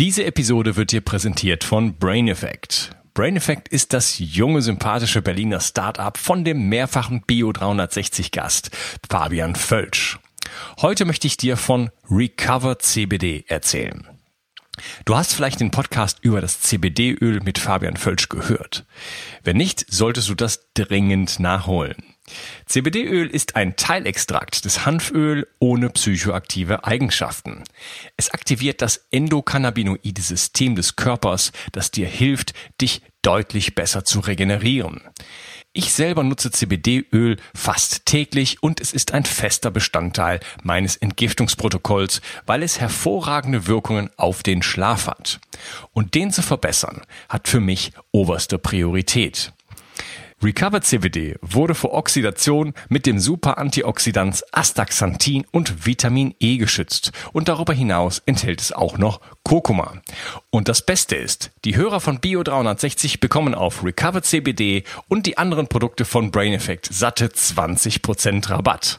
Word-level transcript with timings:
Diese 0.00 0.24
Episode 0.24 0.76
wird 0.76 0.92
dir 0.92 1.02
präsentiert 1.02 1.62
von 1.62 1.98
Brain 1.98 2.26
Effect. 2.26 2.88
Brain 3.12 3.36
Effect 3.36 3.68
ist 3.68 3.92
das 3.92 4.18
junge, 4.18 4.62
sympathische 4.62 5.20
Berliner 5.20 5.60
Startup 5.60 6.16
von 6.16 6.42
dem 6.42 6.70
mehrfachen 6.70 7.20
Bio 7.26 7.52
360 7.52 8.30
Gast 8.30 8.70
Fabian 9.06 9.54
Völsch. 9.54 10.18
Heute 10.80 11.04
möchte 11.04 11.26
ich 11.26 11.36
dir 11.36 11.58
von 11.58 11.90
Recover 12.10 12.78
CBD 12.78 13.44
erzählen. 13.46 14.08
Du 15.04 15.16
hast 15.16 15.34
vielleicht 15.34 15.60
den 15.60 15.70
Podcast 15.70 16.20
über 16.22 16.40
das 16.40 16.62
CBD-Öl 16.62 17.42
mit 17.42 17.58
Fabian 17.58 17.98
Völsch 17.98 18.30
gehört. 18.30 18.86
Wenn 19.44 19.58
nicht, 19.58 19.84
solltest 19.92 20.30
du 20.30 20.34
das 20.34 20.70
dringend 20.72 21.40
nachholen. 21.40 22.02
CBD-Öl 22.66 23.28
ist 23.28 23.56
ein 23.56 23.76
Teilextrakt 23.76 24.64
des 24.64 24.86
Hanföl 24.86 25.46
ohne 25.58 25.90
psychoaktive 25.90 26.84
Eigenschaften. 26.84 27.64
Es 28.16 28.30
aktiviert 28.30 28.82
das 28.82 29.06
endokannabinoide 29.10 30.22
System 30.22 30.74
des 30.74 30.96
Körpers, 30.96 31.52
das 31.72 31.90
dir 31.90 32.06
hilft, 32.06 32.54
dich 32.80 33.02
deutlich 33.22 33.74
besser 33.74 34.04
zu 34.04 34.20
regenerieren. 34.20 35.02
Ich 35.72 35.92
selber 35.92 36.24
nutze 36.24 36.50
CBD-Öl 36.50 37.36
fast 37.54 38.04
täglich 38.04 38.60
und 38.60 38.80
es 38.80 38.92
ist 38.92 39.14
ein 39.14 39.24
fester 39.24 39.70
Bestandteil 39.70 40.40
meines 40.64 40.96
Entgiftungsprotokolls, 40.96 42.22
weil 42.44 42.64
es 42.64 42.80
hervorragende 42.80 43.68
Wirkungen 43.68 44.10
auf 44.16 44.42
den 44.42 44.62
Schlaf 44.62 45.06
hat. 45.06 45.38
Und 45.92 46.16
den 46.16 46.32
zu 46.32 46.42
verbessern, 46.42 47.02
hat 47.28 47.46
für 47.46 47.60
mich 47.60 47.92
oberste 48.10 48.58
Priorität. 48.58 49.52
Recovered 50.42 50.84
CBD 50.84 51.36
wurde 51.42 51.74
vor 51.74 51.92
Oxidation 51.92 52.72
mit 52.88 53.04
dem 53.04 53.18
Super-Antioxidans 53.18 54.42
Astaxanthin 54.52 55.44
und 55.50 55.84
Vitamin 55.84 56.34
E 56.40 56.56
geschützt 56.56 57.12
und 57.34 57.48
darüber 57.48 57.74
hinaus 57.74 58.22
enthält 58.24 58.62
es 58.62 58.72
auch 58.72 58.96
noch 58.96 59.20
Kurkuma. 59.44 60.00
Und 60.48 60.68
das 60.68 60.80
Beste 60.80 61.14
ist, 61.14 61.50
die 61.66 61.76
Hörer 61.76 62.00
von 62.00 62.20
Bio 62.20 62.42
360 62.42 63.20
bekommen 63.20 63.54
auf 63.54 63.84
Recovered 63.84 64.24
CBD 64.24 64.84
und 65.08 65.26
die 65.26 65.36
anderen 65.36 65.66
Produkte 65.66 66.06
von 66.06 66.30
Brain 66.30 66.54
Effect 66.54 66.88
satte 66.90 67.26
20% 67.26 68.48
Rabatt. 68.48 68.98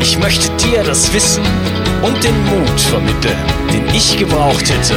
Ich 0.00 0.18
möchte 0.18 0.48
dir 0.56 0.84
das 0.84 1.12
Wissen 1.12 1.42
und 2.02 2.22
den 2.22 2.44
Mut 2.44 2.80
vermitteln, 2.80 3.36
den 3.72 3.86
ich 3.94 4.16
gebraucht 4.16 4.70
hätte, 4.70 4.96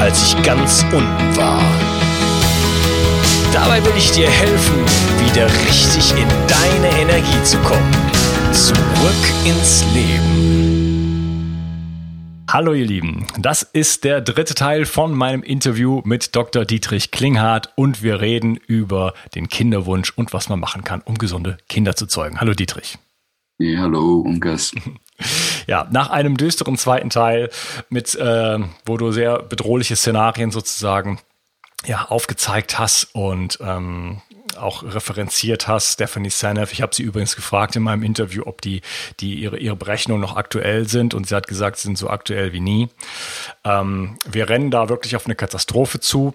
als 0.00 0.22
ich 0.22 0.42
ganz 0.42 0.84
unten 0.92 1.36
war. 1.36 1.62
Dabei 3.52 3.84
will 3.84 3.92
ich 3.96 4.10
dir 4.12 4.28
helfen, 4.30 4.76
wieder 5.26 5.46
richtig 5.66 6.12
in 6.12 6.28
deine 6.48 7.00
Energie 7.00 7.42
zu 7.44 7.58
kommen. 7.58 7.94
Zurück 8.52 8.76
ins 9.44 9.84
Leben. 9.94 10.70
Hallo 12.48 12.72
ihr 12.72 12.86
Lieben, 12.86 13.26
das 13.38 13.62
ist 13.62 14.02
der 14.04 14.20
dritte 14.20 14.54
Teil 14.54 14.86
von 14.86 15.14
meinem 15.14 15.42
Interview 15.42 16.02
mit 16.04 16.34
Dr. 16.34 16.64
Dietrich 16.64 17.12
Klinghardt 17.12 17.72
und 17.76 18.02
wir 18.02 18.20
reden 18.20 18.56
über 18.56 19.14
den 19.34 19.48
Kinderwunsch 19.48 20.12
und 20.16 20.32
was 20.32 20.48
man 20.48 20.58
machen 20.58 20.82
kann, 20.82 21.00
um 21.02 21.16
gesunde 21.16 21.58
Kinder 21.68 21.94
zu 21.94 22.06
zeugen. 22.06 22.40
Hallo 22.40 22.54
Dietrich. 22.54 22.98
Ja, 23.60 23.80
hallo, 23.80 24.20
Unkas. 24.20 24.72
Ja, 25.66 25.86
nach 25.92 26.08
einem 26.08 26.38
düsteren 26.38 26.78
zweiten 26.78 27.10
Teil 27.10 27.50
mit, 27.90 28.14
äh, 28.14 28.58
wo 28.86 28.96
du 28.96 29.12
sehr 29.12 29.42
bedrohliche 29.42 29.94
Szenarien 29.94 30.50
sozusagen 30.50 31.20
ja, 31.84 32.06
aufgezeigt 32.06 32.78
hast 32.78 33.14
und 33.14 33.58
ähm, 33.60 34.22
auch 34.56 34.82
referenziert 34.82 35.68
hast, 35.68 35.92
Stephanie 35.92 36.30
Sanev. 36.30 36.72
Ich 36.72 36.80
habe 36.80 36.94
sie 36.94 37.02
übrigens 37.02 37.36
gefragt 37.36 37.76
in 37.76 37.82
meinem 37.82 38.02
Interview, 38.02 38.44
ob 38.46 38.62
die, 38.62 38.80
die 39.20 39.34
ihre, 39.34 39.58
ihre 39.58 39.76
Berechnungen 39.76 40.22
noch 40.22 40.36
aktuell 40.36 40.88
sind 40.88 41.12
und 41.12 41.28
sie 41.28 41.34
hat 41.34 41.46
gesagt, 41.46 41.76
sie 41.76 41.88
sind 41.88 41.98
so 41.98 42.08
aktuell 42.08 42.54
wie 42.54 42.60
nie. 42.60 42.88
Ähm, 43.62 44.16
wir 44.24 44.48
rennen 44.48 44.70
da 44.70 44.88
wirklich 44.88 45.16
auf 45.16 45.26
eine 45.26 45.36
Katastrophe 45.36 46.00
zu. 46.00 46.34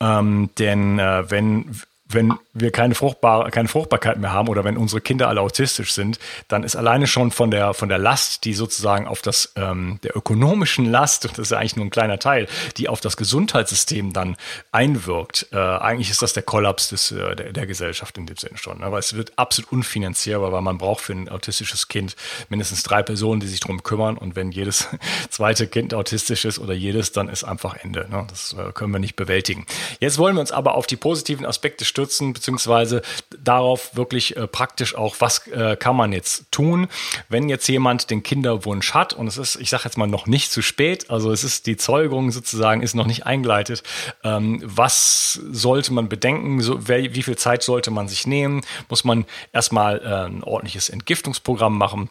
Ähm, 0.00 0.48
denn 0.58 0.98
äh, 0.98 1.30
wenn 1.30 1.82
wenn 2.12 2.34
wir 2.52 2.70
keine, 2.72 2.94
fruchtbare, 2.94 3.50
keine 3.50 3.68
Fruchtbarkeit 3.68 4.18
mehr 4.18 4.32
haben 4.32 4.48
oder 4.48 4.64
wenn 4.64 4.76
unsere 4.76 5.00
Kinder 5.00 5.28
alle 5.28 5.40
autistisch 5.40 5.92
sind, 5.92 6.18
dann 6.48 6.64
ist 6.64 6.76
alleine 6.76 7.06
schon 7.06 7.30
von 7.30 7.50
der, 7.50 7.74
von 7.74 7.88
der 7.88 7.98
Last, 7.98 8.44
die 8.44 8.54
sozusagen 8.54 9.06
auf 9.06 9.22
das, 9.22 9.52
ähm, 9.56 10.00
der 10.02 10.16
ökonomischen 10.16 10.86
Last, 10.86 11.24
und 11.24 11.38
das 11.38 11.46
ist 11.46 11.50
ja 11.52 11.58
eigentlich 11.58 11.76
nur 11.76 11.86
ein 11.86 11.90
kleiner 11.90 12.18
Teil, 12.18 12.48
die 12.76 12.88
auf 12.88 13.00
das 13.00 13.16
Gesundheitssystem 13.16 14.12
dann 14.12 14.36
einwirkt, 14.72 15.48
äh, 15.52 15.56
eigentlich 15.56 16.10
ist 16.10 16.22
das 16.22 16.32
der 16.32 16.42
Kollaps 16.42 16.88
des, 16.88 17.12
äh, 17.12 17.36
der, 17.36 17.52
der 17.52 17.66
Gesellschaft 17.66 18.18
in 18.18 18.26
dem 18.26 18.36
Sinne 18.36 18.58
schon. 18.58 18.80
Ne? 18.80 18.90
Weil 18.90 18.98
es 18.98 19.14
wird 19.14 19.32
absolut 19.36 19.70
unfinanzierbar, 19.72 20.52
weil 20.52 20.62
man 20.62 20.78
braucht 20.78 21.02
für 21.02 21.12
ein 21.12 21.28
autistisches 21.28 21.88
Kind 21.88 22.16
mindestens 22.48 22.82
drei 22.82 23.02
Personen, 23.02 23.40
die 23.40 23.46
sich 23.46 23.60
drum 23.60 23.82
kümmern 23.82 24.18
und 24.18 24.36
wenn 24.36 24.50
jedes 24.50 24.88
zweite 25.30 25.68
Kind 25.68 25.94
autistisch 25.94 26.44
ist 26.44 26.58
oder 26.58 26.74
jedes, 26.74 27.12
dann 27.12 27.28
ist 27.28 27.44
einfach 27.44 27.76
Ende. 27.76 28.08
Ne? 28.10 28.26
Das 28.28 28.54
äh, 28.54 28.72
können 28.72 28.92
wir 28.92 28.98
nicht 28.98 29.16
bewältigen. 29.16 29.66
Jetzt 30.00 30.18
wollen 30.18 30.34
wir 30.34 30.40
uns 30.40 30.52
aber 30.52 30.74
auf 30.74 30.86
die 30.86 30.96
positiven 30.96 31.46
Aspekte 31.46 31.84
stürzen 31.84 31.99
stürzen, 32.00 32.32
beziehungsweise 32.32 33.02
darauf 33.38 33.94
wirklich 33.94 34.36
äh, 34.36 34.46
praktisch 34.46 34.94
auch, 34.94 35.16
was 35.18 35.46
äh, 35.48 35.76
kann 35.76 35.96
man 35.96 36.12
jetzt 36.12 36.50
tun, 36.50 36.88
wenn 37.28 37.48
jetzt 37.48 37.68
jemand 37.68 38.10
den 38.10 38.22
Kinderwunsch 38.22 38.94
hat 38.94 39.12
und 39.12 39.26
es 39.26 39.36
ist, 39.36 39.56
ich 39.56 39.68
sage 39.68 39.84
jetzt 39.84 39.98
mal, 39.98 40.06
noch 40.06 40.26
nicht 40.26 40.50
zu 40.50 40.62
spät, 40.62 41.10
also 41.10 41.30
es 41.30 41.44
ist 41.44 41.66
die 41.66 41.76
Zeugung 41.76 42.30
sozusagen, 42.30 42.82
ist 42.82 42.94
noch 42.94 43.06
nicht 43.06 43.26
eingeleitet. 43.26 43.82
Ähm, 44.24 44.60
was 44.64 45.34
sollte 45.50 45.92
man 45.92 46.08
bedenken? 46.08 46.62
So, 46.62 46.88
wer, 46.88 47.14
wie 47.14 47.22
viel 47.22 47.36
Zeit 47.36 47.62
sollte 47.62 47.90
man 47.90 48.08
sich 48.08 48.26
nehmen? 48.26 48.62
Muss 48.88 49.04
man 49.04 49.26
erstmal 49.52 50.00
äh, 50.00 50.28
ein 50.28 50.42
ordentliches 50.42 50.88
Entgiftungsprogramm 50.88 51.76
machen? 51.76 52.08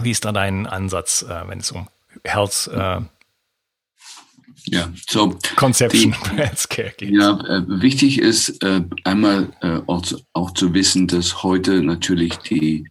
Wie 0.00 0.12
ist 0.12 0.24
da 0.24 0.32
dein 0.32 0.66
Ansatz, 0.66 1.22
äh, 1.22 1.48
wenn 1.48 1.58
es 1.58 1.72
um 1.72 1.88
Health 2.22 2.70
äh, 2.72 3.00
ja, 4.64 4.92
so. 5.08 5.36
Conception 5.56 6.14
geht. 6.68 7.02
Ja, 7.02 7.38
äh, 7.40 7.62
wichtig 7.66 8.18
ist 8.20 8.62
äh, 8.62 8.82
einmal 9.04 9.50
äh, 9.60 9.80
auch, 9.86 10.02
zu, 10.02 10.20
auch 10.32 10.52
zu 10.52 10.72
wissen, 10.74 11.06
dass 11.06 11.42
heute 11.42 11.82
natürlich 11.82 12.36
die 12.38 12.86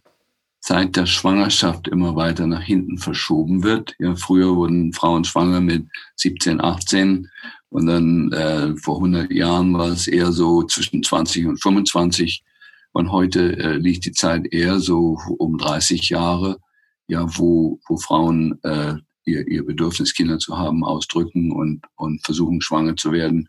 Zeit 0.60 0.96
der 0.96 1.06
Schwangerschaft 1.06 1.88
immer 1.88 2.16
weiter 2.16 2.46
nach 2.46 2.62
hinten 2.62 2.96
verschoben 2.98 3.62
wird. 3.62 3.94
Ja, 3.98 4.16
früher 4.16 4.56
wurden 4.56 4.92
Frauen 4.92 5.24
schwanger 5.24 5.60
mit 5.60 5.86
17, 6.16 6.60
18 6.60 7.28
und 7.68 7.86
dann 7.86 8.32
äh, 8.32 8.76
vor 8.76 8.96
100 8.96 9.30
Jahren 9.30 9.74
war 9.74 9.88
es 9.88 10.06
eher 10.06 10.32
so 10.32 10.62
zwischen 10.62 11.02
20 11.02 11.46
und 11.46 11.60
25 11.60 12.44
und 12.92 13.10
heute 13.10 13.58
äh, 13.58 13.76
liegt 13.76 14.06
die 14.06 14.12
Zeit 14.12 14.46
eher 14.52 14.78
so 14.78 15.18
um 15.38 15.58
30 15.58 16.08
Jahre, 16.08 16.58
ja, 17.08 17.26
wo, 17.36 17.80
wo 17.86 17.96
Frauen 17.96 18.58
äh, 18.62 18.94
ihr, 19.24 19.46
ihr 19.46 19.64
Bedürfnis, 19.64 20.14
Kinder 20.14 20.38
zu 20.38 20.56
haben, 20.56 20.84
ausdrücken 20.84 21.52
und, 21.52 21.82
und 21.96 22.24
versuchen, 22.24 22.60
schwanger 22.60 22.96
zu 22.96 23.12
werden. 23.12 23.48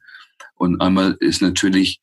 Und 0.56 0.81
einmal 0.81 1.18
ist 1.19 1.41
natürlich, 1.41 2.00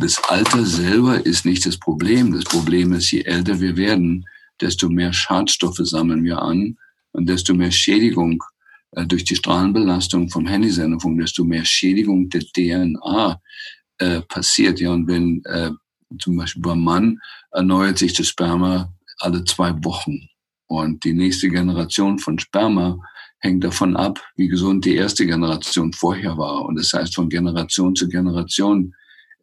das 0.00 0.22
Alter 0.28 0.64
selber 0.64 1.24
ist 1.24 1.44
nicht 1.44 1.66
das 1.66 1.78
Problem. 1.78 2.32
Das 2.32 2.44
Problem 2.44 2.92
ist, 2.92 3.10
je 3.10 3.22
älter 3.22 3.60
wir 3.60 3.76
werden, 3.76 4.26
desto 4.60 4.88
mehr 4.88 5.12
Schadstoffe 5.12 5.80
sammeln 5.82 6.24
wir 6.24 6.42
an 6.42 6.76
und 7.12 7.28
desto 7.28 7.54
mehr 7.54 7.70
Schädigung 7.70 8.42
äh, 8.92 9.06
durch 9.06 9.24
die 9.24 9.36
Strahlenbelastung 9.36 10.28
vom 10.28 10.46
Handysendung, 10.46 11.18
desto 11.18 11.44
mehr 11.44 11.64
Schädigung 11.64 12.28
der 12.28 12.42
DNA 12.42 13.40
äh, 13.98 14.20
passiert. 14.22 14.80
Ja, 14.80 14.92
und 14.92 15.06
wenn 15.08 15.42
äh, 15.44 15.70
zum 16.18 16.36
Beispiel 16.36 16.62
beim 16.62 16.82
Mann 16.82 17.20
erneuert 17.50 17.98
sich 17.98 18.12
das 18.12 18.28
Sperma 18.28 18.92
alle 19.18 19.44
zwei 19.44 19.72
Wochen. 19.84 20.28
Und 20.68 21.02
die 21.04 21.14
nächste 21.14 21.48
Generation 21.48 22.18
von 22.18 22.38
Sperma 22.38 22.98
hängt 23.40 23.64
davon 23.64 23.96
ab, 23.96 24.22
wie 24.36 24.48
gesund 24.48 24.84
die 24.84 24.94
erste 24.94 25.26
Generation 25.26 25.92
vorher 25.92 26.36
war. 26.36 26.64
Und 26.64 26.78
das 26.78 26.92
heißt, 26.92 27.14
von 27.14 27.28
Generation 27.28 27.96
zu 27.96 28.08
Generation 28.08 28.94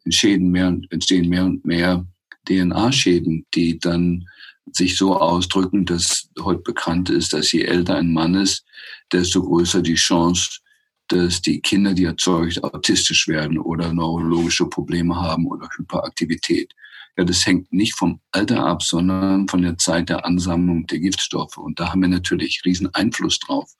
entstehen 0.04 0.50
mehr, 0.50 0.68
und, 0.68 0.90
entstehen 0.90 1.28
mehr 1.28 1.44
und 1.44 1.64
mehr 1.64 2.06
DNA-Schäden, 2.48 3.44
die 3.54 3.78
dann 3.78 4.26
sich 4.72 4.96
so 4.96 5.16
ausdrücken, 5.16 5.84
dass 5.84 6.28
heute 6.40 6.62
bekannt 6.62 7.10
ist, 7.10 7.32
dass 7.32 7.52
je 7.52 7.62
älter 7.62 7.96
ein 7.96 8.12
Mann 8.12 8.34
ist, 8.34 8.64
desto 9.12 9.42
größer 9.42 9.82
die 9.82 9.94
Chance, 9.94 10.60
dass 11.08 11.40
die 11.40 11.60
Kinder, 11.60 11.94
die 11.94 12.04
erzeugt, 12.04 12.62
autistisch 12.62 13.28
werden 13.28 13.58
oder 13.58 13.92
neurologische 13.92 14.66
Probleme 14.66 15.14
haben 15.16 15.46
oder 15.46 15.68
Hyperaktivität. 15.76 16.72
Ja, 17.16 17.24
das 17.24 17.46
hängt 17.46 17.72
nicht 17.72 17.94
vom 17.94 18.20
Alter 18.30 18.66
ab, 18.66 18.82
sondern 18.82 19.48
von 19.48 19.62
der 19.62 19.78
Zeit 19.78 20.08
der 20.10 20.24
Ansammlung 20.26 20.86
der 20.86 20.98
Giftstoffe. 20.98 21.56
Und 21.56 21.80
da 21.80 21.90
haben 21.90 22.02
wir 22.02 22.08
natürlich 22.08 22.62
riesen 22.64 22.94
Einfluss 22.94 23.38
drauf, 23.38 23.72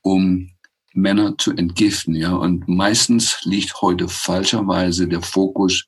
um 0.00 0.50
Männer 0.94 1.36
zu 1.38 1.52
entgiften. 1.52 2.14
Ja, 2.14 2.32
und 2.32 2.68
meistens 2.68 3.40
liegt 3.44 3.80
heute 3.82 4.08
falscherweise 4.08 5.08
der 5.08 5.22
Fokus 5.22 5.86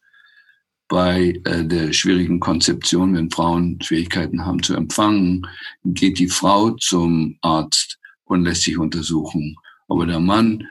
bei 0.88 1.40
äh, 1.44 1.64
der 1.64 1.92
schwierigen 1.92 2.40
Konzeption, 2.40 3.14
wenn 3.14 3.30
Frauen 3.30 3.80
Schwierigkeiten 3.80 4.44
haben 4.44 4.62
zu 4.62 4.74
empfangen, 4.74 5.46
geht 5.84 6.18
die 6.18 6.28
Frau 6.28 6.70
zum 6.72 7.38
Arzt 7.42 7.98
und 8.24 8.44
lässt 8.44 8.62
sich 8.62 8.76
untersuchen. 8.76 9.56
Aber 9.88 10.04
der 10.06 10.18
Mann 10.18 10.66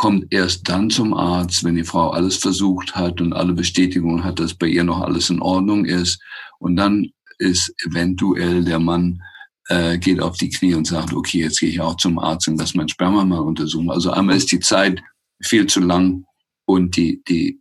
kommt 0.00 0.32
erst 0.32 0.66
dann 0.66 0.88
zum 0.88 1.12
Arzt, 1.12 1.62
wenn 1.62 1.74
die 1.74 1.84
Frau 1.84 2.08
alles 2.08 2.38
versucht 2.38 2.96
hat 2.96 3.20
und 3.20 3.34
alle 3.34 3.52
Bestätigungen 3.52 4.24
hat, 4.24 4.40
dass 4.40 4.54
bei 4.54 4.66
ihr 4.66 4.82
noch 4.82 5.02
alles 5.02 5.28
in 5.28 5.42
Ordnung 5.42 5.84
ist. 5.84 6.22
Und 6.58 6.76
dann 6.76 7.10
ist 7.36 7.70
eventuell 7.86 8.64
der 8.64 8.78
Mann 8.78 9.20
äh, 9.68 9.98
geht 9.98 10.22
auf 10.22 10.38
die 10.38 10.48
Knie 10.48 10.72
und 10.72 10.86
sagt, 10.86 11.12
okay, 11.12 11.40
jetzt 11.40 11.60
gehe 11.60 11.68
ich 11.68 11.82
auch 11.82 11.98
zum 11.98 12.18
Arzt 12.18 12.48
und 12.48 12.56
lass 12.56 12.74
mein 12.74 12.88
Sperma 12.88 13.26
mal 13.26 13.40
untersuchen. 13.40 13.90
Also 13.90 14.10
einmal 14.10 14.36
ist 14.36 14.50
die 14.50 14.60
Zeit 14.60 15.02
viel 15.42 15.66
zu 15.66 15.80
lang 15.80 16.24
und 16.64 16.96
die, 16.96 17.22
die, 17.28 17.60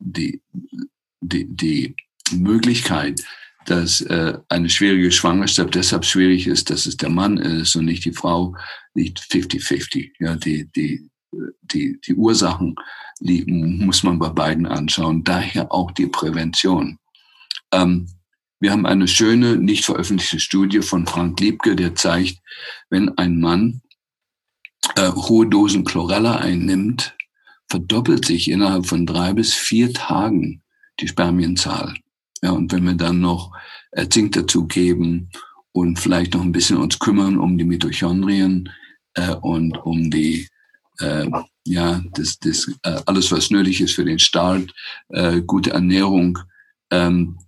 die, 0.00 0.42
die, 1.20 1.46
die 1.48 1.94
Möglichkeit, 2.32 3.22
dass 3.64 4.00
äh, 4.00 4.36
eine 4.48 4.68
schwierige 4.68 5.12
Schwangerschaft 5.12 5.76
deshalb 5.76 6.04
schwierig 6.04 6.48
ist, 6.48 6.68
dass 6.68 6.86
es 6.86 6.96
der 6.96 7.10
Mann 7.10 7.36
ist 7.36 7.76
und 7.76 7.84
nicht 7.84 8.04
die 8.04 8.12
Frau, 8.12 8.56
liegt 8.94 9.20
50-50. 9.20 10.10
Ja, 10.18 10.34
die, 10.34 10.68
die, 10.74 11.07
die, 11.62 12.00
die 12.06 12.14
Ursachen 12.14 12.76
die 13.20 13.44
muss 13.46 14.02
man 14.02 14.18
bei 14.18 14.28
beiden 14.28 14.66
anschauen. 14.66 15.24
Daher 15.24 15.72
auch 15.72 15.90
die 15.90 16.06
Prävention. 16.06 16.98
Ähm, 17.72 18.08
wir 18.60 18.72
haben 18.72 18.86
eine 18.86 19.06
schöne, 19.06 19.56
nicht 19.56 19.84
veröffentlichte 19.84 20.40
Studie 20.40 20.82
von 20.82 21.06
Frank 21.06 21.38
Liebke, 21.40 21.76
der 21.76 21.94
zeigt, 21.94 22.38
wenn 22.90 23.16
ein 23.18 23.40
Mann 23.40 23.82
äh, 24.96 25.10
hohe 25.10 25.46
Dosen 25.46 25.84
Chlorella 25.84 26.36
einnimmt, 26.36 27.16
verdoppelt 27.68 28.24
sich 28.24 28.50
innerhalb 28.50 28.86
von 28.86 29.06
drei 29.06 29.32
bis 29.32 29.54
vier 29.54 29.92
Tagen 29.92 30.62
die 31.00 31.08
Spermienzahl. 31.08 31.94
Ja, 32.42 32.52
und 32.52 32.72
wenn 32.72 32.84
wir 32.84 32.94
dann 32.94 33.20
noch 33.20 33.52
äh, 33.92 34.08
Zink 34.08 34.32
dazugeben 34.32 35.30
und 35.72 35.98
vielleicht 35.98 36.34
noch 36.34 36.42
ein 36.42 36.52
bisschen 36.52 36.78
uns 36.78 36.98
kümmern 36.98 37.38
um 37.38 37.58
die 37.58 37.64
Mitochondrien 37.64 38.70
äh, 39.14 39.34
und 39.34 39.76
um 39.78 40.10
die 40.10 40.48
äh, 41.00 41.28
ja 41.64 42.02
das, 42.14 42.38
das 42.38 42.70
äh, 42.82 43.00
alles 43.06 43.30
was 43.30 43.50
nötig 43.50 43.80
ist 43.80 43.94
für 43.94 44.04
den 44.04 44.18
Start, 44.18 44.72
äh, 45.08 45.40
gute 45.42 45.70
Ernährung, 45.70 46.38
ähm, 46.90 47.38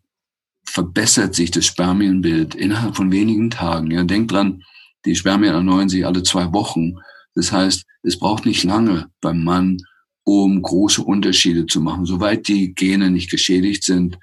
verbessert 0.65 1.35
sich 1.35 1.51
das 1.51 1.67
Spermienbild 1.67 2.55
innerhalb 2.55 2.97
von 2.97 3.11
wenigen 3.11 3.51
Tagen. 3.51 3.91
Ja, 3.91 4.05
denkt 4.05 4.33
dran, 4.33 4.63
die 5.05 5.17
Spermien 5.17 5.55
erneuern 5.55 5.89
sich 5.89 6.07
alle 6.07 6.23
zwei 6.23 6.53
Wochen. 6.53 6.97
Das 7.35 7.53
heißt, 7.53 7.85
es 8.03 8.19
braucht 8.19 8.47
nicht 8.47 8.65
lange 8.65 9.11
beim 9.21 9.43
Mann, 9.43 9.79
um 10.25 10.63
große 10.63 11.03
Unterschiede 11.03 11.67
zu 11.67 11.81
machen. 11.81 12.05
Soweit 12.05 12.49
die 12.49 12.75
Gene 12.75 13.11
nicht 13.11 13.31
geschädigt 13.31 13.85
sind, 13.85 14.19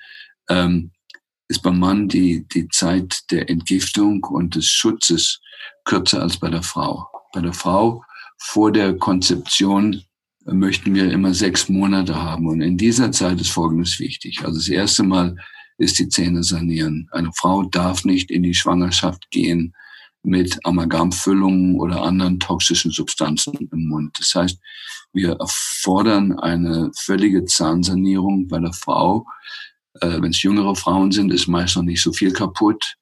ähm, 0.50 0.91
ist 1.50 1.63
beim 1.63 1.80
Mann 1.80 2.07
die, 2.07 2.47
die 2.47 2.68
Zeit 2.69 3.19
der 3.31 3.50
Entgiftung 3.50 4.23
und 4.23 4.56
des 4.56 4.68
Schutzes 4.68 5.39
kürzer 5.85 6.21
als 6.21 6.38
bei 6.38 6.50
der 6.50 6.63
Frau. 6.63 7.07
Bei 7.33 7.41
der 7.41 7.53
Frau 7.53 8.03
vor 8.38 8.72
der 8.72 8.98
Konzeption 8.98 10.04
möchten 10.45 10.95
wir 10.95 11.12
immer 11.12 11.34
sechs 11.34 11.69
Monate 11.69 12.16
haben. 12.16 12.48
Und 12.48 12.62
in 12.62 12.78
dieser 12.78 13.12
Zeit 13.12 13.42
ist 13.42 13.50
Folgendes 13.50 14.00
wichtig. 14.00 14.45
Also 14.45 14.60
das 14.60 14.69
erste 14.69 15.04
Mal 15.04 15.36
ist 15.78 16.00
die 16.00 16.10
Zähne 16.10 16.44
sanieren. 16.44 17.10
Eine 17.12 17.31
Frau 17.36 17.63
darf 17.63 18.06
nicht 18.06 18.31
in 18.31 18.44
die 18.44 18.54
Schwangerschaft 18.54 19.30
gehen 19.31 19.74
mit 20.24 20.60
Amalgamfüllungen 20.66 21.75
oder 21.75 22.04
anderen 22.04 22.39
toxischen 22.39 22.92
Substanzen 22.92 23.69
im 23.72 23.88
Mund. 23.88 24.18
Das 24.19 24.34
heißt, 24.36 24.60
wir 25.13 25.38
erfordern 25.40 26.38
eine 26.40 26.92
völlige 26.95 27.45
Zahnsanierung 27.45 28.48
bei 28.48 28.60
der 28.60 28.74
Frau. 28.74 29.25
Äh, 30.01 30.22
Wenn 30.22 30.31
es 30.31 30.42
jüngere 30.42 30.75
Frauen 30.75 31.12
sind, 31.12 31.31
ist 31.31 31.48
meist 31.48 31.75
noch 31.75 31.83
nicht 31.83 32.01
so 32.01 32.12
viel 32.12 32.33
kaputt. 32.33 32.98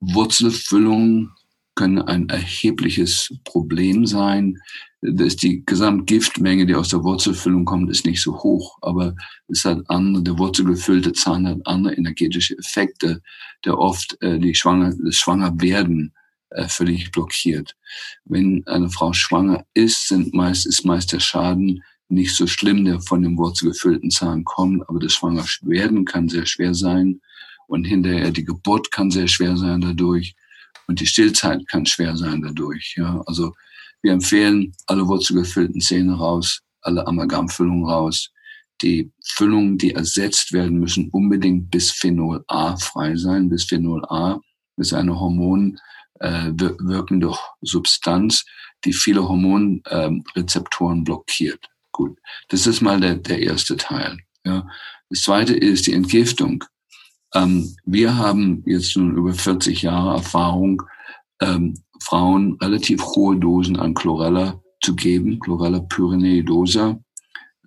Wurzelfüllungen 0.00 1.32
können 1.74 2.02
ein 2.02 2.28
erhebliches 2.28 3.34
Problem 3.44 4.06
sein 4.06 4.58
dass 5.02 5.34
die 5.34 5.64
Gesamtgiftmenge, 5.66 6.64
die 6.64 6.76
aus 6.76 6.88
der 6.88 7.02
Wurzelfüllung 7.02 7.64
kommt, 7.64 7.90
ist 7.90 8.06
nicht 8.06 8.22
so 8.22 8.38
hoch, 8.38 8.78
aber 8.82 9.16
es 9.48 9.64
hat 9.64 9.82
andere, 9.88 10.22
der 10.22 10.38
wurzelgefüllte 10.38 11.12
Zahn 11.12 11.46
hat 11.46 11.58
andere 11.64 11.94
energetische 11.94 12.56
Effekte, 12.56 13.20
der 13.64 13.78
oft 13.78 14.16
äh, 14.22 14.38
die 14.38 14.54
Schwanger, 14.54 14.94
das 15.04 15.16
Schwangerwerden 15.16 16.14
äh, 16.50 16.68
völlig 16.68 17.10
blockiert. 17.10 17.76
Wenn 18.24 18.64
eine 18.66 18.90
Frau 18.90 19.12
schwanger 19.12 19.66
ist, 19.74 20.06
sind 20.06 20.32
meist, 20.34 20.66
ist 20.66 20.84
meist 20.84 21.12
der 21.12 21.20
Schaden 21.20 21.82
nicht 22.08 22.36
so 22.36 22.46
schlimm, 22.46 22.84
der 22.84 23.00
von 23.00 23.22
dem 23.22 23.36
wurzelgefüllten 23.36 24.10
Zahn 24.10 24.44
kommt, 24.44 24.88
aber 24.88 25.00
das 25.00 25.14
Schwangerwerden 25.14 26.04
kann 26.04 26.28
sehr 26.28 26.46
schwer 26.46 26.74
sein 26.74 27.20
und 27.66 27.84
hinterher 27.84 28.30
die 28.30 28.44
Geburt 28.44 28.92
kann 28.92 29.10
sehr 29.10 29.26
schwer 29.26 29.56
sein 29.56 29.80
dadurch 29.80 30.36
und 30.92 31.00
die 31.00 31.06
Stillzeit 31.06 31.66
kann 31.68 31.86
schwer 31.86 32.18
sein 32.18 32.42
dadurch. 32.42 32.96
Ja, 32.98 33.22
also 33.24 33.54
wir 34.02 34.12
empfehlen 34.12 34.74
alle 34.86 35.08
wurzelgefüllten 35.08 35.80
Zähne 35.80 36.18
raus, 36.18 36.60
alle 36.82 37.06
Amalgamfüllungen 37.06 37.86
raus. 37.86 38.30
Die 38.82 39.10
Füllungen, 39.24 39.78
die 39.78 39.94
ersetzt 39.94 40.52
werden, 40.52 40.78
müssen 40.78 41.08
unbedingt 41.08 41.70
Bisphenol 41.70 42.44
A 42.46 42.76
frei 42.76 43.16
sein. 43.16 43.48
Bisphenol 43.48 44.04
A 44.04 44.38
ist 44.76 44.92
eine 44.92 45.18
Hormon 45.18 45.78
äh, 46.20 46.52
Substanz, 47.62 48.44
die 48.84 48.92
viele 48.92 49.26
Hormonrezeptoren 49.26 51.00
äh, 51.00 51.04
blockiert. 51.04 51.70
Gut, 51.90 52.18
das 52.48 52.66
ist 52.66 52.82
mal 52.82 53.00
der, 53.00 53.14
der 53.14 53.38
erste 53.38 53.78
Teil. 53.78 54.18
Ja. 54.44 54.68
Das 55.08 55.22
zweite 55.22 55.54
ist 55.54 55.86
die 55.86 55.94
Entgiftung. 55.94 56.62
Ähm, 57.34 57.74
wir 57.84 58.16
haben 58.16 58.62
jetzt 58.66 58.96
nun 58.96 59.16
über 59.16 59.32
40 59.32 59.82
Jahre 59.82 60.16
Erfahrung 60.16 60.82
ähm, 61.40 61.74
Frauen 62.00 62.58
relativ 62.60 63.02
hohe 63.02 63.36
Dosen 63.36 63.78
an 63.78 63.94
Chlorella 63.94 64.60
zu 64.82 64.94
geben, 64.94 65.38
Chlorella 65.40 65.80
pyreneidosa. 65.80 66.98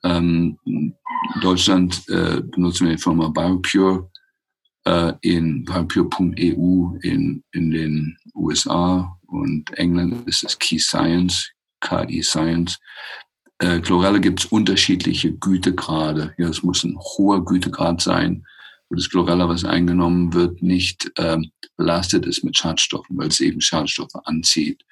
Ähm, 0.04 0.58
in 0.66 0.94
Deutschland 1.42 2.04
äh, 2.10 2.42
benutzen 2.42 2.88
wir 2.88 2.96
die 2.96 3.02
Firma 3.02 3.30
Biopure 3.30 4.10
äh, 4.86 5.14
in 5.22 5.64
biopure.eu 5.64 6.98
in, 7.02 7.44
in 7.52 7.72
den 7.72 8.18
USA 8.36 9.18
und 9.28 9.72
England 9.78 10.28
ist 10.28 10.44
es 10.44 10.60
Key 10.60 10.80
Science, 10.80 11.50
KI 11.82 12.22
Science. 12.22 12.78
Äh, 13.60 13.80
Chlorella 13.80 14.20
gibt 14.20 14.42
es 14.42 14.46
unterschiedliche 14.46 15.34
Gütegrade. 15.34 16.34
Ja, 16.38 16.50
es 16.50 16.62
muss 16.62 16.84
ein 16.84 16.98
hoher 16.98 17.44
Gütegrad 17.44 18.02
sein 18.02 18.46
wo 18.90 18.96
das 18.96 19.10
Chlorella, 19.10 19.50
was 19.50 19.66
eingenommen 19.66 20.34
wird, 20.34 20.62
nicht 20.62 21.12
ähm, 21.18 21.52
belastet 21.78 22.26
ist 22.26 22.44
mit 22.44 22.58
Schadstoffen, 22.58 23.18
weil 23.18 23.28
es 23.28 23.40
eben 23.40 23.62
Schadstoffe 23.62 24.16
anzieht. 24.26 24.84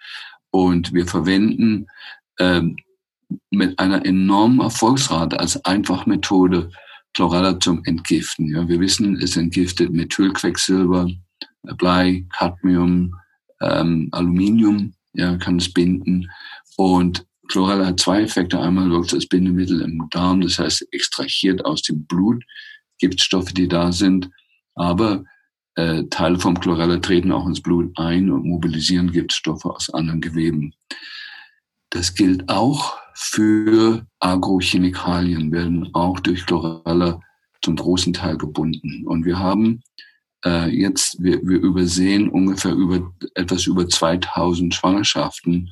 Und 0.51 0.93
wir 0.93 1.07
verwenden 1.07 1.87
ähm, 2.39 2.77
mit 3.49 3.77
einer 3.79 4.05
enormen 4.05 4.61
Erfolgsrate 4.61 5.39
als 5.39 5.63
Einfachmethode 5.65 6.69
Chlorella 7.13 7.59
zum 7.59 7.83
Entgiften. 7.85 8.47
Ja, 8.47 8.67
wir 8.67 8.79
wissen, 8.79 9.17
es 9.21 9.37
entgiftet 9.37 9.91
Methylquecksilber, 9.91 11.09
Blei, 11.77 12.25
Cadmium, 12.33 13.15
ähm, 13.61 14.09
Aluminium, 14.11 14.93
ja, 15.13 15.37
kann 15.37 15.57
es 15.57 15.71
binden. 15.71 16.29
Und 16.75 17.25
Chlorella 17.49 17.87
hat 17.87 17.99
zwei 17.99 18.21
Effekte. 18.23 18.59
Einmal 18.59 18.89
wirkt 18.89 19.13
das 19.13 19.27
Bindemittel 19.27 19.81
im 19.81 20.07
Darm, 20.09 20.41
das 20.41 20.57
heißt 20.57 20.87
extrahiert 20.91 21.63
aus 21.65 21.81
dem 21.83 22.05
Blut 22.05 22.43
Giftstoffe, 23.03 23.51
die 23.51 23.67
da 23.67 23.91
sind. 23.91 24.29
Aber 24.75 25.25
äh, 25.75 26.03
Teile 26.09 26.39
vom 26.39 26.57
Chlorella 26.57 26.97
treten 26.97 27.33
auch 27.33 27.45
ins 27.45 27.61
Blut 27.61 27.91
ein 27.97 28.31
und 28.31 28.45
mobilisieren 28.45 29.11
Giftstoffe 29.11 29.65
aus 29.65 29.89
anderen 29.89 30.21
Geweben. 30.21 30.73
Das 31.89 32.15
gilt 32.15 32.47
auch 32.47 32.97
für 33.13 34.07
Agrochemikalien, 34.19 35.51
werden 35.51 35.89
auch 35.93 36.19
durch 36.21 36.45
Chlorella 36.45 37.19
zum 37.61 37.75
großen 37.75 38.13
Teil 38.13 38.37
gebunden. 38.37 39.05
Und 39.05 39.25
wir 39.25 39.37
haben 39.37 39.83
äh, 40.45 40.69
jetzt, 40.69 41.21
wir, 41.21 41.41
wir 41.43 41.59
übersehen 41.59 42.29
ungefähr 42.29 42.73
über 42.73 43.13
etwas 43.35 43.67
über 43.67 43.87
2000 43.87 44.73
Schwangerschaften. 44.73 45.71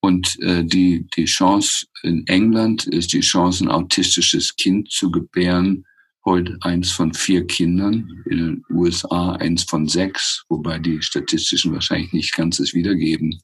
Und 0.00 0.40
äh, 0.40 0.64
die, 0.64 1.06
die 1.14 1.26
Chance 1.26 1.86
in 2.02 2.26
England 2.26 2.86
ist 2.86 3.12
die 3.12 3.20
Chance, 3.20 3.64
ein 3.64 3.70
autistisches 3.70 4.56
Kind 4.56 4.90
zu 4.90 5.10
gebären, 5.10 5.84
heute 6.24 6.58
eins 6.60 6.92
von 6.92 7.14
vier 7.14 7.46
Kindern, 7.46 8.22
in 8.26 8.38
den 8.38 8.64
USA 8.70 9.32
eins 9.32 9.64
von 9.64 9.88
sechs, 9.88 10.44
wobei 10.48 10.78
die 10.78 11.00
statistischen 11.02 11.72
wahrscheinlich 11.72 12.12
nicht 12.12 12.34
ganzes 12.34 12.74
wiedergeben. 12.74 13.40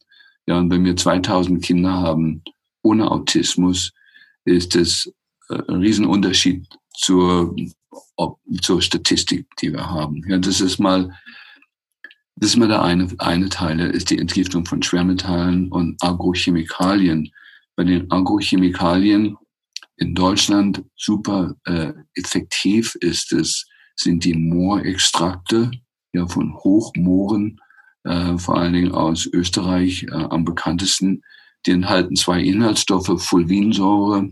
Ja, 0.47 0.59
und 0.59 0.71
wenn 0.71 0.85
wir 0.85 0.97
2000 0.97 1.63
Kinder 1.63 1.93
haben 1.93 2.43
ohne 2.83 3.11
Autismus, 3.11 3.93
ist 4.45 4.77
es 4.77 5.13
äh, 5.49 5.61
ein 5.69 5.77
Riesenunterschied 5.77 6.67
zur, 6.95 7.55
zur 8.61 8.83
Statistik, 8.83 9.47
die 9.61 9.73
wir 9.73 9.91
haben. 9.91 10.23
Ja, 10.29 10.39
das 10.39 10.61
ist 10.61 10.79
mal 10.79 11.11
Das 12.37 12.51
ist 12.51 12.57
mal 12.57 12.69
der 12.69 12.83
eine, 12.83 13.09
eine 13.19 13.49
Teil, 13.49 13.81
ist 13.81 14.11
die 14.11 14.19
Entgiftung 14.19 14.67
von 14.67 14.83
Schwermetallen 14.83 15.73
und 15.73 15.97
Agrochemikalien. 16.03 17.33
Bei 17.77 17.85
den 17.85 18.11
Agrochemikalien 18.11 19.37
in 19.97 20.15
Deutschland 20.15 20.85
super 20.97 21.55
äh, 21.65 21.93
effektiv 22.15 22.95
ist 22.97 23.33
es, 23.33 23.67
sind 23.95 24.25
die 24.25 24.35
Moorextrakte 24.35 25.71
ja, 26.13 26.27
von 26.27 26.55
Hochmooren, 26.55 27.61
äh, 28.05 28.37
vor 28.39 28.59
allen 28.59 28.75
Dingen 28.75 28.93
aus 28.93 29.27
Österreich 29.27 30.05
äh, 30.05 30.13
am 30.13 30.45
bekanntesten. 30.45 31.23
Die 31.65 31.71
enthalten 31.73 32.15
zwei 32.15 32.41
Inhaltsstoffe, 32.41 33.21
Fulvinsäure, 33.23 34.31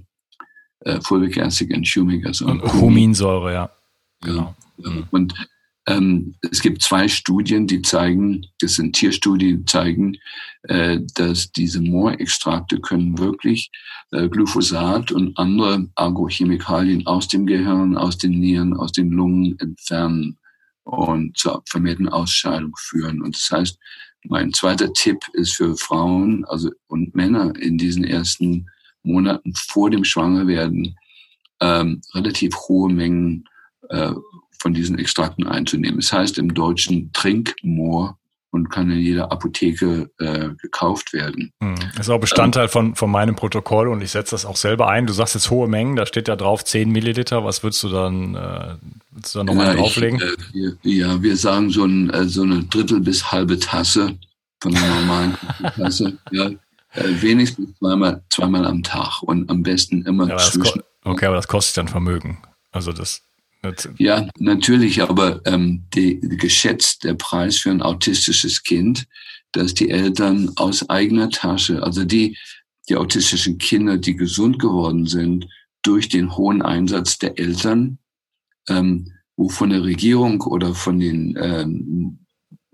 äh, 0.81 1.01
Fulvic 1.01 1.39
Acid 1.39 1.75
und 1.75 1.87
Humic 1.87 2.27
Acid. 2.27 2.47
Und 2.47 2.63
Huminsäure, 2.75 3.53
ja. 3.53 3.71
Genau. 4.21 4.55
Ja. 4.79 4.91
Und 5.11 5.35
ähm, 5.87 6.35
es 6.51 6.63
gibt 6.63 6.83
zwei 6.83 7.09
Studien, 7.09 7.67
die 7.67 7.83
zeigen, 7.83 8.47
das 8.61 8.77
sind 8.77 8.95
Tierstudien, 8.95 9.59
die 9.59 9.65
zeigen, 9.67 10.17
äh, 10.63 11.01
dass 11.15 11.53
diese 11.53 11.81
Moorextrakte 11.81 12.81
können 12.81 13.19
wirklich 13.19 13.71
äh, 14.13 14.29
Glyphosat 14.29 15.13
und 15.13 15.39
andere 15.39 15.87
Agrochemikalien 15.95 17.07
aus 17.07 17.29
dem 17.29 17.47
Gehirn, 17.47 17.97
aus 17.99 18.17
den 18.17 18.41
Nieren, 18.41 18.75
aus 18.75 18.93
den 18.93 19.11
Lungen 19.11 19.59
entfernen 19.59 20.39
und 20.85 21.37
zur 21.37 21.63
vermehrten 21.69 22.09
Ausscheidung 22.09 22.75
führen. 22.79 23.21
Und 23.21 23.37
das 23.37 23.51
heißt, 23.51 23.79
mein 24.27 24.55
zweiter 24.55 24.91
Tipp 24.95 25.19
ist 25.35 25.55
für 25.55 25.77
Frauen 25.77 26.47
also 26.47 26.71
und 26.87 27.15
Männer 27.15 27.55
in 27.57 27.77
diesen 27.77 28.05
ersten 28.05 28.71
Monaten 29.03 29.53
vor 29.55 29.91
dem 29.91 30.05
Schwangerwerden 30.05 30.97
ähm, 31.61 32.01
relativ 32.15 32.57
hohe 32.69 32.91
Mengen 32.91 33.45
äh, 33.91 34.13
von 34.65 34.73
diesen 34.73 34.99
Extrakten 34.99 35.47
einzunehmen. 35.47 35.99
Es 35.99 36.09
das 36.09 36.19
heißt 36.19 36.39
im 36.39 36.55
Deutschen 36.55 37.13
Trinkmoor 37.13 38.17
und 38.51 38.71
kann 38.71 38.91
in 38.91 38.99
jeder 38.99 39.31
Apotheke 39.31 40.11
äh, 40.19 40.49
gekauft 40.57 41.13
werden. 41.13 41.53
Hm. 41.61 41.75
Das 41.97 42.07
ist 42.07 42.11
auch 42.11 42.19
Bestandteil 42.19 42.65
ähm, 42.65 42.71
von, 42.71 42.95
von 42.95 43.11
meinem 43.11 43.37
Protokoll 43.37 43.89
und 43.89 44.01
ich 44.01 44.13
setze 44.13 44.31
das 44.31 44.47
auch 44.47 44.57
selber 44.57 44.89
ein. 44.89 45.07
Du 45.07 45.13
sagst 45.13 45.35
jetzt 45.35 45.51
hohe 45.51 45.69
Mengen, 45.69 45.97
da 45.97 46.07
steht 46.07 46.29
ja 46.29 46.37
drauf 46.37 46.65
10 46.65 46.89
Milliliter. 46.89 47.45
Was 47.45 47.63
würdest 47.63 47.83
du 47.83 47.91
dann, 47.91 48.37
äh, 48.37 48.77
würdest 49.11 49.35
du 49.35 49.41
dann 49.41 49.47
nochmal 49.49 49.67
ja, 49.67 49.75
drauflegen? 49.75 50.19
Ich, 50.19 50.55
äh, 50.55 50.73
wir, 50.83 50.93
ja, 50.93 51.23
wir 51.23 51.37
sagen 51.37 51.69
so, 51.69 51.85
ein, 51.85 52.09
äh, 52.09 52.25
so 52.25 52.41
eine 52.41 52.65
Drittel 52.65 53.01
bis 53.01 53.31
halbe 53.31 53.59
Tasse 53.59 54.17
von 54.63 54.75
einer 54.75 54.95
normalen 54.95 55.37
Tasse. 55.77 56.17
Ja, 56.31 56.47
äh, 56.47 56.57
wenigstens 57.21 57.77
zweimal, 57.79 58.23
zweimal 58.31 58.65
am 58.65 58.83
Tag 58.83 59.23
und 59.25 59.51
am 59.51 59.63
besten 59.63 60.07
immer 60.07 60.27
ja, 60.27 60.39
zwischen. 60.39 60.81
Okay, 61.05 61.27
aber 61.27 61.37
das 61.37 61.49
kostet 61.49 61.77
dann 61.77 61.89
Vermögen. 61.89 62.39
Also 62.73 62.93
das 62.93 63.21
ja, 63.99 64.29
natürlich, 64.39 65.03
aber 65.03 65.41
ähm, 65.47 65.85
die, 65.95 66.21
geschätzt 66.21 67.05
der 67.05 67.15
Preis 67.15 67.59
für 67.59 67.71
ein 67.71 67.83
autistisches 67.83 68.63
Kind, 68.63 69.07
dass 69.53 69.75
die 69.75 69.91
Eltern 69.91 70.53
aus 70.57 70.89
eigener 70.91 71.31
Tasche, 71.31 71.83
also 71.83 72.05
die, 72.05 72.37
die 72.89 72.97
autistischen 72.97 73.59
Kinder, 73.59 73.97
die 73.97 74.17
gesund 74.17 74.59
geworden 74.59 75.07
sind, 75.07 75.47
durch 75.83 76.09
den 76.09 76.37
hohen 76.37 76.63
Einsatz 76.63 77.19
der 77.19 77.39
Eltern, 77.39 77.99
ähm, 78.69 79.13
wo 79.37 79.49
von 79.49 79.71
der 79.71 79.83
Regierung 79.83 80.41
oder 80.43 80.75
von 80.75 80.99
den 80.99 81.37
ähm, 81.41 82.19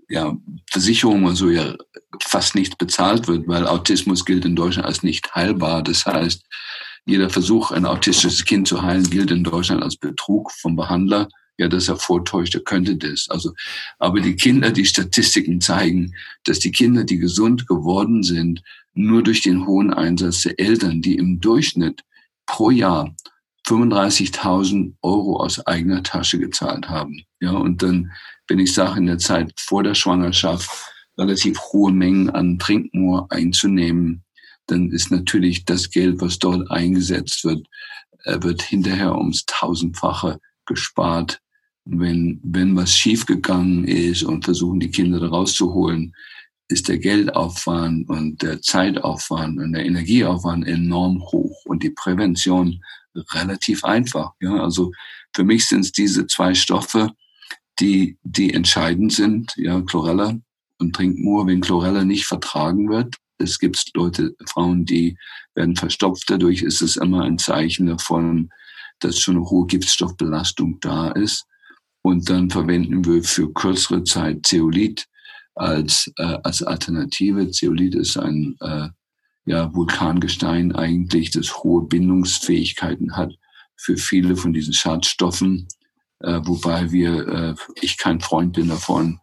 ja, 0.09 0.37
Versicherungen 0.69 1.25
und 1.25 1.35
so 1.35 1.49
ja 1.49 1.75
fast 2.21 2.55
nichts 2.55 2.75
bezahlt 2.75 3.27
wird, 3.27 3.47
weil 3.47 3.65
Autismus 3.65 4.25
gilt 4.25 4.45
in 4.45 4.55
Deutschland 4.55 4.87
als 4.87 5.03
nicht 5.03 5.33
heilbar. 5.33 5.83
Das 5.83 6.05
heißt, 6.05 6.43
jeder 7.05 7.29
Versuch, 7.29 7.71
ein 7.71 7.85
autistisches 7.85 8.45
Kind 8.45 8.67
zu 8.67 8.81
heilen, 8.81 9.09
gilt 9.09 9.31
in 9.31 9.43
Deutschland 9.43 9.83
als 9.83 9.97
Betrug 9.97 10.51
vom 10.51 10.75
Behandler. 10.75 11.27
Ja, 11.57 11.67
dass 11.67 11.89
er 11.89 11.97
vortäuscht, 11.97 12.55
er 12.55 12.61
könnte 12.61 12.95
das. 12.95 13.27
Also, 13.29 13.53
aber 13.99 14.19
die 14.19 14.35
Kinder, 14.35 14.71
die 14.71 14.85
Statistiken 14.85 15.61
zeigen, 15.61 16.15
dass 16.45 16.59
die 16.59 16.71
Kinder, 16.71 17.03
die 17.03 17.17
gesund 17.17 17.67
geworden 17.67 18.23
sind, 18.23 18.63
nur 18.93 19.21
durch 19.21 19.41
den 19.41 19.67
hohen 19.67 19.93
Einsatz 19.93 20.41
der 20.41 20.59
Eltern, 20.59 21.01
die 21.01 21.15
im 21.15 21.39
Durchschnitt 21.39 22.03
pro 22.45 22.71
Jahr 22.71 23.13
35.000 23.67 24.95
Euro 25.01 25.37
aus 25.37 25.65
eigener 25.67 26.03
Tasche 26.03 26.39
gezahlt 26.39 26.89
haben. 26.89 27.23
Ja, 27.39 27.51
und 27.51 27.83
dann, 27.83 28.11
wenn 28.47 28.59
ich 28.59 28.73
sage, 28.73 28.99
in 28.99 29.05
der 29.05 29.19
Zeit 29.19 29.53
vor 29.59 29.83
der 29.83 29.93
Schwangerschaft 29.93 30.69
relativ 31.17 31.59
hohe 31.71 31.91
Mengen 31.91 32.29
an 32.31 32.57
Trinkmoor 32.57 33.27
einzunehmen, 33.29 34.23
dann 34.71 34.89
ist 34.91 35.11
natürlich 35.11 35.65
das 35.65 35.89
Geld, 35.89 36.21
was 36.21 36.39
dort 36.39 36.71
eingesetzt 36.71 37.43
wird, 37.43 37.67
äh, 38.23 38.41
wird 38.41 38.61
hinterher 38.61 39.15
ums 39.17 39.45
tausendfache 39.45 40.39
gespart. 40.65 41.39
Wenn, 41.85 42.39
wenn 42.43 42.75
was 42.75 42.93
schiefgegangen 42.93 43.85
ist 43.85 44.23
und 44.23 44.45
versuchen 44.45 44.79
die 44.79 44.91
Kinder 44.91 45.19
da 45.19 45.27
rauszuholen, 45.27 46.15
ist 46.69 46.87
der 46.87 46.99
Geldaufwand 46.99 48.07
und 48.07 48.41
der 48.41 48.61
Zeitaufwand 48.61 49.59
und 49.59 49.73
der 49.73 49.85
Energieaufwand 49.85 50.65
enorm 50.67 51.21
hoch 51.21 51.65
und 51.65 51.83
die 51.83 51.89
Prävention 51.89 52.81
relativ 53.33 53.83
einfach. 53.83 54.31
Ja, 54.39 54.55
also 54.63 54.91
für 55.35 55.43
mich 55.43 55.67
sind 55.67 55.81
es 55.81 55.91
diese 55.91 56.27
zwei 56.27 56.53
Stoffe, 56.53 57.11
die, 57.79 58.17
die 58.23 58.53
entscheidend 58.53 59.11
sind. 59.11 59.53
Ja, 59.57 59.81
Chlorella 59.81 60.37
und 60.79 60.95
Trinkmoor. 60.95 61.47
Wenn 61.47 61.61
Chlorella 61.61 62.05
nicht 62.05 62.25
vertragen 62.25 62.89
wird, 62.89 63.17
es 63.41 63.59
gibt 63.59 63.91
Leute, 63.95 64.35
Frauen, 64.47 64.85
die 64.85 65.17
werden 65.55 65.75
verstopft. 65.75 66.29
Dadurch 66.29 66.61
ist 66.61 66.81
es 66.81 66.95
immer 66.95 67.23
ein 67.23 67.37
Zeichen 67.37 67.87
davon, 67.87 68.49
dass 68.99 69.19
schon 69.19 69.37
eine 69.37 69.49
hohe 69.49 69.67
Giftstoffbelastung 69.67 70.79
da 70.79 71.09
ist. 71.11 71.45
Und 72.01 72.29
dann 72.29 72.49
verwenden 72.49 73.05
wir 73.05 73.23
für 73.23 73.51
kürzere 73.53 74.03
Zeit 74.03 74.45
Zeolit 74.45 75.07
als, 75.55 76.11
äh, 76.17 76.37
als 76.43 76.63
Alternative. 76.63 77.51
Zeolit 77.51 77.95
ist 77.95 78.17
ein 78.17 78.55
äh, 78.61 78.89
ja, 79.45 79.73
Vulkangestein 79.73 80.73
eigentlich, 80.73 81.31
das 81.31 81.63
hohe 81.63 81.83
Bindungsfähigkeiten 81.87 83.15
hat 83.15 83.33
für 83.75 83.97
viele 83.97 84.35
von 84.35 84.53
diesen 84.53 84.73
Schadstoffen, 84.73 85.67
äh, 86.19 86.39
wobei 86.43 86.91
wir, 86.91 87.27
äh, 87.27 87.55
ich 87.81 87.97
kein 87.97 88.19
Freund 88.19 88.53
bin 88.53 88.69
davon, 88.69 89.19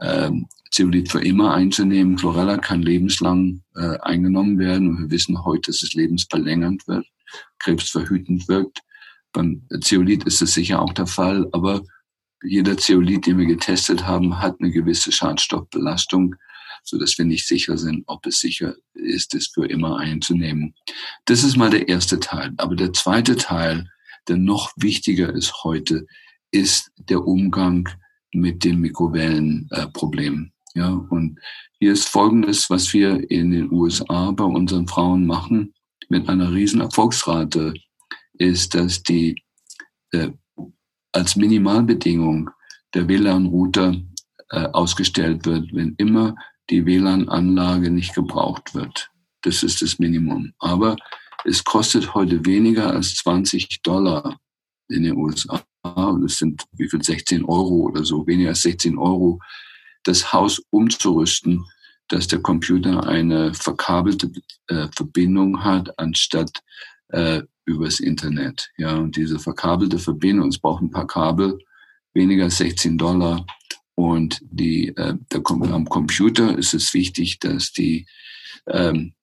ähm, 0.00 0.48
Zeolit 0.70 1.10
für 1.10 1.20
immer 1.20 1.54
einzunehmen. 1.54 2.16
Chlorella 2.16 2.58
kann 2.58 2.82
lebenslang 2.82 3.62
äh, 3.74 3.98
eingenommen 4.00 4.58
werden 4.58 4.88
und 4.88 4.98
wir 4.98 5.10
wissen 5.10 5.44
heute, 5.44 5.70
dass 5.70 5.82
es 5.82 5.94
lebensverlängernd 5.94 6.86
wird, 6.86 7.06
krebsverhütend 7.58 8.48
wirkt. 8.48 8.80
Beim 9.32 9.62
Zeolit 9.80 10.24
ist 10.24 10.42
es 10.42 10.54
sicher 10.54 10.80
auch 10.82 10.92
der 10.92 11.06
Fall, 11.06 11.48
aber 11.52 11.82
jeder 12.42 12.76
Zeolit, 12.76 13.26
den 13.26 13.38
wir 13.38 13.46
getestet 13.46 14.06
haben, 14.06 14.40
hat 14.40 14.56
eine 14.60 14.70
gewisse 14.70 15.12
Schadstoffbelastung, 15.12 16.36
so 16.82 16.98
dass 16.98 17.18
wir 17.18 17.24
nicht 17.24 17.46
sicher 17.46 17.76
sind, 17.76 18.04
ob 18.06 18.26
es 18.26 18.40
sicher 18.40 18.74
ist, 18.94 19.34
es 19.34 19.48
für 19.48 19.66
immer 19.66 19.98
einzunehmen. 19.98 20.74
Das 21.26 21.44
ist 21.44 21.56
mal 21.56 21.70
der 21.70 21.88
erste 21.88 22.18
Teil. 22.18 22.52
Aber 22.56 22.74
der 22.74 22.92
zweite 22.92 23.36
Teil, 23.36 23.90
der 24.28 24.36
noch 24.36 24.72
wichtiger 24.76 25.32
ist 25.34 25.64
heute, 25.64 26.06
ist 26.50 26.90
der 26.96 27.26
Umgang 27.26 27.88
mit 28.32 28.64
dem 28.64 28.80
Mikrowellenproblem. 28.80 30.49
Ja, 30.74 30.88
und 30.88 31.38
hier 31.78 31.92
ist 31.92 32.08
Folgendes, 32.08 32.70
was 32.70 32.92
wir 32.92 33.28
in 33.30 33.50
den 33.50 33.72
USA 33.72 34.30
bei 34.30 34.44
unseren 34.44 34.86
Frauen 34.86 35.26
machen, 35.26 35.74
mit 36.08 36.28
einer 36.28 36.52
riesen 36.52 36.80
Erfolgsrate, 36.80 37.74
ist, 38.34 38.74
dass 38.74 39.02
die 39.02 39.36
äh, 40.12 40.30
als 41.12 41.36
Minimalbedingung 41.36 42.50
der 42.94 43.08
WLAN-Router 43.08 43.96
äh, 44.50 44.66
ausgestellt 44.72 45.44
wird, 45.44 45.72
wenn 45.72 45.94
immer 45.98 46.34
die 46.70 46.86
WLAN-Anlage 46.86 47.90
nicht 47.90 48.14
gebraucht 48.14 48.74
wird. 48.74 49.10
Das 49.42 49.62
ist 49.62 49.82
das 49.82 49.98
Minimum. 49.98 50.52
Aber 50.58 50.96
es 51.44 51.64
kostet 51.64 52.14
heute 52.14 52.44
weniger 52.46 52.90
als 52.90 53.14
20 53.16 53.82
Dollar 53.82 54.38
in 54.88 55.02
den 55.04 55.16
USA. 55.16 55.62
Das 55.82 56.36
sind 56.36 56.64
wie 56.72 56.88
viel 56.88 57.02
16 57.02 57.44
Euro 57.44 57.88
oder 57.88 58.04
so, 58.04 58.26
weniger 58.26 58.50
als 58.50 58.62
16 58.62 58.98
Euro 58.98 59.40
das 60.04 60.32
Haus 60.32 60.62
umzurüsten, 60.70 61.64
dass 62.08 62.26
der 62.26 62.40
Computer 62.40 63.06
eine 63.06 63.54
verkabelte 63.54 64.30
äh, 64.66 64.88
Verbindung 64.94 65.64
hat, 65.64 65.98
anstatt 65.98 66.62
äh, 67.08 67.42
übers 67.64 68.00
Internet. 68.00 68.70
Ja, 68.76 68.96
und 68.96 69.16
diese 69.16 69.38
verkabelte 69.38 69.98
Verbindung, 69.98 70.48
es 70.48 70.58
braucht 70.58 70.82
ein 70.82 70.90
paar 70.90 71.06
Kabel, 71.06 71.58
weniger 72.12 72.44
als 72.44 72.58
16 72.58 72.98
Dollar. 72.98 73.46
Und 73.94 74.40
die, 74.42 74.88
äh, 74.96 75.14
der, 75.32 75.42
am 75.72 75.88
Computer 75.88 76.56
ist 76.58 76.74
es 76.74 76.92
wichtig, 76.94 77.38
dass 77.38 77.72
die, 77.72 78.06
ähm, 78.66 79.14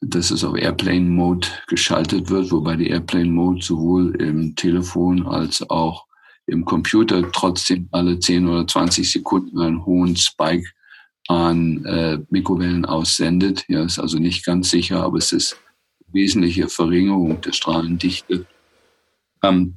dass 0.00 0.30
es 0.30 0.42
auf 0.44 0.56
Airplane 0.56 1.08
Mode 1.08 1.48
geschaltet 1.66 2.30
wird, 2.30 2.50
wobei 2.50 2.76
die 2.76 2.88
Airplane 2.88 3.30
Mode 3.30 3.62
sowohl 3.62 4.14
im 4.16 4.54
Telefon 4.56 5.26
als 5.26 5.68
auch 5.70 6.07
im 6.48 6.64
Computer 6.64 7.30
trotzdem 7.30 7.88
alle 7.92 8.18
10 8.18 8.48
oder 8.48 8.66
20 8.66 9.10
Sekunden 9.10 9.60
einen 9.60 9.84
hohen 9.84 10.16
Spike 10.16 10.68
an 11.28 11.84
äh, 11.84 12.18
Mikrowellen 12.30 12.86
aussendet. 12.86 13.64
Ja, 13.68 13.84
ist 13.84 13.98
also 13.98 14.18
nicht 14.18 14.44
ganz 14.46 14.70
sicher, 14.70 15.02
aber 15.02 15.18
es 15.18 15.32
ist 15.32 15.56
wesentliche 16.10 16.68
Verringerung 16.68 17.40
der 17.42 17.52
Strahlendichte. 17.52 18.46
Ähm, 19.42 19.74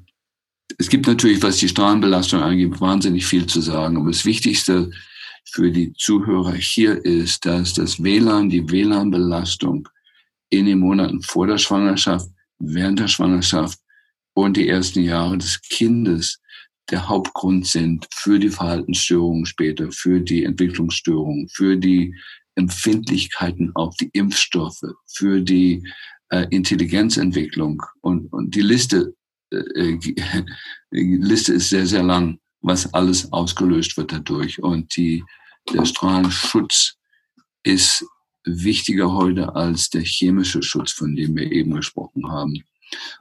es 0.77 0.87
gibt 0.87 1.07
natürlich, 1.07 1.43
was 1.43 1.57
die 1.57 1.67
Strahlenbelastung 1.67 2.41
angeht, 2.41 2.79
wahnsinnig 2.79 3.25
viel 3.25 3.45
zu 3.45 3.59
sagen. 3.59 3.97
Aber 3.97 4.09
das 4.09 4.23
Wichtigste 4.23 4.91
für 5.43 5.71
die 5.71 5.91
Zuhörer 5.93 6.53
hier 6.53 7.03
ist, 7.03 7.45
dass 7.45 7.73
das 7.73 8.01
WLAN, 8.01 8.49
die 8.49 8.69
WLAN-Belastung 8.69 9.89
in 10.49 10.67
den 10.67 10.79
Monaten 10.79 11.21
vor 11.21 11.47
der 11.47 11.57
Schwangerschaft, 11.57 12.29
während 12.59 12.99
der 12.99 13.09
Schwangerschaft 13.09 13.77
und 14.33 14.55
die 14.55 14.69
ersten 14.69 15.01
Jahre 15.01 15.37
des 15.37 15.61
Kindes 15.61 16.39
der 16.91 17.07
Hauptgrund 17.07 17.65
sind 17.65 18.07
für 18.13 18.37
die 18.37 18.49
Verhaltensstörungen 18.49 19.45
später, 19.45 19.91
für 19.91 20.19
die 20.19 20.43
Entwicklungsstörungen, 20.43 21.47
für 21.49 21.77
die 21.77 22.13
Empfindlichkeiten 22.55 23.71
auf 23.75 23.95
die 23.95 24.09
Impfstoffe, 24.13 24.83
für 25.07 25.41
die 25.41 25.83
äh, 26.29 26.45
Intelligenzentwicklung. 26.49 27.81
Und, 28.01 28.31
und 28.33 28.53
die 28.53 28.61
Liste, 28.61 29.15
äh, 29.51 29.97
die 30.91 31.17
Liste 31.17 31.53
ist 31.53 31.69
sehr, 31.69 31.87
sehr 31.87 32.03
lang, 32.03 32.39
was 32.61 32.93
alles 32.93 33.31
ausgelöst 33.31 33.95
wird 33.97 34.11
dadurch. 34.11 34.61
Und 34.61 34.95
die, 34.97 35.23
der 35.73 35.85
Strahlenschutz 35.85 36.97
ist 37.63 38.05
wichtiger 38.43 39.13
heute 39.13 39.55
als 39.55 39.89
der 39.89 40.01
chemische 40.01 40.61
Schutz, 40.61 40.91
von 40.91 41.15
dem 41.15 41.35
wir 41.37 41.51
eben 41.51 41.73
gesprochen 41.75 42.29
haben. 42.29 42.63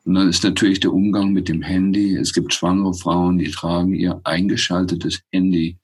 Und 0.04 0.14
dann 0.14 0.28
ist 0.28 0.44
natürlich 0.44 0.80
der 0.80 0.92
Umgang 0.92 1.32
mit 1.32 1.48
dem 1.48 1.62
Handy. 1.62 2.16
Es 2.16 2.32
gibt 2.32 2.52
schwangere 2.52 2.94
Frauen, 2.94 3.38
die 3.38 3.50
tragen 3.50 3.94
ihr 3.94 4.20
eingeschaltetes 4.24 5.20
Handy 5.32 5.78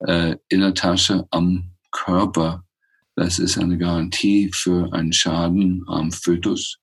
äh, 0.00 0.36
in 0.48 0.60
der 0.60 0.74
Tasche 0.74 1.26
am 1.30 1.70
Körper. 1.90 2.64
Das 3.16 3.38
ist 3.38 3.58
eine 3.58 3.78
Garantie 3.78 4.50
für 4.52 4.92
einen 4.92 5.12
Schaden 5.12 5.84
am 5.86 6.10
Fötus. 6.10 6.78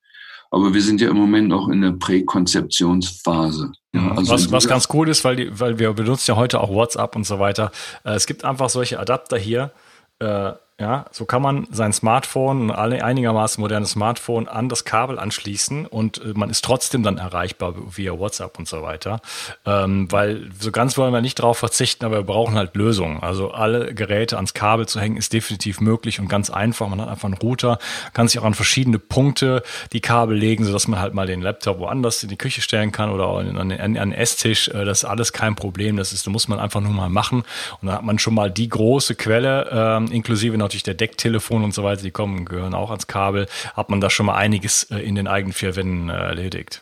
Aber 0.49 0.73
wir 0.73 0.81
sind 0.81 0.99
ja 0.99 1.09
im 1.09 1.17
Moment 1.17 1.51
auch 1.53 1.69
in 1.69 1.81
der 1.81 1.91
Präkonzeptionsphase. 1.91 3.71
Ja, 3.93 4.01
mhm. 4.01 4.17
also 4.17 4.33
was, 4.33 4.51
was 4.51 4.67
ganz 4.67 4.87
cool 4.93 5.07
ist, 5.09 5.23
weil, 5.23 5.37
die, 5.37 5.59
weil 5.59 5.79
wir 5.79 5.93
benutzen 5.93 6.31
ja 6.31 6.35
heute 6.35 6.59
auch 6.59 6.69
WhatsApp 6.69 7.15
und 7.15 7.25
so 7.25 7.39
weiter. 7.39 7.71
Äh, 8.03 8.15
es 8.15 8.27
gibt 8.27 8.43
einfach 8.43 8.69
solche 8.69 8.99
Adapter 8.99 9.37
hier. 9.37 9.71
Äh, 10.19 10.51
ja, 10.79 11.05
so 11.11 11.25
kann 11.25 11.43
man 11.43 11.67
sein 11.69 11.93
Smartphone, 11.93 12.71
ein 12.71 13.01
einigermaßen 13.01 13.61
modernes 13.61 13.91
Smartphone 13.91 14.47
an 14.47 14.67
das 14.67 14.83
Kabel 14.83 15.19
anschließen 15.19 15.85
und 15.85 16.23
äh, 16.23 16.33
man 16.33 16.49
ist 16.49 16.65
trotzdem 16.65 17.03
dann 17.03 17.19
erreichbar 17.19 17.75
via 17.95 18.17
WhatsApp 18.17 18.57
und 18.57 18.67
so 18.67 18.81
weiter. 18.81 19.21
Ähm, 19.63 20.11
weil 20.11 20.49
so 20.59 20.71
ganz 20.71 20.97
wollen 20.97 21.13
wir 21.13 21.21
nicht 21.21 21.37
darauf 21.37 21.59
verzichten, 21.59 22.03
aber 22.03 22.17
wir 22.17 22.23
brauchen 22.23 22.55
halt 22.55 22.75
Lösungen. 22.75 23.21
Also 23.21 23.51
alle 23.51 23.93
Geräte 23.93 24.37
ans 24.37 24.55
Kabel 24.55 24.87
zu 24.87 24.99
hängen 24.99 25.17
ist 25.17 25.33
definitiv 25.33 25.81
möglich 25.81 26.19
und 26.19 26.29
ganz 26.29 26.49
einfach. 26.49 26.87
Man 26.87 26.99
hat 26.99 27.09
einfach 27.09 27.25
einen 27.25 27.37
Router, 27.37 27.77
kann 28.13 28.27
sich 28.27 28.39
auch 28.39 28.45
an 28.45 28.55
verschiedene 28.55 28.97
Punkte 28.97 29.61
die 29.93 30.01
Kabel 30.01 30.35
legen, 30.35 30.65
sodass 30.65 30.87
man 30.87 30.99
halt 30.99 31.13
mal 31.13 31.27
den 31.27 31.43
Laptop 31.43 31.77
woanders 31.77 32.23
in 32.23 32.29
die 32.29 32.37
Küche 32.37 32.61
stellen 32.61 32.91
kann 32.91 33.11
oder 33.11 33.27
an, 33.27 33.55
an, 33.55 33.71
an 33.71 33.97
einen 33.97 34.13
Esstisch. 34.13 34.67
Äh, 34.69 34.83
das 34.85 35.03
ist 35.03 35.05
alles 35.05 35.31
kein 35.31 35.53
Problem. 35.53 35.95
Das 35.97 36.11
ist, 36.11 36.25
da 36.25 36.31
muss 36.31 36.47
man 36.47 36.59
einfach 36.59 36.81
nur 36.81 36.91
mal 36.91 37.09
machen. 37.09 37.43
Und 37.81 37.87
dann 37.87 37.97
hat 37.97 38.03
man 38.03 38.17
schon 38.17 38.33
mal 38.33 38.49
die 38.49 38.67
große 38.67 39.13
Quelle, 39.13 39.69
ähm, 39.71 40.11
inklusive 40.11 40.57
noch 40.57 40.70
natürlich 40.71 40.83
der 40.83 40.93
Decktelefon 40.93 41.63
und 41.63 41.73
so 41.73 41.83
weiter, 41.83 42.01
die 42.01 42.11
kommen, 42.11 42.45
gehören 42.45 42.73
auch 42.73 42.91
ans 42.91 43.07
Kabel, 43.07 43.47
hat 43.75 43.89
man 43.89 43.99
da 43.99 44.09
schon 44.09 44.25
mal 44.25 44.35
einiges 44.35 44.83
äh, 44.83 44.99
in 44.99 45.15
den 45.15 45.27
eigenen 45.27 45.53
vier 45.53 45.75
Wänden 45.75 46.09
äh, 46.09 46.13
erledigt. 46.13 46.81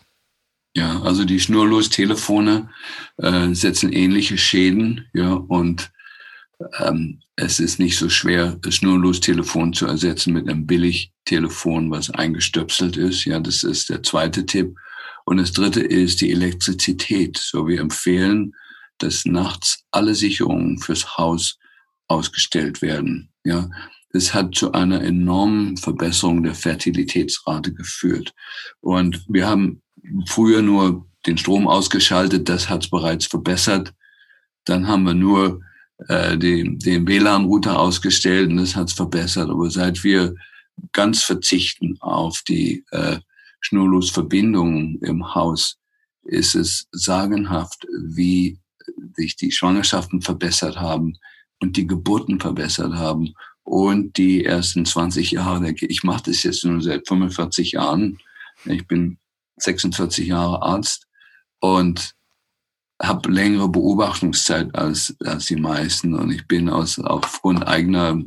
Ja, 0.76 1.02
also 1.02 1.26
die 1.26 1.40
Schnurlos-Telefone 1.40 2.70
äh, 3.18 3.54
setzen 3.54 3.92
ähnliche 3.92 4.38
Schäden, 4.38 5.10
ja, 5.14 5.34
und 5.34 5.92
ähm, 6.78 7.22
es 7.36 7.60
ist 7.60 7.80
nicht 7.80 7.98
so 7.98 8.10
schwer, 8.10 8.58
das 8.62 8.76
Schnurlos-Telefon 8.76 9.74
zu 9.74 9.88
ersetzen 9.88 10.34
mit 10.34 10.48
einem 10.48 10.68
Billig-Telefon, 10.68 11.90
was 11.90 12.12
eingestöpselt 12.12 12.98
ist. 12.98 13.26
Ja, 13.26 13.40
das 13.40 13.64
ist 13.64 13.90
der 13.90 14.04
zweite 14.04 14.46
Tipp. 14.46 14.76
Und 15.26 15.38
das 15.38 15.54
dritte 15.54 15.82
ist 15.82 16.22
die 16.22 16.32
Elektrizität. 16.32 17.38
So, 17.38 17.66
wir 17.68 17.80
empfehlen, 17.80 18.54
dass 19.00 19.26
nachts 19.26 19.86
alle 19.92 20.14
Sicherungen 20.14 20.80
fürs 20.80 21.18
Haus 21.18 21.58
ausgestellt 22.08 22.82
werden. 22.82 23.29
Ja, 23.44 23.70
es 24.12 24.34
hat 24.34 24.56
zu 24.56 24.72
einer 24.72 25.02
enormen 25.02 25.78
Verbesserung 25.78 26.44
der 26.44 26.56
Fertilitätsrate 26.56 27.74
geführt. 27.74 28.34
Und 28.82 29.24
wir 29.28 29.48
haben 29.48 29.82
früher 30.28 30.62
nur 30.62 31.06
den 31.26 31.38
Strom 31.38 31.68
ausgeschaltet, 31.68 32.50
das 32.50 32.70
hat 32.70 32.84
es 32.84 32.90
bereits 32.90 33.28
verbessert. 33.28 33.94
Dann 34.66 34.88
haben 34.88 35.04
wir 35.04 35.14
nur 35.14 35.62
äh, 36.08 36.38
den, 36.38 36.80
den 36.80 37.08
WLAN-Router 37.08 37.78
ausgestellt 37.78 38.50
und 38.50 38.58
das 38.58 38.76
hat 38.76 38.90
es 38.90 38.94
verbessert. 38.94 39.50
Aber 39.50 39.70
seit 39.70 40.04
wir 40.04 40.34
ganz 40.92 41.24
verzichten 41.24 41.98
auf 42.00 42.42
die 42.48 42.84
äh, 42.92 43.20
Schnurlosverbindungen 43.62 45.00
im 45.02 45.36
Haus, 45.36 45.78
ist 46.24 46.56
es 46.56 46.88
sagenhaft, 46.92 47.86
wie 48.02 48.60
sich 49.16 49.36
die 49.36 49.52
Schwangerschaften 49.52 50.22
verbessert 50.22 50.80
haben 50.80 51.18
und 51.62 51.78
die 51.78 51.88
Geburten 51.88 52.40
verbessert 52.40 52.94
haben 52.94 53.34
und 53.64 54.18
die 54.18 54.46
ersten 54.46 54.86
20 54.86 55.32
Jahre, 55.32 55.72
ich 55.72 56.04
mache 56.04 56.24
das 56.26 56.44
jetzt 56.44 56.64
nur 56.66 56.82
seit 56.82 57.08
45 57.08 57.74
Jahren, 57.74 58.20
ich 58.66 58.88
bin 58.88 59.18
46 59.58 60.28
Jahre 60.28 60.62
Arzt 60.62 61.08
und 61.60 62.16
habe 63.02 63.32
längere 63.32 63.70
Beobachtungszeit 63.70 64.76
als, 64.76 65.16
als 65.24 65.46
die 65.46 65.56
meisten. 65.56 66.14
Und 66.14 66.32
ich 66.32 66.46
bin 66.48 66.70
aus, 66.70 67.00
aufgrund 67.00 67.66
eigener 67.66 68.22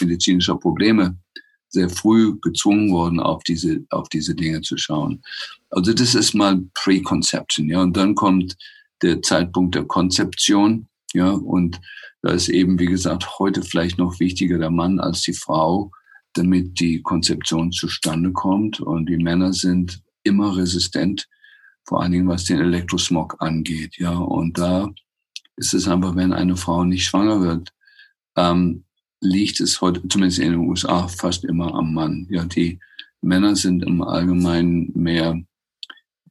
medizinischer 0.00 0.56
Probleme 0.56 1.18
sehr 1.68 1.90
früh 1.90 2.38
gezwungen 2.40 2.90
worden, 2.90 3.20
auf 3.20 3.42
diese, 3.42 3.84
auf 3.90 4.08
diese 4.08 4.34
Dinge 4.34 4.62
zu 4.62 4.78
schauen. 4.78 5.22
Also 5.70 5.92
das 5.92 6.14
ist 6.14 6.34
mal 6.34 6.62
Preconception, 6.74 7.68
ja, 7.68 7.82
und 7.82 7.96
dann 7.96 8.14
kommt 8.14 8.56
der 9.02 9.20
Zeitpunkt 9.20 9.74
der 9.74 9.84
Konzeption, 9.84 10.88
ja, 11.16 11.30
und 11.30 11.80
da 12.22 12.32
ist 12.32 12.48
eben, 12.48 12.78
wie 12.78 12.86
gesagt, 12.86 13.38
heute 13.38 13.62
vielleicht 13.62 13.98
noch 13.98 14.20
wichtiger 14.20 14.58
der 14.58 14.70
Mann 14.70 15.00
als 15.00 15.22
die 15.22 15.32
Frau, 15.32 15.90
damit 16.34 16.78
die 16.78 17.00
Konzeption 17.02 17.72
zustande 17.72 18.32
kommt. 18.32 18.80
Und 18.80 19.08
die 19.08 19.16
Männer 19.16 19.52
sind 19.52 20.02
immer 20.22 20.56
resistent, 20.56 21.26
vor 21.84 22.02
allen 22.02 22.12
Dingen 22.12 22.28
was 22.28 22.44
den 22.44 22.60
Elektrosmog 22.60 23.36
angeht. 23.38 23.96
Ja, 23.96 24.16
und 24.16 24.58
da 24.58 24.90
ist 25.56 25.72
es 25.72 25.88
einfach, 25.88 26.14
wenn 26.16 26.32
eine 26.32 26.56
Frau 26.56 26.84
nicht 26.84 27.06
schwanger 27.06 27.40
wird, 27.40 27.72
ähm, 28.36 28.84
liegt 29.20 29.60
es 29.60 29.80
heute, 29.80 30.06
zumindest 30.08 30.38
in 30.38 30.52
den 30.52 30.60
USA, 30.60 31.08
fast 31.08 31.44
immer 31.44 31.74
am 31.74 31.94
Mann. 31.94 32.26
Ja, 32.28 32.44
die 32.44 32.78
Männer 33.22 33.56
sind 33.56 33.82
im 33.82 34.02
Allgemeinen 34.02 34.92
mehr 34.94 35.40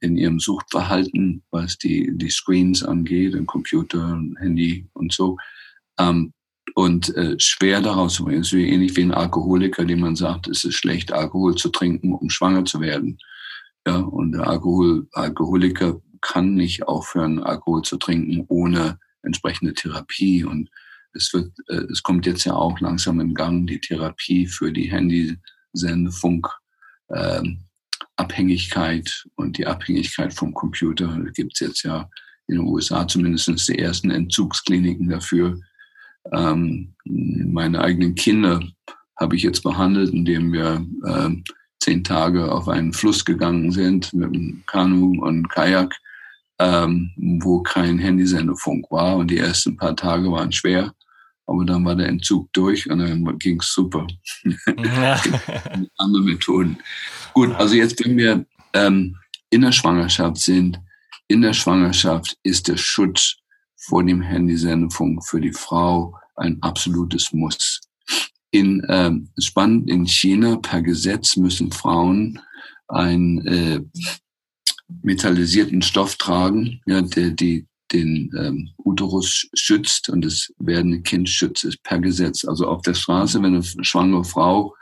in 0.06 0.16
ihrem 0.16 0.40
Suchtverhalten, 0.40 1.42
was 1.50 1.76
die, 1.78 2.10
die 2.14 2.30
Screens 2.30 2.82
angeht, 2.82 3.34
den 3.34 3.46
Computer, 3.46 4.20
Handy 4.38 4.88
und 4.94 5.12
so 5.12 5.36
ähm, 5.98 6.32
und 6.74 7.14
äh, 7.16 7.36
schwer 7.38 7.80
daraus 7.80 8.14
zu 8.14 8.24
bringen. 8.24 8.42
Es 8.42 8.52
ist 8.52 8.58
ähnlich 8.58 8.96
wie 8.96 9.02
ein 9.02 9.14
Alkoholiker, 9.14 9.84
dem 9.84 10.00
man 10.00 10.16
sagt, 10.16 10.48
es 10.48 10.64
ist 10.64 10.74
schlecht, 10.74 11.12
Alkohol 11.12 11.54
zu 11.54 11.70
trinken, 11.70 12.14
um 12.14 12.30
schwanger 12.30 12.64
zu 12.64 12.80
werden. 12.80 13.18
Ja, 13.86 13.98
und 13.98 14.32
der 14.32 14.46
Alkohol, 14.46 15.06
Alkoholiker 15.12 16.00
kann 16.20 16.54
nicht 16.54 16.88
aufhören, 16.88 17.42
Alkohol 17.42 17.82
zu 17.82 17.96
trinken 17.98 18.44
ohne 18.48 18.98
entsprechende 19.22 19.74
Therapie. 19.74 20.44
Und 20.44 20.70
es 21.12 21.32
wird, 21.32 21.52
äh, 21.68 21.86
es 21.90 22.02
kommt 22.02 22.26
jetzt 22.26 22.44
ja 22.44 22.54
auch 22.54 22.80
langsam 22.80 23.20
in 23.20 23.34
Gang 23.34 23.66
die 23.66 23.80
Therapie 23.80 24.46
für 24.46 24.72
die 24.72 24.90
Handysendefunk. 24.90 26.48
Ähm, 27.14 27.65
Abhängigkeit 28.16 29.26
und 29.36 29.58
die 29.58 29.66
Abhängigkeit 29.66 30.32
vom 30.32 30.54
Computer. 30.54 31.06
Da 31.06 31.30
gibt 31.30 31.52
es 31.54 31.60
jetzt 31.60 31.82
ja 31.82 32.08
in 32.48 32.56
den 32.56 32.66
USA 32.66 33.06
zumindest 33.06 33.68
die 33.68 33.78
ersten 33.78 34.10
Entzugskliniken 34.10 35.08
dafür, 35.08 35.58
ähm, 36.32 36.94
meine 37.04 37.80
eigenen 37.80 38.14
Kinder 38.14 38.60
habe 39.18 39.36
ich 39.36 39.42
jetzt 39.42 39.62
behandelt, 39.62 40.12
indem 40.12 40.52
wir 40.52 40.84
äh, 41.04 41.30
zehn 41.80 42.04
Tage 42.04 42.50
auf 42.50 42.68
einen 42.68 42.92
Fluss 42.92 43.24
gegangen 43.24 43.70
sind 43.72 44.12
mit 44.12 44.34
einem 44.34 44.62
Kanu 44.66 45.22
und 45.24 45.48
Kajak, 45.48 45.94
ähm, 46.58 47.12
wo 47.38 47.62
kein 47.62 47.98
Handysendefunk 47.98 48.90
war. 48.90 49.16
Und 49.16 49.30
die 49.30 49.38
ersten 49.38 49.76
paar 49.76 49.96
Tage 49.96 50.30
waren 50.30 50.52
schwer, 50.52 50.92
aber 51.46 51.64
dann 51.64 51.84
war 51.84 51.94
der 51.94 52.08
Entzug 52.08 52.52
durch 52.52 52.90
und 52.90 52.98
dann 52.98 53.38
ging 53.38 53.60
es 53.60 53.72
super. 53.72 54.06
Ja. 54.66 55.20
Andere 55.98 56.22
Methoden. 56.22 56.78
Gut, 57.36 57.54
also 57.56 57.74
jetzt, 57.74 58.02
wenn 58.02 58.16
wir 58.16 58.46
ähm, 58.72 59.14
in 59.50 59.60
der 59.60 59.70
Schwangerschaft 59.72 60.38
sind, 60.38 60.80
in 61.28 61.42
der 61.42 61.52
Schwangerschaft 61.52 62.34
ist 62.42 62.66
der 62.66 62.78
Schutz 62.78 63.36
vor 63.76 64.02
dem 64.02 64.22
Handysendefunk 64.22 65.22
für 65.22 65.38
die 65.38 65.52
Frau 65.52 66.16
ein 66.36 66.56
absolutes 66.62 67.34
Muss. 67.34 67.82
In 68.52 68.82
äh, 68.84 69.10
spannend 69.38 69.90
in 69.90 70.06
China 70.06 70.56
per 70.56 70.80
Gesetz 70.80 71.36
müssen 71.36 71.70
Frauen 71.72 72.40
einen 72.88 73.46
äh, 73.46 73.82
metallisierten 75.02 75.82
Stoff 75.82 76.16
tragen, 76.16 76.80
ja, 76.86 77.02
der 77.02 77.32
die 77.32 77.66
den 77.92 78.32
ähm, 78.38 78.70
Uterus 78.78 79.46
schützt 79.52 80.08
und 80.08 80.24
das 80.24 80.50
werdende 80.58 81.02
Kind 81.02 81.28
schützt 81.28 81.64
ist 81.64 81.82
per 81.82 81.98
Gesetz. 81.98 82.46
Also 82.46 82.66
auf 82.66 82.80
der 82.80 82.94
Straße, 82.94 83.42
wenn 83.42 83.54
eine 83.54 83.62
schwangere 83.84 84.24
Frau 84.24 84.74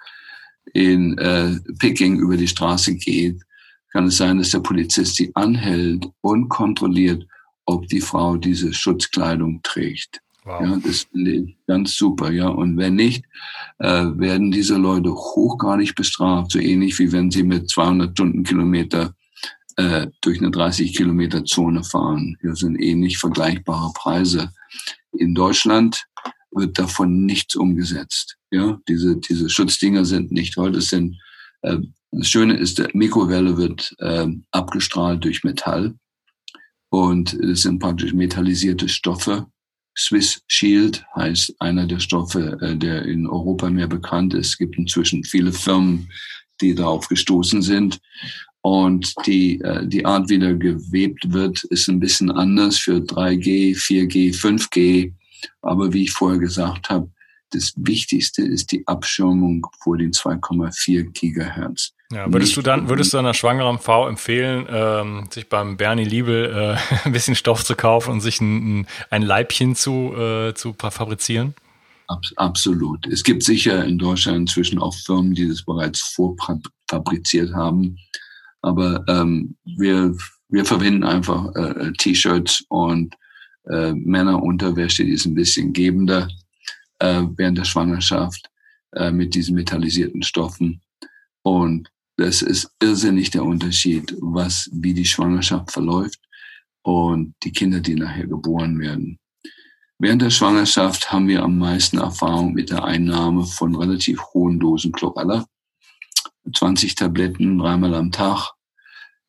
in 0.74 1.16
äh, 1.18 1.58
Peking 1.78 2.18
über 2.18 2.36
die 2.36 2.48
Straße 2.48 2.94
geht, 2.96 3.40
kann 3.92 4.08
es 4.08 4.18
sein, 4.18 4.38
dass 4.38 4.50
der 4.50 4.58
Polizist 4.58 5.16
sie 5.16 5.30
anhält 5.34 6.06
und 6.20 6.48
kontrolliert, 6.48 7.26
ob 7.64 7.86
die 7.86 8.00
Frau 8.00 8.36
diese 8.36 8.74
Schutzkleidung 8.74 9.62
trägt. 9.62 10.20
Wow. 10.44 10.60
Ja, 10.60 10.76
das 10.76 11.04
finde 11.04 11.30
ich 11.30 11.56
ganz 11.66 11.96
super, 11.96 12.30
ja. 12.30 12.48
Und 12.48 12.76
wenn 12.76 12.96
nicht, 12.96 13.24
äh, 13.78 13.86
werden 13.86 14.50
diese 14.50 14.76
Leute 14.76 15.10
hochgradig 15.10 15.94
bestraft, 15.94 16.52
so 16.52 16.58
ähnlich 16.58 16.98
wie 16.98 17.12
wenn 17.12 17.30
sie 17.30 17.44
mit 17.44 17.70
200 17.70 18.10
Stundenkilometer 18.10 19.14
äh, 19.76 20.08
durch 20.20 20.40
eine 20.40 20.50
30 20.50 20.94
Kilometer 20.94 21.44
Zone 21.44 21.82
fahren. 21.84 22.36
Hier 22.40 22.54
sind 22.56 22.76
ähnlich 22.76 23.16
vergleichbare 23.18 23.92
Preise. 23.94 24.50
In 25.12 25.34
Deutschland 25.34 26.04
wird 26.50 26.78
davon 26.78 27.24
nichts 27.24 27.56
umgesetzt. 27.56 28.36
Ja, 28.54 28.78
diese, 28.88 29.16
diese 29.16 29.50
Schutzdinger 29.50 30.04
sind 30.04 30.30
nicht 30.30 30.56
heute 30.56 30.80
sind, 30.80 31.16
äh, 31.62 31.78
das 32.12 32.28
Schöne 32.28 32.56
ist, 32.56 32.78
der 32.78 32.88
Mikrowelle 32.94 33.56
wird 33.56 33.92
äh, 33.98 34.28
abgestrahlt 34.52 35.24
durch 35.24 35.42
Metall. 35.42 35.96
Und 36.88 37.34
es 37.34 37.62
sind 37.62 37.80
praktisch 37.80 38.12
metallisierte 38.12 38.88
Stoffe. 38.88 39.46
Swiss 39.98 40.40
Shield 40.46 41.04
heißt 41.16 41.56
einer 41.58 41.88
der 41.88 41.98
Stoffe, 41.98 42.56
äh, 42.60 42.76
der 42.76 43.04
in 43.06 43.26
Europa 43.26 43.68
mehr 43.70 43.88
bekannt 43.88 44.34
ist. 44.34 44.50
Es 44.50 44.58
gibt 44.58 44.78
inzwischen 44.78 45.24
viele 45.24 45.52
Firmen, 45.52 46.08
die 46.60 46.76
darauf 46.76 47.08
gestoßen 47.08 47.60
sind. 47.60 47.98
Und 48.60 49.12
die, 49.26 49.60
äh, 49.62 49.84
die 49.84 50.06
Art, 50.06 50.28
wie 50.28 50.38
da 50.38 50.52
gewebt 50.52 51.32
wird, 51.32 51.64
ist 51.64 51.88
ein 51.88 51.98
bisschen 51.98 52.30
anders 52.30 52.78
für 52.78 52.98
3G, 52.98 53.76
4G, 53.76 54.32
5G. 54.32 55.12
Aber 55.62 55.92
wie 55.92 56.04
ich 56.04 56.12
vorher 56.12 56.38
gesagt 56.38 56.88
habe, 56.88 57.10
das 57.54 57.72
Wichtigste 57.76 58.42
ist 58.42 58.72
die 58.72 58.86
Abschirmung 58.86 59.66
vor 59.80 59.96
den 59.96 60.12
2,4 60.12 61.12
Gigahertz. 61.12 61.92
Ja, 62.12 62.26
würdest 62.32 62.50
Nicht 62.50 62.56
du 62.58 62.62
dann, 62.62 62.88
würdest 62.88 63.12
du 63.12 63.18
einer 63.18 63.34
schwangeren 63.34 63.78
Frau 63.78 64.08
empfehlen, 64.08 64.66
ähm, 64.68 65.28
sich 65.30 65.48
beim 65.48 65.76
Bernie 65.76 66.04
Liebel 66.04 66.76
äh, 66.78 66.96
ein 67.04 67.12
bisschen 67.12 67.34
Stoff 67.34 67.64
zu 67.64 67.74
kaufen 67.74 68.12
und 68.12 68.20
sich 68.20 68.40
ein, 68.40 68.86
ein 69.10 69.22
Leibchen 69.22 69.74
zu, 69.74 70.14
äh, 70.16 70.54
zu 70.54 70.74
fabrizieren? 70.78 71.54
Absolut. 72.36 73.06
Es 73.06 73.24
gibt 73.24 73.42
sicher 73.42 73.84
in 73.84 73.98
Deutschland 73.98 74.38
inzwischen 74.38 74.78
auch 74.78 74.94
Firmen, 74.94 75.34
die 75.34 75.48
das 75.48 75.62
bereits 75.62 76.00
vorfabriziert 76.00 77.54
haben. 77.54 77.96
Aber 78.60 79.02
ähm, 79.08 79.56
wir, 79.64 80.14
wir 80.48 80.64
verwenden 80.64 81.04
einfach 81.04 81.54
äh, 81.54 81.92
T-Shirts 81.92 82.64
und 82.68 83.14
äh, 83.70 83.92
Männerunterwäsche, 83.94 85.04
die 85.04 85.12
ist 85.12 85.24
ein 85.24 85.34
bisschen 85.34 85.72
gebender 85.72 86.28
äh, 87.04 87.28
während 87.36 87.58
der 87.58 87.64
Schwangerschaft 87.64 88.50
äh, 88.92 89.10
mit 89.10 89.34
diesen 89.34 89.54
metallisierten 89.54 90.22
Stoffen. 90.22 90.80
Und 91.42 91.90
das 92.16 92.42
ist 92.42 92.70
irrsinnig 92.80 93.30
der 93.30 93.44
Unterschied, 93.44 94.16
was, 94.20 94.70
wie 94.72 94.94
die 94.94 95.04
Schwangerschaft 95.04 95.70
verläuft 95.70 96.20
und 96.82 97.34
die 97.42 97.52
Kinder, 97.52 97.80
die 97.80 97.96
nachher 97.96 98.26
geboren 98.26 98.78
werden. 98.78 99.18
Während 99.98 100.22
der 100.22 100.30
Schwangerschaft 100.30 101.12
haben 101.12 101.28
wir 101.28 101.42
am 101.42 101.58
meisten 101.58 101.98
Erfahrung 101.98 102.54
mit 102.54 102.70
der 102.70 102.84
Einnahme 102.84 103.44
von 103.44 103.74
relativ 103.74 104.20
hohen 104.32 104.58
Dosen 104.58 104.92
Chlorella. 104.92 105.46
20 106.54 106.94
Tabletten 106.94 107.58
dreimal 107.58 107.94
am 107.94 108.12
Tag 108.12 108.52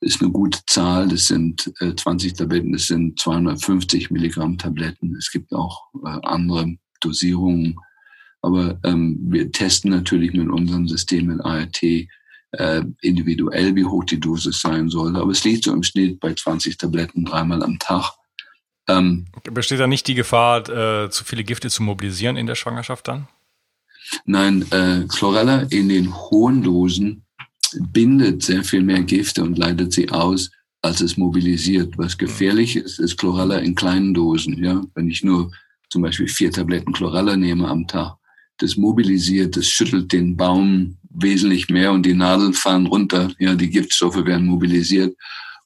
ist 0.02 0.22
eine 0.22 0.32
gute 0.32 0.60
Zahl. 0.68 1.08
Das 1.08 1.28
sind 1.28 1.74
äh, 1.80 1.96
20 1.96 2.34
Tabletten, 2.34 2.74
das 2.74 2.88
sind 2.88 3.20
250 3.20 4.12
Milligramm 4.12 4.58
Tabletten. 4.58 5.16
Es 5.16 5.32
gibt 5.32 5.54
auch 5.54 5.88
äh, 6.04 6.20
andere 6.24 6.78
Dosierungen. 7.02 7.78
Aber 8.42 8.80
ähm, 8.84 9.18
wir 9.22 9.52
testen 9.52 9.92
natürlich 9.92 10.34
mit 10.34 10.50
unserem 10.50 10.88
System 10.88 11.32
in 11.32 11.42
ART 11.42 11.82
äh, 11.82 12.84
individuell, 13.02 13.76
wie 13.76 13.86
hoch 13.86 14.04
die 14.04 14.20
Dosis 14.20 14.62
sein 14.62 14.90
soll. 14.90 15.16
Aber 15.16 15.32
es 15.32 15.44
liegt 15.44 15.64
so 15.64 15.74
im 15.74 15.84
Schnitt 15.84 16.20
bei 16.20 16.34
20 16.34 16.78
Tabletten 16.78 17.26
dreimal 17.26 17.64
am 17.64 17.80
Tag. 17.80 18.14
Ähm, 18.88 19.26
Besteht 19.52 19.80
da 19.80 19.88
nicht 19.88 20.08
die 20.08 20.14
Gefahr, 20.14 20.70
äh, 20.70 21.10
zu 21.10 21.24
viele 21.24 21.44
Gifte 21.44 21.70
zu 21.70 21.84
mobilisieren 21.84 22.38
in 22.38 22.46
der 22.46 22.56
Schwangerschaft 22.56 23.08
dann? 23.08 23.28
Nein, 24.26 24.66
äh, 24.72 25.06
Chlorella 25.08 25.62
in 25.72 25.90
den 25.90 26.16
hohen 26.16 26.62
Dosen 26.62 27.26
bindet 27.80 28.44
sehr 28.44 28.64
viel 28.64 28.84
mehr 28.84 29.02
Gifte 29.02 29.44
und 29.44 29.58
leitet 29.58 29.94
sie 29.94 30.10
aus, 30.10 30.52
als 30.82 31.02
es 31.02 31.18
mobilisiert. 31.18 31.98
Was 31.98 32.18
gefährlich 32.18 32.76
ist, 32.76 33.00
ist 33.00 33.18
Chlorella 33.18 33.58
in 33.58 33.74
kleinen 33.74 34.14
Dosen. 34.14 34.64
Ja, 34.64 34.82
wenn 34.94 35.10
ich 35.10 35.24
nur 35.24 35.52
zum 35.90 36.02
Beispiel 36.02 36.28
vier 36.28 36.52
Tabletten 36.52 36.94
Chlorella 36.94 37.36
nehme 37.36 37.68
am 37.68 37.88
Tag, 37.88 38.18
das 38.58 38.78
mobilisiert, 38.78 39.58
das 39.58 39.68
schüttelt 39.68 40.12
den 40.12 40.38
Baum 40.38 40.98
wesentlich 41.10 41.70
mehr 41.70 41.92
und 41.92 42.06
die 42.06 42.14
Nadeln 42.14 42.54
fahren 42.54 42.88
runter. 42.88 43.32
Ja, 43.40 43.56
die 43.56 43.70
Giftstoffe 43.70 44.26
werden 44.26 44.48
mobilisiert, 44.48 45.16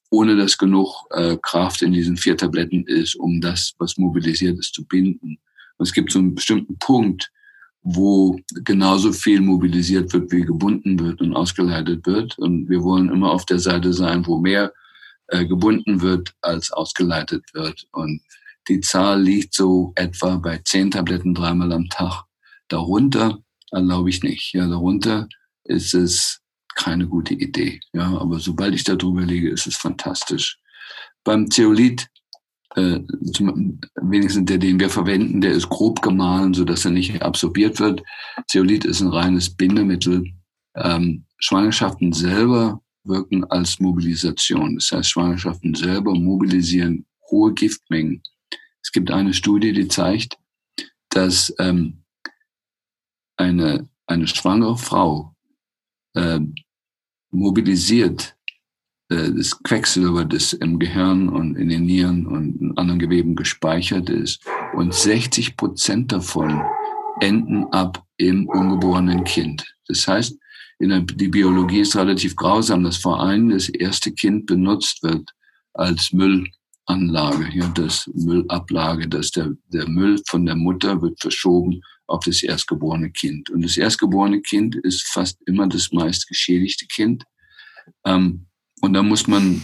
ohne 0.09 0.35
dass 0.35 0.57
genug 0.57 1.05
äh, 1.11 1.37
Kraft 1.41 1.81
in 1.81 1.91
diesen 1.91 2.17
vier 2.17 2.37
Tabletten 2.37 2.83
ist, 2.85 3.15
um 3.15 3.41
das, 3.41 3.73
was 3.77 3.97
mobilisiert 3.97 4.57
ist, 4.59 4.73
zu 4.73 4.85
binden. 4.85 5.37
Und 5.77 5.87
es 5.87 5.93
gibt 5.93 6.11
so 6.11 6.19
einen 6.19 6.35
bestimmten 6.35 6.77
Punkt, 6.79 7.31
wo 7.81 8.39
genauso 8.65 9.13
viel 9.13 9.41
mobilisiert 9.41 10.11
wird, 10.13 10.31
wie 10.31 10.41
gebunden 10.41 10.99
wird 10.99 11.21
und 11.21 11.33
ausgeleitet 11.33 12.05
wird. 12.05 12.37
Und 12.37 12.69
wir 12.69 12.83
wollen 12.83 13.09
immer 13.09 13.31
auf 13.31 13.45
der 13.45 13.59
Seite 13.59 13.93
sein, 13.93 14.25
wo 14.25 14.39
mehr 14.39 14.73
äh, 15.27 15.45
gebunden 15.45 16.01
wird, 16.01 16.33
als 16.41 16.71
ausgeleitet 16.71 17.45
wird. 17.53 17.87
Und 17.91 18.21
die 18.67 18.81
Zahl 18.81 19.21
liegt 19.21 19.53
so 19.53 19.93
etwa 19.95 20.37
bei 20.37 20.59
zehn 20.59 20.91
Tabletten 20.91 21.33
dreimal 21.33 21.71
am 21.71 21.89
Tag. 21.89 22.25
Darunter 22.67 23.39
erlaube 23.71 24.09
ich 24.09 24.21
nicht. 24.23 24.53
Ja, 24.53 24.67
darunter 24.67 25.27
ist 25.63 25.93
es 25.93 26.41
keine 26.75 27.07
gute 27.07 27.33
Idee. 27.33 27.79
Ja, 27.93 28.17
aber 28.17 28.39
sobald 28.39 28.73
ich 28.75 28.83
darüber 28.83 29.21
liege, 29.21 29.49
ist 29.49 29.67
es 29.67 29.75
fantastisch. 29.75 30.59
Beim 31.23 31.49
Zeolit, 31.51 32.07
äh, 32.75 32.99
zum, 33.33 33.79
wenigstens 34.01 34.45
der, 34.45 34.59
den 34.59 34.79
wir 34.79 34.89
verwenden, 34.89 35.41
der 35.41 35.51
ist 35.51 35.69
grob 35.69 36.01
gemahlen, 36.01 36.53
so 36.53 36.63
dass 36.63 36.85
er 36.85 36.91
nicht 36.91 37.21
absorbiert 37.21 37.79
wird. 37.79 38.03
Zeolit 38.47 38.85
ist 38.85 39.01
ein 39.01 39.09
reines 39.09 39.49
Bindemittel. 39.55 40.23
Ähm, 40.75 41.25
Schwangerschaften 41.39 42.13
selber 42.13 42.81
wirken 43.03 43.43
als 43.45 43.79
Mobilisation. 43.79 44.75
Das 44.75 44.91
heißt, 44.91 45.09
Schwangerschaften 45.09 45.73
selber 45.73 46.13
mobilisieren 46.13 47.05
hohe 47.29 47.53
Giftmengen. 47.53 48.21
Es 48.83 48.91
gibt 48.91 49.11
eine 49.11 49.33
Studie, 49.33 49.73
die 49.73 49.87
zeigt, 49.87 50.37
dass 51.09 51.53
ähm, 51.59 52.03
eine, 53.37 53.89
eine 54.07 54.27
schwangere 54.27 54.77
Frau 54.77 55.35
äh, 56.15 56.39
mobilisiert 57.31 58.35
äh, 59.09 59.31
das 59.31 59.61
Quecksilber, 59.63 60.25
das 60.25 60.53
im 60.53 60.79
Gehirn 60.79 61.29
und 61.29 61.55
in 61.55 61.69
den 61.69 61.85
Nieren 61.85 62.25
und 62.27 62.61
in 62.61 62.77
anderen 62.77 62.99
Geweben 62.99 63.35
gespeichert 63.35 64.09
ist. 64.09 64.45
Und 64.73 64.93
60 64.93 65.57
Prozent 65.57 66.11
davon 66.11 66.61
enden 67.21 67.65
ab 67.71 68.03
im 68.17 68.47
ungeborenen 68.47 69.23
Kind. 69.23 69.75
Das 69.87 70.07
heißt, 70.07 70.37
in 70.79 70.89
der, 70.89 71.01
die 71.01 71.27
Biologie 71.27 71.81
ist 71.81 71.95
relativ 71.95 72.35
grausam, 72.35 72.83
dass 72.83 72.97
vor 72.97 73.19
allem 73.19 73.49
das 73.49 73.67
erste 73.67 74.11
Kind 74.11 74.45
benutzt 74.45 75.03
wird 75.03 75.29
als 75.73 76.13
Müll 76.13 76.47
Anlage, 76.89 77.47
ja, 77.53 77.67
das 77.69 78.09
Müllablage, 78.13 79.07
dass 79.07 79.31
der, 79.31 79.51
der 79.67 79.87
Müll 79.87 80.19
von 80.27 80.45
der 80.45 80.55
Mutter 80.55 81.01
wird 81.01 81.19
verschoben 81.19 81.81
auf 82.07 82.23
das 82.25 82.41
erstgeborene 82.41 83.11
Kind. 83.11 83.49
Und 83.51 83.63
das 83.63 83.77
erstgeborene 83.77 84.41
Kind 84.41 84.75
ist 84.75 85.07
fast 85.07 85.39
immer 85.45 85.67
das 85.67 85.91
meist 85.91 86.27
geschädigte 86.27 86.87
Kind. 86.87 87.23
Ähm, 88.05 88.47
und 88.81 88.93
da 88.93 89.03
muss 89.03 89.27
man, 89.27 89.61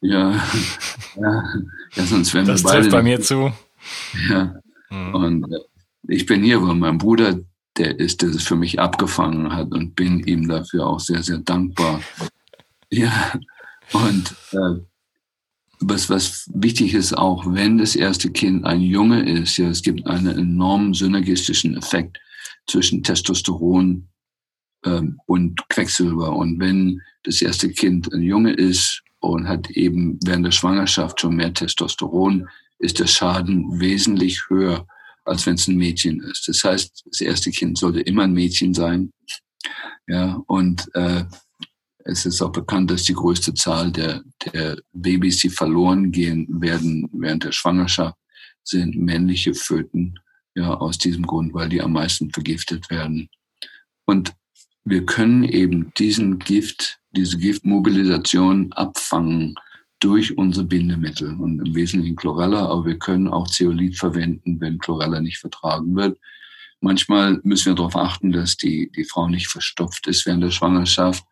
ja, 0.00 0.32
ja, 1.16 1.44
ja 1.94 2.04
sonst 2.04 2.34
werden 2.34 2.48
das 2.48 2.62
wir 2.62 2.68
beide. 2.68 2.78
Das 2.78 2.84
trifft 2.84 2.90
bei 2.90 3.02
mir 3.02 3.20
zu. 3.20 3.52
Ja. 4.28 4.54
Mhm. 4.90 5.14
Und 5.14 5.52
äh, 5.52 5.58
ich 6.08 6.26
bin 6.26 6.42
hier, 6.42 6.62
weil 6.62 6.74
mein 6.74 6.98
Bruder, 6.98 7.38
der 7.78 7.98
ist, 7.98 8.22
der 8.22 8.30
es 8.30 8.42
für 8.42 8.56
mich 8.56 8.78
abgefangen 8.78 9.54
hat 9.54 9.72
und 9.72 9.96
bin 9.96 10.20
ihm 10.20 10.46
dafür 10.48 10.86
auch 10.86 11.00
sehr, 11.00 11.22
sehr 11.22 11.38
dankbar. 11.38 12.00
Ja. 12.90 13.32
Und 13.92 14.34
äh, 14.52 14.82
was, 15.80 16.08
was 16.08 16.50
wichtig 16.54 16.94
ist 16.94 17.12
auch, 17.12 17.44
wenn 17.46 17.78
das 17.78 17.96
erste 17.96 18.30
Kind 18.30 18.64
ein 18.64 18.80
Junge 18.80 19.28
ist, 19.28 19.56
ja, 19.56 19.68
es 19.68 19.82
gibt 19.82 20.06
einen 20.06 20.38
enormen 20.38 20.94
synergistischen 20.94 21.76
Effekt 21.76 22.18
zwischen 22.66 23.02
Testosteron 23.02 24.08
ähm, 24.84 25.20
und 25.26 25.68
Quecksilber. 25.68 26.34
Und 26.34 26.58
wenn 26.60 27.00
das 27.24 27.42
erste 27.42 27.70
Kind 27.70 28.12
ein 28.12 28.22
Junge 28.22 28.52
ist 28.52 29.02
und 29.20 29.48
hat 29.48 29.70
eben 29.70 30.18
während 30.24 30.46
der 30.46 30.52
Schwangerschaft 30.52 31.20
schon 31.20 31.36
mehr 31.36 31.52
Testosteron, 31.52 32.48
ist 32.78 32.98
der 32.98 33.06
Schaden 33.06 33.80
wesentlich 33.80 34.48
höher, 34.48 34.86
als 35.24 35.46
wenn 35.46 35.54
es 35.54 35.66
ein 35.66 35.76
Mädchen 35.76 36.20
ist. 36.20 36.46
Das 36.48 36.62
heißt, 36.62 37.04
das 37.06 37.20
erste 37.20 37.50
Kind 37.50 37.78
sollte 37.78 38.00
immer 38.00 38.24
ein 38.24 38.32
Mädchen 38.32 38.74
sein. 38.74 39.12
Ja, 40.06 40.40
und 40.46 40.88
äh, 40.94 41.24
es 42.06 42.24
ist 42.24 42.40
auch 42.40 42.52
bekannt, 42.52 42.90
dass 42.90 43.02
die 43.02 43.14
größte 43.14 43.54
Zahl 43.54 43.90
der, 43.90 44.22
der 44.44 44.78
Babys, 44.92 45.38
die 45.38 45.50
verloren 45.50 46.12
gehen 46.12 46.46
werden 46.60 47.08
während 47.12 47.44
der 47.44 47.52
Schwangerschaft, 47.52 48.16
sind 48.62 48.96
männliche 48.96 49.54
Föten. 49.54 50.14
Ja, 50.54 50.72
aus 50.72 50.96
diesem 50.96 51.26
Grund, 51.26 51.52
weil 51.52 51.68
die 51.68 51.82
am 51.82 51.92
meisten 51.92 52.30
vergiftet 52.30 52.88
werden. 52.88 53.28
Und 54.06 54.32
wir 54.84 55.04
können 55.04 55.44
eben 55.44 55.92
diesen 55.98 56.38
Gift, 56.38 56.98
diese 57.10 57.36
Giftmobilisation 57.36 58.72
abfangen 58.72 59.56
durch 60.00 60.38
unsere 60.38 60.64
Bindemittel 60.64 61.34
und 61.38 61.58
im 61.60 61.74
Wesentlichen 61.74 62.16
Chlorella, 62.16 62.70
aber 62.70 62.86
wir 62.86 62.98
können 62.98 63.28
auch 63.28 63.48
Zeolit 63.48 63.98
verwenden, 63.98 64.58
wenn 64.58 64.78
Chlorella 64.78 65.20
nicht 65.20 65.38
vertragen 65.38 65.94
wird. 65.94 66.18
Manchmal 66.80 67.38
müssen 67.42 67.66
wir 67.66 67.74
darauf 67.74 67.96
achten, 67.96 68.32
dass 68.32 68.56
die, 68.56 68.90
die 68.92 69.04
Frau 69.04 69.28
nicht 69.28 69.48
verstopft 69.48 70.06
ist 70.06 70.24
während 70.24 70.42
der 70.42 70.50
Schwangerschaft 70.50 71.22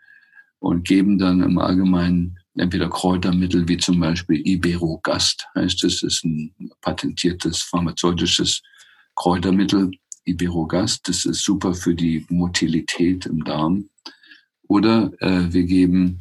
und 0.65 0.89
geben 0.89 1.19
dann 1.19 1.43
im 1.43 1.59
Allgemeinen 1.59 2.39
entweder 2.57 2.89
Kräutermittel 2.89 3.69
wie 3.69 3.77
zum 3.77 4.01
Beispiel 4.01 4.41
Iberogast, 4.47 5.47
heißt 5.55 5.85
es, 5.85 6.03
ist 6.03 6.25
ein 6.25 6.55
patentiertes 6.81 7.61
pharmazeutisches 7.63 8.63
Kräutermittel, 9.15 9.91
Iberogast, 10.25 11.07
das 11.07 11.27
ist 11.27 11.45
super 11.45 11.75
für 11.75 11.95
die 11.95 12.25
Motilität 12.31 13.27
im 13.27 13.45
Darm. 13.45 13.91
Oder 14.67 15.13
äh, 15.21 15.53
wir 15.53 15.65
geben 15.65 16.21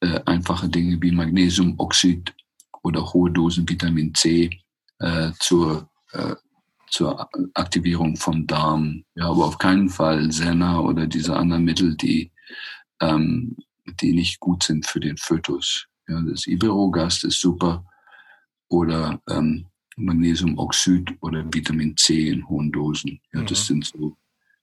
äh, 0.00 0.18
einfache 0.24 0.70
Dinge 0.70 0.96
wie 1.02 1.12
Magnesiumoxid 1.12 2.32
oder 2.82 3.12
hohe 3.12 3.30
Dosen 3.30 3.68
Vitamin 3.68 4.14
C 4.14 4.48
äh, 5.00 5.30
zur, 5.40 5.90
äh, 6.12 6.34
zur 6.88 7.28
Aktivierung 7.52 8.16
vom 8.16 8.46
Darm. 8.46 9.04
Ja, 9.14 9.28
aber 9.28 9.44
auf 9.44 9.58
keinen 9.58 9.90
Fall 9.90 10.32
Senna 10.32 10.80
oder 10.80 11.06
diese 11.06 11.36
anderen 11.36 11.64
Mittel, 11.64 11.94
die 11.96 12.32
ähm, 13.02 13.58
die 14.00 14.12
nicht 14.12 14.40
gut 14.40 14.62
sind 14.62 14.86
für 14.86 15.00
den 15.00 15.16
Fötus. 15.16 15.86
Ja, 16.08 16.20
das 16.22 16.46
Iberogast 16.46 17.24
ist 17.24 17.40
super 17.40 17.84
oder 18.68 19.20
ähm, 19.28 19.66
Magnesiumoxid 19.96 21.14
oder 21.20 21.44
Vitamin 21.52 21.96
C 21.96 22.28
in 22.28 22.48
hohen 22.48 22.72
Dosen. 22.72 23.20
Ja, 23.32 23.40
mhm. 23.40 23.46
Das 23.46 23.66
sind 23.66 23.84
so 23.86 24.16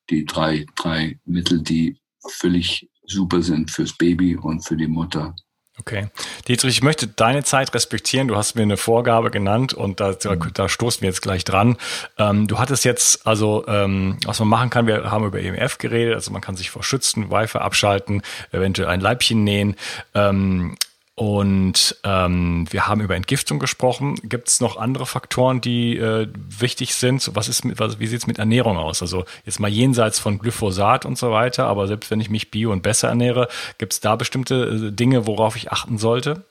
die 0.09 0.25
drei, 0.25 0.65
drei 0.75 1.19
Mittel, 1.25 1.61
die 1.61 1.97
völlig 2.27 2.89
super 3.05 3.41
sind 3.41 3.71
fürs 3.71 3.95
Baby 3.97 4.35
und 4.35 4.65
für 4.65 4.75
die 4.75 4.87
Mutter. 4.87 5.35
Okay. 5.81 6.09
Dietrich, 6.47 6.75
ich 6.75 6.83
möchte 6.83 7.07
deine 7.07 7.43
Zeit 7.43 7.73
respektieren. 7.73 8.27
Du 8.27 8.35
hast 8.35 8.53
mir 8.53 8.61
eine 8.61 8.77
Vorgabe 8.77 9.31
genannt 9.31 9.73
und 9.73 9.99
da, 9.99 10.13
da, 10.13 10.35
mhm. 10.35 10.51
da 10.53 10.69
stoßen 10.69 11.01
wir 11.01 11.09
jetzt 11.09 11.23
gleich 11.23 11.43
dran. 11.43 11.75
Ähm, 12.19 12.47
du 12.47 12.59
hattest 12.59 12.85
jetzt, 12.85 13.25
also 13.25 13.65
ähm, 13.67 14.17
was 14.23 14.37
man 14.39 14.47
machen 14.47 14.69
kann, 14.69 14.85
wir 14.85 15.09
haben 15.09 15.25
über 15.25 15.41
EMF 15.41 15.79
geredet, 15.79 16.13
also 16.13 16.31
man 16.31 16.41
kann 16.41 16.55
sich 16.55 16.69
vor 16.69 16.83
schützen, 16.83 17.31
Wi-Fi 17.31 17.57
abschalten, 17.57 18.21
eventuell 18.51 18.89
ein 18.89 19.01
Leibchen 19.01 19.43
nähen. 19.43 19.75
Ähm, 20.13 20.77
und 21.21 21.97
ähm, 22.03 22.65
wir 22.71 22.87
haben 22.87 22.99
über 22.99 23.15
Entgiftung 23.15 23.59
gesprochen. 23.59 24.15
Gibt 24.23 24.47
es 24.47 24.59
noch 24.59 24.77
andere 24.77 25.05
Faktoren, 25.05 25.61
die 25.61 25.95
äh, 25.95 26.27
wichtig 26.33 26.95
sind? 26.95 27.29
Was 27.35 27.47
ist 27.47 27.63
mit, 27.63 27.77
was, 27.79 27.99
wie 27.99 28.07
sieht 28.07 28.21
es 28.21 28.25
mit 28.25 28.39
Ernährung 28.39 28.75
aus? 28.77 29.03
Also 29.03 29.25
jetzt 29.45 29.59
mal 29.59 29.69
jenseits 29.69 30.17
von 30.17 30.39
Glyphosat 30.39 31.05
und 31.05 31.19
so 31.19 31.29
weiter, 31.29 31.67
aber 31.67 31.87
selbst 31.87 32.09
wenn 32.09 32.21
ich 32.21 32.31
mich 32.31 32.49
bio 32.49 32.71
und 32.71 32.81
besser 32.81 33.09
ernähre, 33.09 33.49
gibt 33.77 33.93
es 33.93 33.99
da 33.99 34.15
bestimmte 34.15 34.87
äh, 34.87 34.91
Dinge, 34.91 35.27
worauf 35.27 35.55
ich 35.55 35.71
achten 35.71 35.99
sollte? 35.99 36.43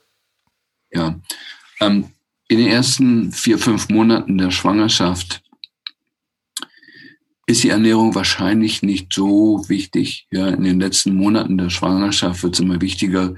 Ja, 0.93 1.19
ähm, 1.81 2.05
in 2.47 2.59
den 2.59 2.67
ersten 2.67 3.33
vier, 3.33 3.59
fünf 3.59 3.89
Monaten 3.89 4.37
der 4.37 4.51
Schwangerschaft 4.51 5.41
ist 7.45 7.65
die 7.65 7.71
Ernährung 7.71 8.15
wahrscheinlich 8.15 8.83
nicht 8.83 9.11
so 9.11 9.65
wichtig. 9.67 10.27
Ja, 10.31 10.47
in 10.47 10.63
den 10.63 10.79
letzten 10.79 11.13
Monaten 11.13 11.57
der 11.57 11.69
Schwangerschaft 11.69 12.41
wird 12.41 12.53
es 12.53 12.61
immer 12.61 12.79
wichtiger, 12.79 13.35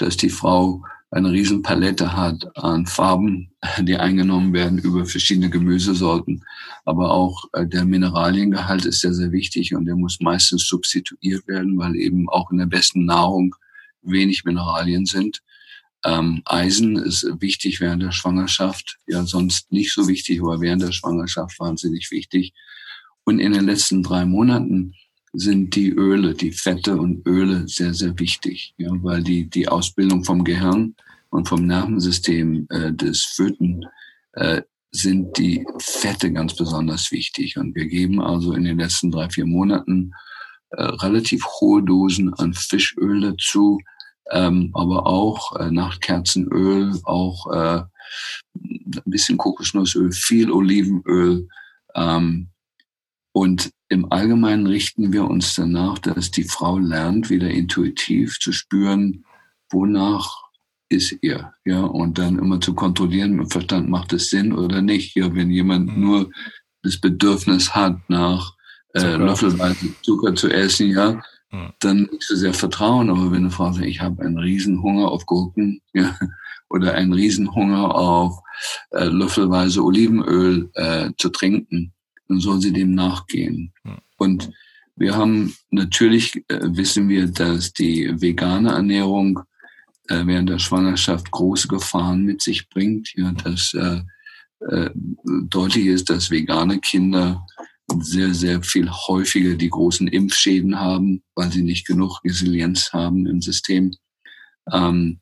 dass 0.00 0.16
die 0.16 0.30
Frau 0.30 0.82
eine 1.10 1.32
riesen 1.32 1.62
Palette 1.62 2.16
hat 2.16 2.56
an 2.56 2.86
Farben, 2.86 3.50
die 3.80 3.96
eingenommen 3.96 4.52
werden 4.52 4.78
über 4.78 5.04
verschiedene 5.04 5.50
Gemüsesorten. 5.50 6.44
Aber 6.84 7.10
auch 7.10 7.44
äh, 7.52 7.66
der 7.66 7.84
Mineraliengehalt 7.84 8.86
ist 8.86 9.00
sehr, 9.00 9.12
sehr 9.12 9.32
wichtig 9.32 9.74
und 9.74 9.86
der 9.86 9.96
muss 9.96 10.20
meistens 10.20 10.66
substituiert 10.66 11.46
werden, 11.48 11.76
weil 11.78 11.96
eben 11.96 12.28
auch 12.28 12.50
in 12.50 12.58
der 12.58 12.66
besten 12.66 13.06
Nahrung 13.06 13.54
wenig 14.02 14.44
Mineralien 14.44 15.04
sind. 15.04 15.42
Ähm, 16.04 16.42
Eisen 16.44 16.96
ist 16.96 17.26
wichtig 17.40 17.80
während 17.80 18.02
der 18.02 18.12
Schwangerschaft, 18.12 18.98
ja 19.06 19.26
sonst 19.26 19.70
nicht 19.72 19.92
so 19.92 20.08
wichtig, 20.08 20.40
aber 20.40 20.60
während 20.60 20.82
der 20.82 20.92
Schwangerschaft 20.92 21.58
wahnsinnig 21.58 22.10
wichtig. 22.10 22.54
Und 23.24 23.40
in 23.40 23.52
den 23.52 23.66
letzten 23.66 24.02
drei 24.02 24.24
Monaten 24.24 24.94
sind 25.32 25.76
die 25.76 25.90
Öle, 25.90 26.34
die 26.34 26.52
Fette 26.52 26.96
und 26.96 27.26
Öle 27.26 27.68
sehr, 27.68 27.94
sehr 27.94 28.18
wichtig, 28.18 28.74
ja, 28.78 28.90
weil 29.02 29.22
die, 29.22 29.48
die 29.48 29.68
Ausbildung 29.68 30.24
vom 30.24 30.44
Gehirn 30.44 30.94
und 31.30 31.48
vom 31.48 31.66
Nervensystem 31.66 32.66
äh, 32.70 32.92
des 32.92 33.22
Föten 33.22 33.86
äh, 34.32 34.62
sind 34.90 35.38
die 35.38 35.64
Fette 35.78 36.32
ganz 36.32 36.56
besonders 36.56 37.12
wichtig. 37.12 37.56
Und 37.56 37.74
wir 37.76 37.86
geben 37.86 38.20
also 38.20 38.52
in 38.54 38.64
den 38.64 38.78
letzten 38.78 39.10
drei, 39.12 39.28
vier 39.28 39.46
Monaten 39.46 40.12
äh, 40.70 40.82
relativ 40.82 41.44
hohe 41.60 41.82
Dosen 41.82 42.34
an 42.34 42.54
Fischöl 42.54 43.20
dazu, 43.20 43.78
ähm, 44.32 44.70
aber 44.74 45.06
auch 45.06 45.56
äh, 45.56 45.70
Nachtkerzenöl, 45.70 46.98
auch 47.04 47.52
äh, 47.52 47.82
ein 48.54 49.02
bisschen 49.04 49.36
Kokosnussöl, 49.36 50.10
viel 50.12 50.50
Olivenöl. 50.50 51.48
Ähm, 51.94 52.48
und 53.32 53.70
im 53.90 54.10
Allgemeinen 54.10 54.68
richten 54.68 55.12
wir 55.12 55.24
uns 55.24 55.56
danach, 55.56 55.98
dass 55.98 56.30
die 56.30 56.44
Frau 56.44 56.78
lernt, 56.78 57.28
wieder 57.28 57.50
intuitiv 57.50 58.38
zu 58.38 58.52
spüren, 58.52 59.24
wonach 59.68 60.44
ist 60.88 61.16
ihr, 61.22 61.52
ja, 61.64 61.80
und 61.82 62.16
dann 62.18 62.38
immer 62.38 62.60
zu 62.60 62.74
kontrollieren 62.74 63.32
mit 63.32 63.52
Verstand, 63.52 63.88
macht 63.88 64.12
es 64.12 64.30
Sinn 64.30 64.52
oder 64.52 64.80
nicht, 64.80 65.16
ja, 65.16 65.34
wenn 65.34 65.50
jemand 65.50 65.88
mhm. 65.88 66.00
nur 66.00 66.30
das 66.82 67.00
Bedürfnis 67.00 67.74
hat, 67.74 67.98
nach 68.08 68.54
äh, 68.94 69.16
löffelweise 69.16 69.92
Zucker 70.02 70.36
zu 70.36 70.48
essen, 70.48 70.90
ja, 70.90 71.20
mhm. 71.50 71.72
dann 71.80 72.02
nicht 72.12 72.22
so 72.22 72.36
sehr 72.36 72.54
vertrauen, 72.54 73.10
aber 73.10 73.32
wenn 73.32 73.38
eine 73.38 73.50
Frau 73.50 73.72
sagt, 73.72 73.86
ich 73.86 74.00
habe 74.00 74.22
einen 74.22 74.38
Riesenhunger 74.38 75.10
auf 75.10 75.26
Gurken, 75.26 75.80
ja, 75.92 76.16
oder 76.68 76.94
einen 76.94 77.12
Riesenhunger 77.12 77.92
auf 77.92 78.40
äh, 78.90 79.06
löffelweise 79.06 79.82
Olivenöl 79.82 80.70
äh, 80.74 81.10
zu 81.16 81.30
trinken, 81.30 81.92
dann 82.30 82.40
soll 82.40 82.60
sie 82.60 82.72
dem 82.72 82.94
nachgehen. 82.94 83.72
Und 84.16 84.50
wir 84.94 85.16
haben 85.16 85.54
natürlich, 85.70 86.36
äh, 86.48 86.60
wissen 86.62 87.08
wir, 87.08 87.26
dass 87.26 87.72
die 87.72 88.08
vegane 88.20 88.70
Ernährung 88.70 89.40
äh, 90.08 90.24
während 90.24 90.48
der 90.48 90.60
Schwangerschaft 90.60 91.30
große 91.30 91.66
Gefahren 91.66 92.22
mit 92.24 92.40
sich 92.40 92.68
bringt. 92.68 93.12
Ja, 93.16 93.32
dass 93.32 93.74
äh, 93.74 94.02
äh, 94.68 94.90
deutlich 95.48 95.86
ist, 95.86 96.08
dass 96.08 96.30
vegane 96.30 96.78
Kinder 96.78 97.44
sehr, 97.98 98.32
sehr 98.32 98.62
viel 98.62 98.88
häufiger 98.88 99.56
die 99.56 99.70
großen 99.70 100.06
Impfschäden 100.06 100.78
haben, 100.78 101.24
weil 101.34 101.50
sie 101.50 101.62
nicht 101.62 101.84
genug 101.84 102.20
Resilienz 102.24 102.92
haben 102.92 103.26
im 103.26 103.42
System. 103.42 103.92
Ähm, 104.72 105.18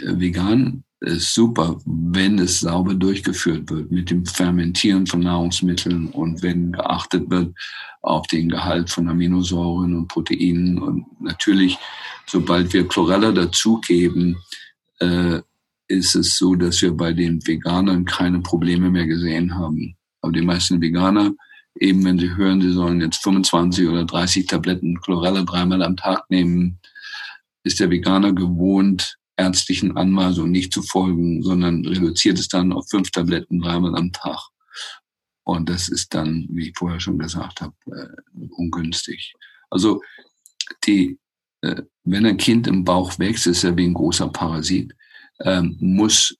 vegan 0.00 0.84
ist 1.00 1.34
super, 1.34 1.80
wenn 1.86 2.38
es 2.38 2.60
sauber 2.60 2.94
durchgeführt 2.94 3.70
wird 3.70 3.90
mit 3.90 4.10
dem 4.10 4.26
Fermentieren 4.26 5.06
von 5.06 5.20
Nahrungsmitteln 5.20 6.08
und 6.08 6.42
wenn 6.42 6.72
geachtet 6.72 7.30
wird 7.30 7.54
auf 8.02 8.26
den 8.26 8.50
Gehalt 8.50 8.90
von 8.90 9.08
Aminosäuren 9.08 9.96
und 9.96 10.08
Proteinen. 10.08 10.78
Und 10.78 11.06
natürlich, 11.20 11.78
sobald 12.26 12.72
wir 12.72 12.86
Chlorella 12.86 13.32
dazugeben, 13.32 14.36
äh, 14.98 15.40
ist 15.88 16.14
es 16.14 16.36
so, 16.36 16.54
dass 16.54 16.82
wir 16.82 16.92
bei 16.92 17.12
den 17.12 17.44
Veganern 17.46 18.04
keine 18.04 18.40
Probleme 18.40 18.90
mehr 18.90 19.06
gesehen 19.06 19.54
haben. 19.54 19.96
Aber 20.20 20.32
die 20.32 20.42
meisten 20.42 20.80
Veganer, 20.80 21.32
eben 21.78 22.04
wenn 22.04 22.18
sie 22.18 22.36
hören, 22.36 22.60
sie 22.60 22.72
sollen 22.72 23.00
jetzt 23.00 23.22
25 23.22 23.88
oder 23.88 24.04
30 24.04 24.46
Tabletten 24.46 25.00
Chlorella 25.00 25.42
dreimal 25.42 25.82
am 25.82 25.96
Tag 25.96 26.24
nehmen, 26.28 26.78
ist 27.64 27.80
der 27.80 27.90
Veganer 27.90 28.32
gewohnt, 28.32 29.18
ärztlichen 29.40 29.96
Anweisungen 29.96 30.52
nicht 30.52 30.72
zu 30.72 30.82
folgen, 30.82 31.42
sondern 31.42 31.86
reduziert 31.86 32.38
es 32.38 32.48
dann 32.48 32.72
auf 32.72 32.88
fünf 32.88 33.10
Tabletten 33.10 33.60
dreimal 33.60 33.96
am 33.96 34.12
Tag. 34.12 34.38
Und 35.44 35.68
das 35.68 35.88
ist 35.88 36.14
dann, 36.14 36.46
wie 36.50 36.68
ich 36.68 36.74
vorher 36.76 37.00
schon 37.00 37.18
gesagt 37.18 37.60
habe, 37.60 37.74
äh, 37.86 38.46
ungünstig. 38.50 39.34
Also 39.70 40.02
die, 40.84 41.18
äh, 41.62 41.82
wenn 42.04 42.26
ein 42.26 42.36
Kind 42.36 42.66
im 42.66 42.84
Bauch 42.84 43.18
wächst, 43.18 43.46
ist 43.46 43.64
er 43.64 43.76
wie 43.76 43.86
ein 43.86 43.94
großer 43.94 44.28
Parasit, 44.28 44.94
ähm, 45.40 45.76
muss 45.80 46.36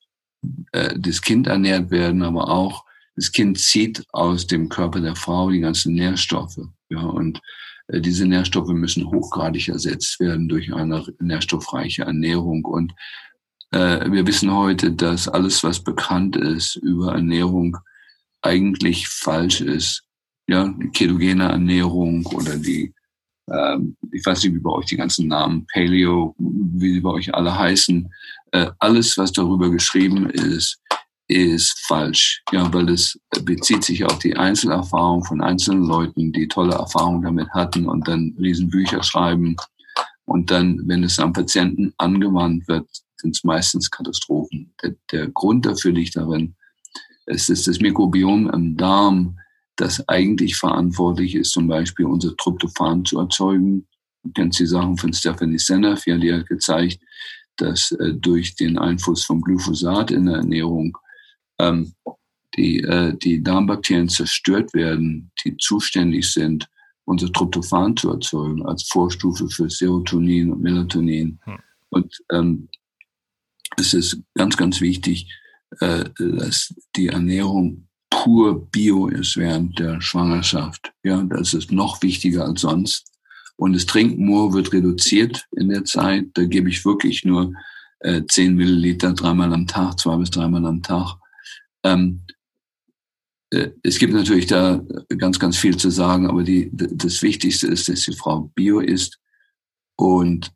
äh, 0.72 0.98
das 0.98 1.22
Kind 1.22 1.46
ernährt 1.46 1.90
werden, 1.90 2.22
aber 2.22 2.48
auch 2.48 2.84
das 3.16 3.32
Kind 3.32 3.58
zieht 3.58 4.04
aus 4.12 4.46
dem 4.46 4.68
Körper 4.68 5.00
der 5.00 5.16
Frau 5.16 5.50
die 5.50 5.60
ganzen 5.60 5.94
Nährstoffe. 5.94 6.60
Ja, 6.90 7.00
und 7.00 7.40
diese 7.98 8.26
Nährstoffe 8.26 8.68
müssen 8.68 9.10
hochgradig 9.10 9.68
ersetzt 9.68 10.20
werden 10.20 10.48
durch 10.48 10.72
eine 10.72 11.04
nährstoffreiche 11.18 12.02
Ernährung. 12.02 12.64
Und 12.64 12.92
äh, 13.72 14.10
wir 14.10 14.26
wissen 14.26 14.52
heute, 14.52 14.92
dass 14.92 15.28
alles, 15.28 15.64
was 15.64 15.80
bekannt 15.80 16.36
ist 16.36 16.76
über 16.76 17.14
Ernährung, 17.14 17.76
eigentlich 18.42 19.08
falsch 19.08 19.60
ist. 19.60 20.04
Ja, 20.48 20.68
die 20.68 20.88
ketogene 20.88 21.44
Ernährung 21.44 22.26
oder 22.26 22.56
die, 22.56 22.92
äh, 23.46 23.76
ich 24.12 24.24
weiß 24.24 24.44
nicht, 24.44 24.54
wie 24.54 24.60
bei 24.60 24.70
euch 24.70 24.86
die 24.86 24.96
ganzen 24.96 25.28
Namen, 25.28 25.66
Paleo, 25.72 26.34
wie 26.38 26.94
sie 26.94 27.00
bei 27.00 27.10
euch 27.10 27.32
alle 27.34 27.56
heißen, 27.56 28.08
äh, 28.52 28.70
alles, 28.78 29.16
was 29.16 29.32
darüber 29.32 29.70
geschrieben 29.70 30.28
ist, 30.30 30.80
ist 31.30 31.78
falsch, 31.86 32.42
ja, 32.50 32.72
weil 32.72 32.88
es 32.88 33.18
bezieht 33.44 33.84
sich 33.84 34.04
auf 34.04 34.18
die 34.18 34.36
Einzelerfahrung 34.36 35.24
von 35.24 35.40
einzelnen 35.40 35.84
Leuten, 35.84 36.32
die 36.32 36.48
tolle 36.48 36.74
Erfahrungen 36.74 37.22
damit 37.22 37.48
hatten 37.50 37.86
und 37.86 38.08
dann 38.08 38.34
Riesenbücher 38.38 39.02
schreiben. 39.02 39.56
Und 40.24 40.50
dann, 40.50 40.80
wenn 40.86 41.04
es 41.04 41.20
am 41.20 41.32
Patienten 41.32 41.94
angewandt 41.98 42.66
wird, 42.66 42.88
sind 43.16 43.36
es 43.36 43.44
meistens 43.44 43.90
Katastrophen. 43.90 44.74
Der, 44.82 44.94
der 45.12 45.28
Grund 45.28 45.66
dafür 45.66 45.92
liegt 45.92 46.16
darin, 46.16 46.56
es 47.26 47.48
ist 47.48 47.68
das 47.68 47.80
Mikrobiom 47.80 48.50
im 48.50 48.76
Darm, 48.76 49.38
das 49.76 50.06
eigentlich 50.08 50.56
verantwortlich 50.56 51.36
ist, 51.36 51.52
zum 51.52 51.68
Beispiel 51.68 52.06
unser 52.06 52.36
Tryptophan 52.36 53.04
zu 53.04 53.20
erzeugen. 53.20 53.86
Du 54.24 54.32
kennst 54.32 54.58
die 54.58 54.66
Sachen 54.66 54.96
von 54.96 55.12
Stephanie 55.12 55.58
Seneff, 55.58 56.06
ja, 56.06 56.16
die 56.16 56.32
hat 56.32 56.46
gezeigt, 56.46 57.00
dass 57.56 57.92
äh, 57.92 58.14
durch 58.14 58.56
den 58.56 58.78
Einfluss 58.78 59.24
von 59.24 59.40
Glyphosat 59.40 60.10
in 60.10 60.26
der 60.26 60.36
Ernährung 60.36 60.98
ähm, 61.60 61.94
die, 62.56 62.80
äh, 62.80 63.16
die 63.16 63.42
Darmbakterien 63.42 64.08
zerstört 64.08 64.74
werden, 64.74 65.30
die 65.44 65.56
zuständig 65.56 66.32
sind, 66.32 66.68
unser 67.04 67.32
Tryptophan 67.32 67.96
zu 67.96 68.10
erzeugen, 68.10 68.64
als 68.66 68.84
Vorstufe 68.84 69.48
für 69.48 69.68
Serotonin 69.68 70.52
und 70.52 70.62
Melatonin. 70.62 71.38
Hm. 71.44 71.58
Und 71.90 72.22
ähm, 72.32 72.68
es 73.76 73.94
ist 73.94 74.20
ganz, 74.34 74.56
ganz 74.56 74.80
wichtig, 74.80 75.28
äh, 75.80 76.04
dass 76.18 76.74
die 76.96 77.08
Ernährung 77.08 77.86
pur 78.10 78.66
bio 78.70 79.06
ist 79.08 79.36
während 79.36 79.78
der 79.78 80.00
Schwangerschaft. 80.00 80.92
Ja, 81.02 81.22
das 81.22 81.54
ist 81.54 81.72
noch 81.72 82.02
wichtiger 82.02 82.44
als 82.44 82.62
sonst. 82.62 83.10
Und 83.56 83.74
das 83.74 83.86
Trinkmoor 83.86 84.52
wird 84.52 84.72
reduziert 84.72 85.46
in 85.56 85.68
der 85.68 85.84
Zeit. 85.84 86.26
Da 86.34 86.44
gebe 86.44 86.68
ich 86.68 86.84
wirklich 86.84 87.24
nur 87.24 87.52
äh, 88.00 88.22
10 88.26 88.54
Milliliter 88.54 89.12
dreimal 89.12 89.52
am 89.52 89.66
Tag, 89.66 89.98
zwei 89.98 90.16
bis 90.16 90.30
dreimal 90.30 90.64
am 90.66 90.82
Tag. 90.82 91.19
Ähm, 91.84 92.22
äh, 93.52 93.70
es 93.82 93.98
gibt 93.98 94.12
natürlich 94.12 94.46
da 94.46 94.82
ganz, 95.18 95.38
ganz 95.38 95.56
viel 95.56 95.76
zu 95.76 95.90
sagen, 95.90 96.28
aber 96.28 96.42
die, 96.42 96.70
das 96.72 97.22
Wichtigste 97.22 97.66
ist, 97.66 97.88
dass 97.88 98.04
die 98.04 98.16
Frau 98.16 98.50
bio 98.54 98.80
ist 98.80 99.18
und 99.96 100.52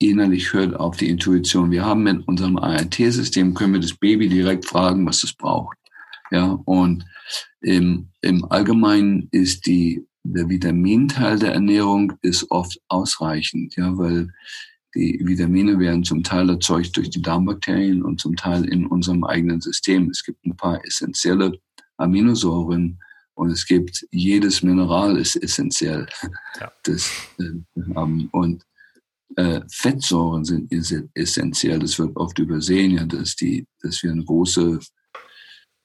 innerlich 0.00 0.52
hört 0.52 0.74
auf 0.74 0.96
die 0.96 1.08
Intuition. 1.08 1.70
Wir 1.70 1.84
haben 1.84 2.02
mit 2.02 2.26
unserem 2.26 2.56
ART-System, 2.56 3.54
können 3.54 3.74
wir 3.74 3.80
das 3.80 3.94
Baby 3.94 4.28
direkt 4.28 4.64
fragen, 4.64 5.06
was 5.06 5.22
es 5.22 5.34
braucht. 5.34 5.76
Ja, 6.30 6.58
und 6.64 7.04
im, 7.60 8.08
im 8.22 8.44
Allgemeinen 8.46 9.28
ist 9.30 9.66
die, 9.66 10.06
der 10.22 10.48
Vitaminteil 10.48 11.38
der 11.38 11.52
Ernährung 11.54 12.12
ist 12.22 12.50
oft 12.50 12.80
ausreichend, 12.88 13.76
ja, 13.76 13.96
weil 13.98 14.32
die 14.94 15.20
Vitamine 15.22 15.78
werden 15.78 16.04
zum 16.04 16.22
Teil 16.22 16.48
erzeugt 16.50 16.96
durch 16.96 17.10
die 17.10 17.22
Darmbakterien 17.22 18.02
und 18.02 18.20
zum 18.20 18.36
Teil 18.36 18.64
in 18.64 18.86
unserem 18.86 19.24
eigenen 19.24 19.60
System. 19.60 20.10
Es 20.10 20.24
gibt 20.24 20.44
ein 20.44 20.56
paar 20.56 20.84
essentielle 20.84 21.58
Aminosäuren 21.96 22.98
und 23.34 23.50
es 23.50 23.66
gibt 23.66 24.06
jedes 24.10 24.62
Mineral 24.62 25.16
ist 25.16 25.36
essentiell. 25.36 26.06
Ja. 26.60 26.72
Das, 26.82 27.10
äh, 27.38 27.94
und 28.32 28.66
äh, 29.36 29.60
Fettsäuren 29.70 30.44
sind 30.44 30.72
essentiell. 31.14 31.78
Das 31.78 31.98
wird 31.98 32.16
oft 32.16 32.38
übersehen, 32.38 32.92
ja, 32.92 33.04
dass 33.06 33.36
die, 33.36 33.66
dass 33.80 34.02
wir 34.02 34.10
eine 34.10 34.24
große 34.24 34.80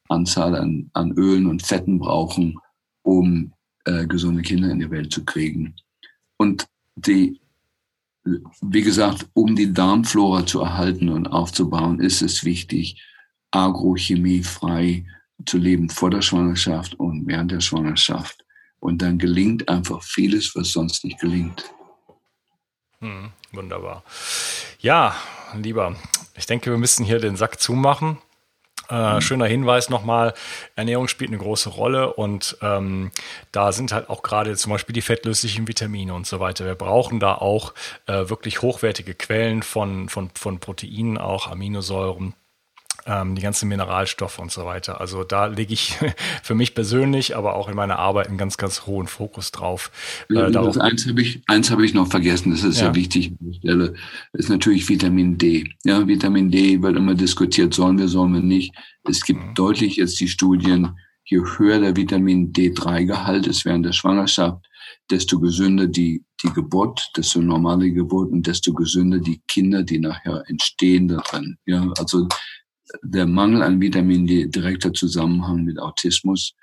Anzahl 0.09 0.55
an, 0.55 0.89
an 0.93 1.11
Ölen 1.13 1.45
und 1.45 1.63
Fetten 1.63 1.99
brauchen, 1.99 2.57
um 3.03 3.53
äh, 3.85 4.07
gesunde 4.07 4.41
Kinder 4.41 4.69
in 4.69 4.79
die 4.79 4.89
Welt 4.89 5.13
zu 5.13 5.23
kriegen. 5.23 5.75
Und 6.37 6.67
die, 6.95 7.39
wie 8.61 8.81
gesagt, 8.81 9.27
um 9.33 9.55
die 9.55 9.71
Darmflora 9.71 10.45
zu 10.45 10.61
erhalten 10.61 11.09
und 11.09 11.27
aufzubauen, 11.27 11.99
ist 11.99 12.21
es 12.21 12.43
wichtig, 12.43 13.01
agrochemiefrei 13.51 15.05
zu 15.45 15.57
leben 15.57 15.89
vor 15.89 16.09
der 16.09 16.21
Schwangerschaft 16.21 16.95
und 16.99 17.27
während 17.27 17.51
der 17.51 17.61
Schwangerschaft. 17.61 18.43
Und 18.79 19.01
dann 19.01 19.17
gelingt 19.17 19.69
einfach 19.69 20.03
vieles, 20.03 20.55
was 20.55 20.71
sonst 20.71 21.03
nicht 21.03 21.19
gelingt. 21.19 21.71
Hm, 22.99 23.31
wunderbar. 23.51 24.03
Ja, 24.79 25.15
lieber, 25.55 25.95
ich 26.35 26.45
denke, 26.45 26.71
wir 26.71 26.77
müssen 26.77 27.05
hier 27.05 27.19
den 27.19 27.35
Sack 27.35 27.59
zumachen. 27.59 28.17
Äh, 28.89 29.21
schöner 29.21 29.45
Hinweis 29.45 29.89
nochmal, 29.89 30.33
Ernährung 30.75 31.07
spielt 31.07 31.29
eine 31.29 31.39
große 31.39 31.69
Rolle 31.69 32.13
und 32.13 32.57
ähm, 32.61 33.11
da 33.51 33.71
sind 33.71 33.93
halt 33.93 34.09
auch 34.09 34.21
gerade 34.21 34.55
zum 34.55 34.71
Beispiel 34.71 34.93
die 34.93 35.01
fettlöslichen 35.01 35.67
Vitamine 35.67 36.13
und 36.13 36.27
so 36.27 36.39
weiter. 36.39 36.65
Wir 36.65 36.75
brauchen 36.75 37.19
da 37.19 37.35
auch 37.35 37.73
äh, 38.07 38.29
wirklich 38.29 38.61
hochwertige 38.61 39.15
Quellen 39.15 39.63
von, 39.63 40.09
von, 40.09 40.29
von 40.33 40.59
Proteinen, 40.59 41.17
auch 41.17 41.47
Aminosäuren 41.47 42.33
die 43.07 43.41
ganzen 43.41 43.69
Mineralstoffe 43.69 44.39
und 44.39 44.51
so 44.51 44.65
weiter. 44.65 44.99
Also 44.99 45.23
da 45.23 45.45
lege 45.45 45.73
ich 45.73 45.95
für 46.43 46.55
mich 46.55 46.73
persönlich, 46.73 47.37
aber 47.37 47.55
auch 47.55 47.69
in 47.69 47.75
meiner 47.75 47.99
Arbeit 47.99 48.29
einen 48.29 48.37
ganz, 48.39 48.57
ganz 48.57 48.87
hohen 48.87 49.05
Fokus 49.05 49.51
drauf. 49.51 49.91
Äh, 50.31 50.39
also 50.39 50.79
eins 50.79 51.05
habe 51.07 51.21
ich, 51.21 51.43
eins 51.45 51.69
habe 51.69 51.85
ich 51.85 51.93
noch 51.93 52.07
vergessen, 52.07 52.51
das 52.51 52.63
ist 52.63 52.79
ja, 52.79 52.87
ja 52.87 52.95
wichtig 52.95 53.27
an 53.27 53.37
der 53.41 53.53
Stelle, 53.53 53.93
ist 54.33 54.49
natürlich 54.49 54.89
Vitamin 54.89 55.37
D. 55.37 55.69
Ja, 55.83 56.07
Vitamin 56.07 56.49
D 56.49 56.81
wird 56.81 56.97
immer 56.97 57.13
diskutiert, 57.13 57.75
sollen 57.75 57.99
wir, 57.99 58.07
sollen 58.07 58.33
wir 58.33 58.41
nicht. 58.41 58.73
Es 59.07 59.23
gibt 59.23 59.39
mhm. 59.39 59.53
deutlich 59.53 59.97
jetzt 59.97 60.19
die 60.19 60.27
Studien, 60.27 60.97
je 61.25 61.41
höher 61.57 61.79
der 61.79 61.95
Vitamin 61.95 62.53
D3-Gehalt 62.53 63.47
ist 63.47 63.65
während 63.65 63.85
der 63.85 63.93
Schwangerschaft, 63.93 64.65
desto 65.09 65.39
gesünder 65.39 65.87
die, 65.87 66.23
die 66.43 66.53
Geburt, 66.53 67.11
desto 67.15 67.39
normale 67.39 67.91
Geburt 67.91 68.31
und 68.31 68.47
desto 68.47 68.73
gesünder 68.73 69.19
die 69.19 69.41
Kinder, 69.47 69.83
die 69.83 69.99
nachher 69.99 70.43
entstehen 70.47 71.07
darin. 71.07 71.57
Ja, 71.65 71.91
also 71.97 72.27
der 73.03 73.25
Mangel 73.25 73.61
an 73.61 73.81
Vitamin 73.81 74.27
D 74.27 74.47
direkter 74.47 74.93
Zusammenhang 74.93 75.63
mit 75.63 75.79
Autismus. 75.79 76.55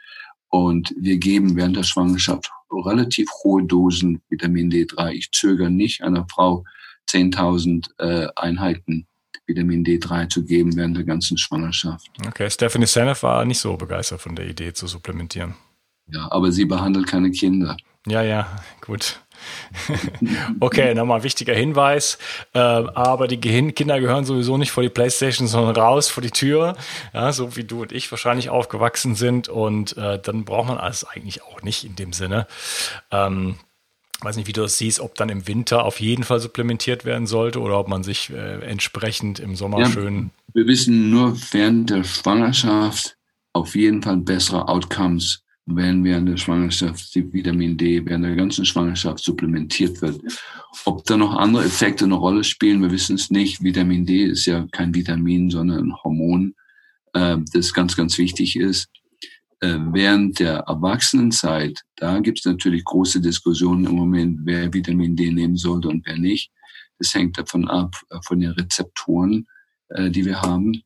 Und 0.49 0.95
wir 0.99 1.19
geben 1.19 1.57
während 1.57 1.77
der 1.77 1.83
Schwangerschaft 1.83 2.51
relativ 2.71 3.29
hohe 3.43 3.65
Dosen 3.65 4.23
Vitamin 4.29 4.71
D3. 4.71 5.13
Ich 5.13 5.31
zögere 5.31 5.71
nicht 5.71 6.03
einer 6.03 6.27
Frau 6.29 6.65
10.000 7.09 7.89
äh, 7.99 8.29
Einheiten 8.37 9.07
Vitamin 9.47 9.85
D3 9.85 10.29
zu 10.29 10.45
geben 10.45 10.77
während 10.77 10.97
der 10.97 11.05
ganzen 11.05 11.37
Schwangerschaft. 11.37 12.09
Okay, 12.27 12.51
Stephanie 12.51 12.87
Seneff 12.87 13.23
war 13.23 13.45
nicht 13.45 13.59
so 13.59 13.77
begeistert 13.77 14.21
von 14.21 14.37
der 14.37 14.49
Idee 14.49 14.73
zu 14.73 14.87
supplementieren. 14.87 15.55
Ja, 16.07 16.31
aber 16.31 16.53
sie 16.53 16.65
behandelt 16.65 17.07
keine 17.07 17.31
Kinder. 17.31 17.77
Ja, 18.07 18.23
ja, 18.23 18.49
gut. 18.81 19.22
okay, 20.61 20.95
nochmal 20.95 21.23
wichtiger 21.23 21.55
Hinweis. 21.55 22.19
Äh, 22.55 22.59
aber 22.59 23.29
die 23.29 23.39
Kinder 23.39 24.01
gehören 24.01 24.25
sowieso 24.25 24.59
nicht 24.59 24.71
vor 24.71 24.83
die 24.83 24.89
Playstation, 24.89 25.49
sondern 25.49 25.77
raus 25.77 26.09
vor 26.09 26.23
die 26.23 26.31
Tür. 26.31 26.77
Ja, 27.13 27.33
so 27.33 27.57
wie 27.57 27.65
du 27.65 27.83
und 27.83 27.93
ich 27.93 28.11
wahrscheinlich 28.11 28.51
aufgewachsen 28.51 29.15
sind. 29.15 29.49
Und 29.49 29.97
äh, 29.97 30.19
dann 30.19 30.45
braucht 30.45 30.69
man 30.69 30.79
alles 30.79 31.05
eigentlich 31.05 31.43
auch 31.43 31.63
nicht 31.63 31.85
in 31.85 31.97
dem 31.97 32.13
Sinne. 32.13 32.47
Ähm, 33.11 33.57
weiß 34.25 34.37
nicht, 34.37 34.47
wie 34.47 34.53
du 34.53 34.63
das 34.63 34.79
siehst, 34.79 35.01
ob 35.01 35.15
dann 35.15 35.29
im 35.29 35.47
Winter 35.47 35.85
auf 35.85 36.01
jeden 36.01 36.25
Fall 36.25 36.41
supplementiert 36.41 37.05
werden 37.05 37.27
sollte 37.27 37.61
oder 37.61 37.79
ob 37.79 37.89
man 37.89 38.03
sich 38.03 38.31
äh, 38.31 38.61
entsprechend 38.65 39.41
im 39.41 39.57
Sommer 39.57 39.81
ja, 39.81 39.91
schön. 39.91 40.31
Wir 40.55 40.67
wissen 40.67 41.11
nur 41.11 41.37
während 41.51 41.91
der 41.91 42.05
Schwangerschaft 42.05 43.17
auf 43.53 43.75
jeden 43.75 44.03
Fall 44.03 44.19
bessere 44.19 44.69
Outcomes 44.69 45.43
wenn 45.67 46.03
während 46.05 46.29
der 46.29 46.37
Schwangerschaft 46.37 47.15
die 47.15 47.33
Vitamin 47.33 47.77
D 47.77 48.05
während 48.05 48.25
der 48.25 48.35
ganzen 48.35 48.65
Schwangerschaft 48.65 49.23
supplementiert 49.23 50.03
wird. 50.03 50.21
Ob 50.85 51.05
da 51.05 51.17
noch 51.17 51.35
andere 51.35 51.65
Effekte 51.65 52.05
eine 52.05 52.15
Rolle 52.15 52.43
spielen, 52.43 52.83
wir 52.83 52.91
wissen 52.91 53.15
es 53.15 53.31
nicht. 53.31 53.63
Vitamin 53.63 54.05
D 54.05 54.25
ist 54.25 54.47
ja 54.47 54.67
kein 54.73 54.95
Vitamin, 54.95 55.51
sondern 55.51 55.91
ein 55.91 56.03
Hormon, 56.03 56.55
äh, 57.13 57.39
das 57.53 57.73
ganz, 57.73 57.97
ganz 57.97 58.19
wichtig 58.19 58.57
ist. 58.57 58.89
Äh, 59.61 59.79
während 59.93 60.41
der 60.41 60.65
Erwachsenenzeit, 60.67 61.81
da 61.95 62.19
gibt 62.19 62.41
es 62.41 62.45
natürlich 62.45 62.85
große 62.85 63.21
Diskussionen 63.21 63.87
im 63.87 63.95
Moment, 63.95 64.41
wer 64.43 64.73
Vitamin 64.73 65.15
D 65.15 65.31
nehmen 65.31 65.57
sollte 65.57 65.89
und 65.89 66.05
wer 66.07 66.19
nicht. 66.19 66.51
Das 66.99 67.15
hängt 67.15 67.39
davon 67.39 67.69
ab, 67.69 67.95
äh, 68.11 68.19
von 68.25 68.41
den 68.41 68.51
Rezeptoren, 68.51 69.47
die 69.95 70.25
wir 70.25 70.41
haben, 70.41 70.83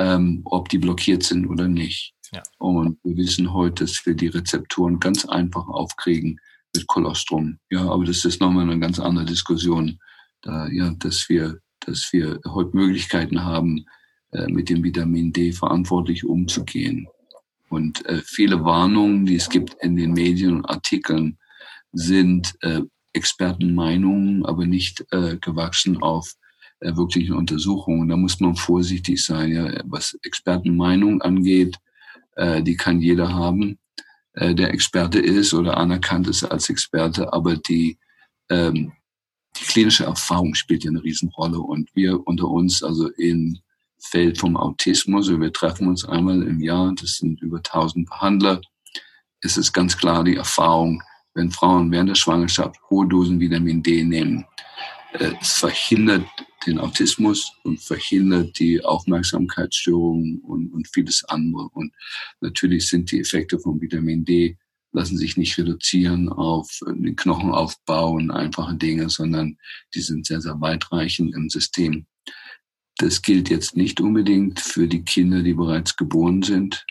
ähm, 0.00 0.42
ob 0.44 0.68
die 0.70 0.78
blockiert 0.78 1.22
sind 1.22 1.46
oder 1.46 1.68
nicht. 1.68 2.14
Ja. 2.32 2.42
Und 2.58 2.98
wir 3.02 3.16
wissen 3.16 3.52
heute, 3.52 3.84
dass 3.84 4.04
wir 4.04 4.14
die 4.14 4.28
Rezeptoren 4.28 5.00
ganz 5.00 5.24
einfach 5.24 5.66
aufkriegen 5.66 6.40
mit 6.74 6.86
Kolostrum. 6.86 7.58
Ja, 7.70 7.88
aber 7.90 8.04
das 8.04 8.24
ist 8.24 8.40
nochmal 8.40 8.70
eine 8.70 8.78
ganz 8.78 8.98
andere 8.98 9.24
Diskussion, 9.24 9.98
da, 10.42 10.68
ja, 10.68 10.90
dass 10.98 11.28
wir, 11.28 11.58
dass 11.80 12.12
wir 12.12 12.40
heute 12.46 12.76
Möglichkeiten 12.76 13.44
haben, 13.44 13.84
äh, 14.32 14.46
mit 14.46 14.68
dem 14.68 14.84
Vitamin 14.84 15.32
D 15.32 15.52
verantwortlich 15.52 16.24
umzugehen. 16.24 17.08
Und 17.68 18.04
äh, 18.06 18.20
viele 18.24 18.64
Warnungen, 18.64 19.26
die 19.26 19.36
es 19.36 19.48
gibt 19.48 19.74
in 19.82 19.96
den 19.96 20.12
Medien 20.12 20.56
und 20.56 20.66
Artikeln, 20.66 21.38
sind 21.92 22.54
äh, 22.60 22.82
Expertenmeinungen, 23.12 24.44
aber 24.44 24.66
nicht 24.66 25.04
äh, 25.10 25.36
gewachsen 25.38 26.00
auf 26.00 26.34
äh, 26.80 26.94
wirklichen 26.96 27.34
Untersuchungen. 27.34 28.08
Da 28.08 28.16
muss 28.16 28.38
man 28.40 28.54
vorsichtig 28.54 29.24
sein. 29.24 29.52
Ja. 29.52 29.82
Was 29.84 30.16
Expertenmeinung 30.22 31.22
angeht, 31.22 31.76
äh, 32.40 32.62
die 32.62 32.76
kann 32.76 33.00
jeder 33.00 33.32
haben, 33.34 33.78
äh, 34.32 34.54
der 34.54 34.72
Experte 34.72 35.18
ist 35.18 35.52
oder 35.52 35.76
anerkannt 35.76 36.26
ist 36.26 36.42
als 36.44 36.70
Experte, 36.70 37.32
aber 37.32 37.56
die, 37.56 37.98
ähm, 38.48 38.92
die 39.58 39.64
klinische 39.64 40.04
Erfahrung 40.04 40.54
spielt 40.54 40.84
ja 40.84 40.90
eine 40.90 41.02
Riesenrolle. 41.02 41.58
Und 41.58 41.90
wir 41.94 42.26
unter 42.26 42.48
uns, 42.48 42.82
also 42.82 43.10
im 43.10 43.58
Feld 43.98 44.38
vom 44.38 44.56
Autismus, 44.56 45.28
wir 45.28 45.52
treffen 45.52 45.88
uns 45.88 46.04
einmal 46.06 46.42
im 46.42 46.60
Jahr, 46.60 46.94
das 46.98 47.16
sind 47.16 47.42
über 47.42 47.58
1000 47.58 48.08
Behandler, 48.08 48.60
es 49.42 49.56
ist 49.56 49.72
ganz 49.72 49.96
klar 49.96 50.24
die 50.24 50.36
Erfahrung, 50.36 51.02
wenn 51.34 51.50
Frauen 51.50 51.90
während 51.92 52.08
der 52.08 52.14
Schwangerschaft 52.14 52.76
hohe 52.88 53.06
Dosen 53.06 53.40
Vitamin 53.40 53.82
D 53.82 54.02
nehmen, 54.02 54.44
es 55.12 55.52
verhindert 55.52 56.26
den 56.66 56.78
Autismus 56.78 57.52
und 57.64 57.80
verhindert 57.80 58.58
die 58.58 58.84
Aufmerksamkeitsstörungen 58.84 60.40
und, 60.40 60.72
und 60.72 60.88
vieles 60.88 61.24
andere. 61.24 61.68
Und 61.72 61.92
natürlich 62.40 62.88
sind 62.88 63.10
die 63.10 63.20
Effekte 63.20 63.58
von 63.58 63.80
Vitamin 63.80 64.24
D 64.24 64.56
lassen 64.92 65.16
sich 65.16 65.36
nicht 65.36 65.56
reduzieren 65.58 66.28
auf 66.28 66.80
den 66.86 67.16
Knochenaufbau 67.16 68.12
und 68.12 68.30
einfache 68.30 68.74
Dinge, 68.76 69.08
sondern 69.08 69.56
die 69.94 70.00
sind 70.00 70.26
sehr, 70.26 70.40
sehr 70.40 70.60
weitreichend 70.60 71.34
im 71.34 71.48
System. 71.48 72.06
Das 72.96 73.22
gilt 73.22 73.48
jetzt 73.50 73.76
nicht 73.76 74.00
unbedingt 74.00 74.60
für 74.60 74.86
die 74.88 75.02
Kinder, 75.02 75.42
die 75.42 75.54
bereits 75.54 75.96
geboren 75.96 76.42
sind. 76.42 76.84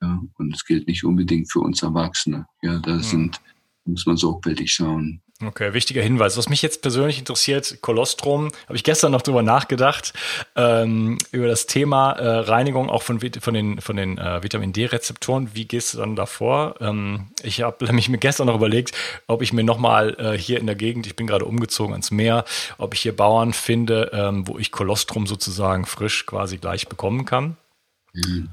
Ja, 0.00 0.22
und 0.38 0.54
es 0.54 0.64
gilt 0.64 0.86
nicht 0.88 1.04
unbedingt 1.04 1.50
für 1.50 1.60
uns 1.60 1.82
Erwachsene. 1.82 2.46
Ja, 2.62 2.78
da 2.78 2.94
hm. 2.94 3.02
sind, 3.02 3.40
muss 3.84 4.06
man 4.06 4.16
sorgfältig 4.16 4.72
schauen. 4.72 5.20
Okay, 5.44 5.74
wichtiger 5.74 6.02
Hinweis. 6.02 6.36
Was 6.36 6.48
mich 6.48 6.62
jetzt 6.62 6.82
persönlich 6.82 7.18
interessiert, 7.18 7.78
Kolostrum, 7.80 8.50
habe 8.66 8.76
ich 8.76 8.84
gestern 8.84 9.12
noch 9.12 9.22
drüber 9.22 9.42
nachgedacht, 9.42 10.12
ähm, 10.54 11.18
über 11.32 11.48
das 11.48 11.66
Thema 11.66 12.12
äh, 12.12 12.38
Reinigung 12.40 12.90
auch 12.90 13.02
von, 13.02 13.20
von 13.20 13.54
den, 13.54 13.80
von 13.80 13.96
den 13.96 14.18
äh, 14.18 14.42
Vitamin 14.42 14.72
D-Rezeptoren. 14.72 15.50
Wie 15.54 15.66
gehst 15.66 15.94
du 15.94 15.98
dann 15.98 16.16
davor? 16.16 16.76
Ähm, 16.80 17.28
ich 17.42 17.62
habe 17.62 17.84
nämlich 17.84 18.08
mir 18.08 18.18
gestern 18.18 18.46
noch 18.46 18.54
überlegt, 18.54 18.92
ob 19.26 19.42
ich 19.42 19.52
mir 19.52 19.64
nochmal 19.64 20.16
äh, 20.18 20.38
hier 20.38 20.60
in 20.60 20.66
der 20.66 20.76
Gegend, 20.76 21.06
ich 21.06 21.16
bin 21.16 21.26
gerade 21.26 21.44
umgezogen 21.44 21.92
ans 21.92 22.10
Meer, 22.10 22.44
ob 22.78 22.94
ich 22.94 23.00
hier 23.00 23.16
Bauern 23.16 23.52
finde, 23.52 24.10
ähm, 24.12 24.46
wo 24.46 24.58
ich 24.58 24.70
Kolostrum 24.70 25.26
sozusagen 25.26 25.86
frisch 25.86 26.26
quasi 26.26 26.58
gleich 26.58 26.88
bekommen 26.88 27.24
kann. 27.24 27.56
Mhm. 28.12 28.48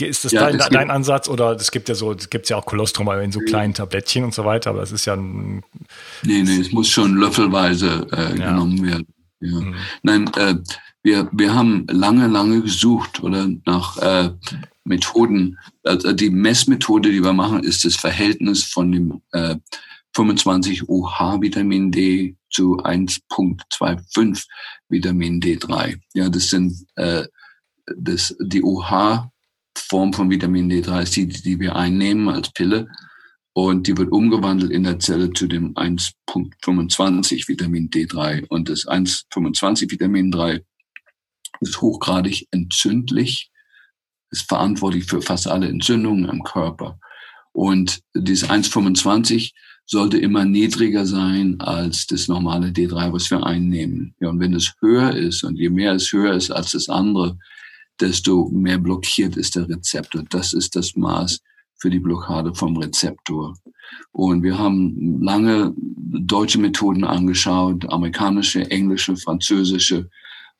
Ist 0.00 0.24
das, 0.24 0.32
ja, 0.32 0.50
dein, 0.50 0.58
dein 0.70 0.90
Ansatz 0.90 1.28
oder 1.28 1.52
es 1.52 1.70
gibt 1.70 1.88
ja 1.88 1.94
so, 1.94 2.12
es 2.12 2.30
gibt 2.30 2.48
ja 2.48 2.56
auch 2.56 2.64
Kolostrum 2.64 3.10
in 3.20 3.32
so 3.32 3.40
kleinen 3.40 3.74
Tablettchen 3.74 4.24
und 4.24 4.34
so 4.34 4.44
weiter, 4.44 4.70
aber 4.70 4.82
es 4.82 4.92
ist 4.92 5.04
ja 5.04 5.14
ein. 5.14 5.62
Nee, 6.22 6.42
nee, 6.42 6.60
es 6.60 6.72
muss 6.72 6.88
schon 6.88 7.16
löffelweise 7.16 8.06
äh, 8.12 8.38
ja. 8.38 8.50
genommen 8.50 8.82
werden. 8.82 9.06
Ja. 9.40 9.60
Mhm. 9.60 9.74
Nein, 10.02 10.30
äh, 10.36 10.54
wir, 11.02 11.28
wir 11.32 11.54
haben 11.54 11.86
lange, 11.90 12.26
lange 12.26 12.62
gesucht 12.62 13.22
oder 13.22 13.48
nach 13.66 13.98
äh, 13.98 14.30
Methoden. 14.84 15.58
Also 15.82 16.12
die 16.12 16.30
Messmethode, 16.30 17.10
die 17.10 17.22
wir 17.22 17.32
machen, 17.32 17.62
ist 17.62 17.84
das 17.84 17.96
Verhältnis 17.96 18.64
von 18.64 18.92
dem 18.92 19.22
äh, 19.32 19.56
25 20.14 20.88
OH 20.88 21.40
Vitamin 21.40 21.90
D 21.90 22.36
zu 22.50 22.78
1.25 22.78 24.46
Vitamin 24.88 25.40
D3. 25.40 25.98
Ja, 26.14 26.28
das 26.28 26.50
sind 26.50 26.74
äh, 26.96 27.24
das, 27.96 28.36
die 28.40 28.62
OH 28.62 29.30
Form 29.76 30.12
von 30.12 30.30
Vitamin 30.30 30.70
D3 30.70 31.02
ist 31.02 31.16
die, 31.16 31.26
die 31.26 31.60
wir 31.60 31.76
einnehmen 31.76 32.28
als 32.28 32.52
Pille. 32.52 32.88
Und 33.52 33.86
die 33.86 33.96
wird 33.96 34.12
umgewandelt 34.12 34.70
in 34.70 34.84
der 34.84 35.00
Zelle 35.00 35.32
zu 35.32 35.46
dem 35.46 35.74
1.25 35.74 37.48
Vitamin 37.48 37.90
D3. 37.90 38.46
Und 38.48 38.68
das 38.68 38.86
1.25 38.86 39.90
Vitamin 39.90 40.30
3 40.30 40.64
ist 41.60 41.80
hochgradig 41.80 42.46
entzündlich, 42.52 43.50
ist 44.30 44.48
verantwortlich 44.48 45.04
für 45.04 45.20
fast 45.20 45.48
alle 45.48 45.68
Entzündungen 45.68 46.28
im 46.28 46.42
Körper. 46.44 46.98
Und 47.52 48.00
dieses 48.14 48.48
1,25 48.48 49.52
sollte 49.84 50.18
immer 50.18 50.44
niedriger 50.44 51.04
sein 51.04 51.60
als 51.60 52.06
das 52.06 52.28
normale 52.28 52.68
D3, 52.68 53.12
was 53.12 53.30
wir 53.30 53.44
einnehmen. 53.44 54.14
Ja, 54.20 54.28
und 54.28 54.38
wenn 54.38 54.54
es 54.54 54.74
höher 54.80 55.16
ist 55.16 55.42
und 55.42 55.56
je 55.56 55.68
mehr 55.68 55.94
es 55.94 56.12
höher 56.12 56.34
ist 56.34 56.52
als 56.52 56.70
das 56.70 56.88
andere, 56.88 57.36
desto 58.00 58.48
mehr 58.50 58.78
blockiert 58.78 59.36
ist 59.36 59.56
der 59.56 59.68
Rezeptor. 59.68 60.24
Das 60.30 60.52
ist 60.52 60.76
das 60.76 60.96
Maß 60.96 61.40
für 61.80 61.90
die 61.90 61.98
Blockade 61.98 62.54
vom 62.54 62.76
Rezeptor. 62.76 63.56
Und 64.12 64.42
wir 64.42 64.58
haben 64.58 65.22
lange 65.22 65.72
deutsche 65.76 66.58
Methoden 66.58 67.04
angeschaut, 67.04 67.90
amerikanische, 67.90 68.70
englische, 68.70 69.16
französische. 69.16 70.08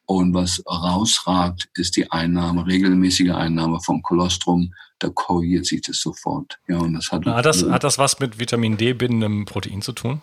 Und 0.07 0.34
was 0.34 0.62
rausragt, 0.66 1.68
ist 1.74 1.97
die 1.97 2.11
Einnahme, 2.11 2.66
regelmäßige 2.66 3.30
Einnahme 3.30 3.80
vom 3.80 4.03
Kolostrum. 4.03 4.72
Da 4.99 5.09
korrigiert 5.09 5.66
sich 5.66 5.82
das 5.82 6.01
sofort. 6.01 6.59
Ja, 6.68 6.78
und 6.78 6.95
das 6.95 7.12
hat, 7.12 7.24
hat, 7.26 7.47
das, 7.47 7.62
hat 7.62 7.84
das 7.84 7.99
was 7.99 8.18
mit 8.18 8.38
Vitamin 8.38 8.76
D 8.76 8.93
bindendem 8.93 9.45
Protein 9.45 9.82
zu 9.82 9.93
tun? 9.93 10.20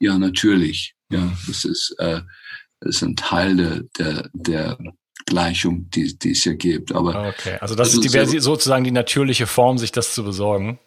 Ja, 0.00 0.18
natürlich. 0.18 0.94
Ja, 1.10 1.32
das 1.46 1.64
ist, 1.64 1.94
äh, 1.98 2.22
das 2.80 2.96
ist 2.96 3.02
ein 3.02 3.16
Teil 3.16 3.56
der, 3.56 3.82
der, 3.98 4.30
der 4.32 4.78
Gleichung, 5.30 5.88
die, 5.90 6.18
die 6.18 6.32
es 6.32 6.42
hier 6.42 6.56
gibt. 6.56 6.92
Aber 6.92 7.28
okay, 7.28 7.56
also 7.60 7.74
das 7.74 7.94
ist 7.94 8.04
die, 8.04 8.08
so, 8.08 8.38
sozusagen 8.38 8.84
die 8.84 8.90
natürliche 8.90 9.46
Form, 9.46 9.78
sich 9.78 9.92
das 9.92 10.12
zu 10.14 10.22
besorgen. 10.22 10.78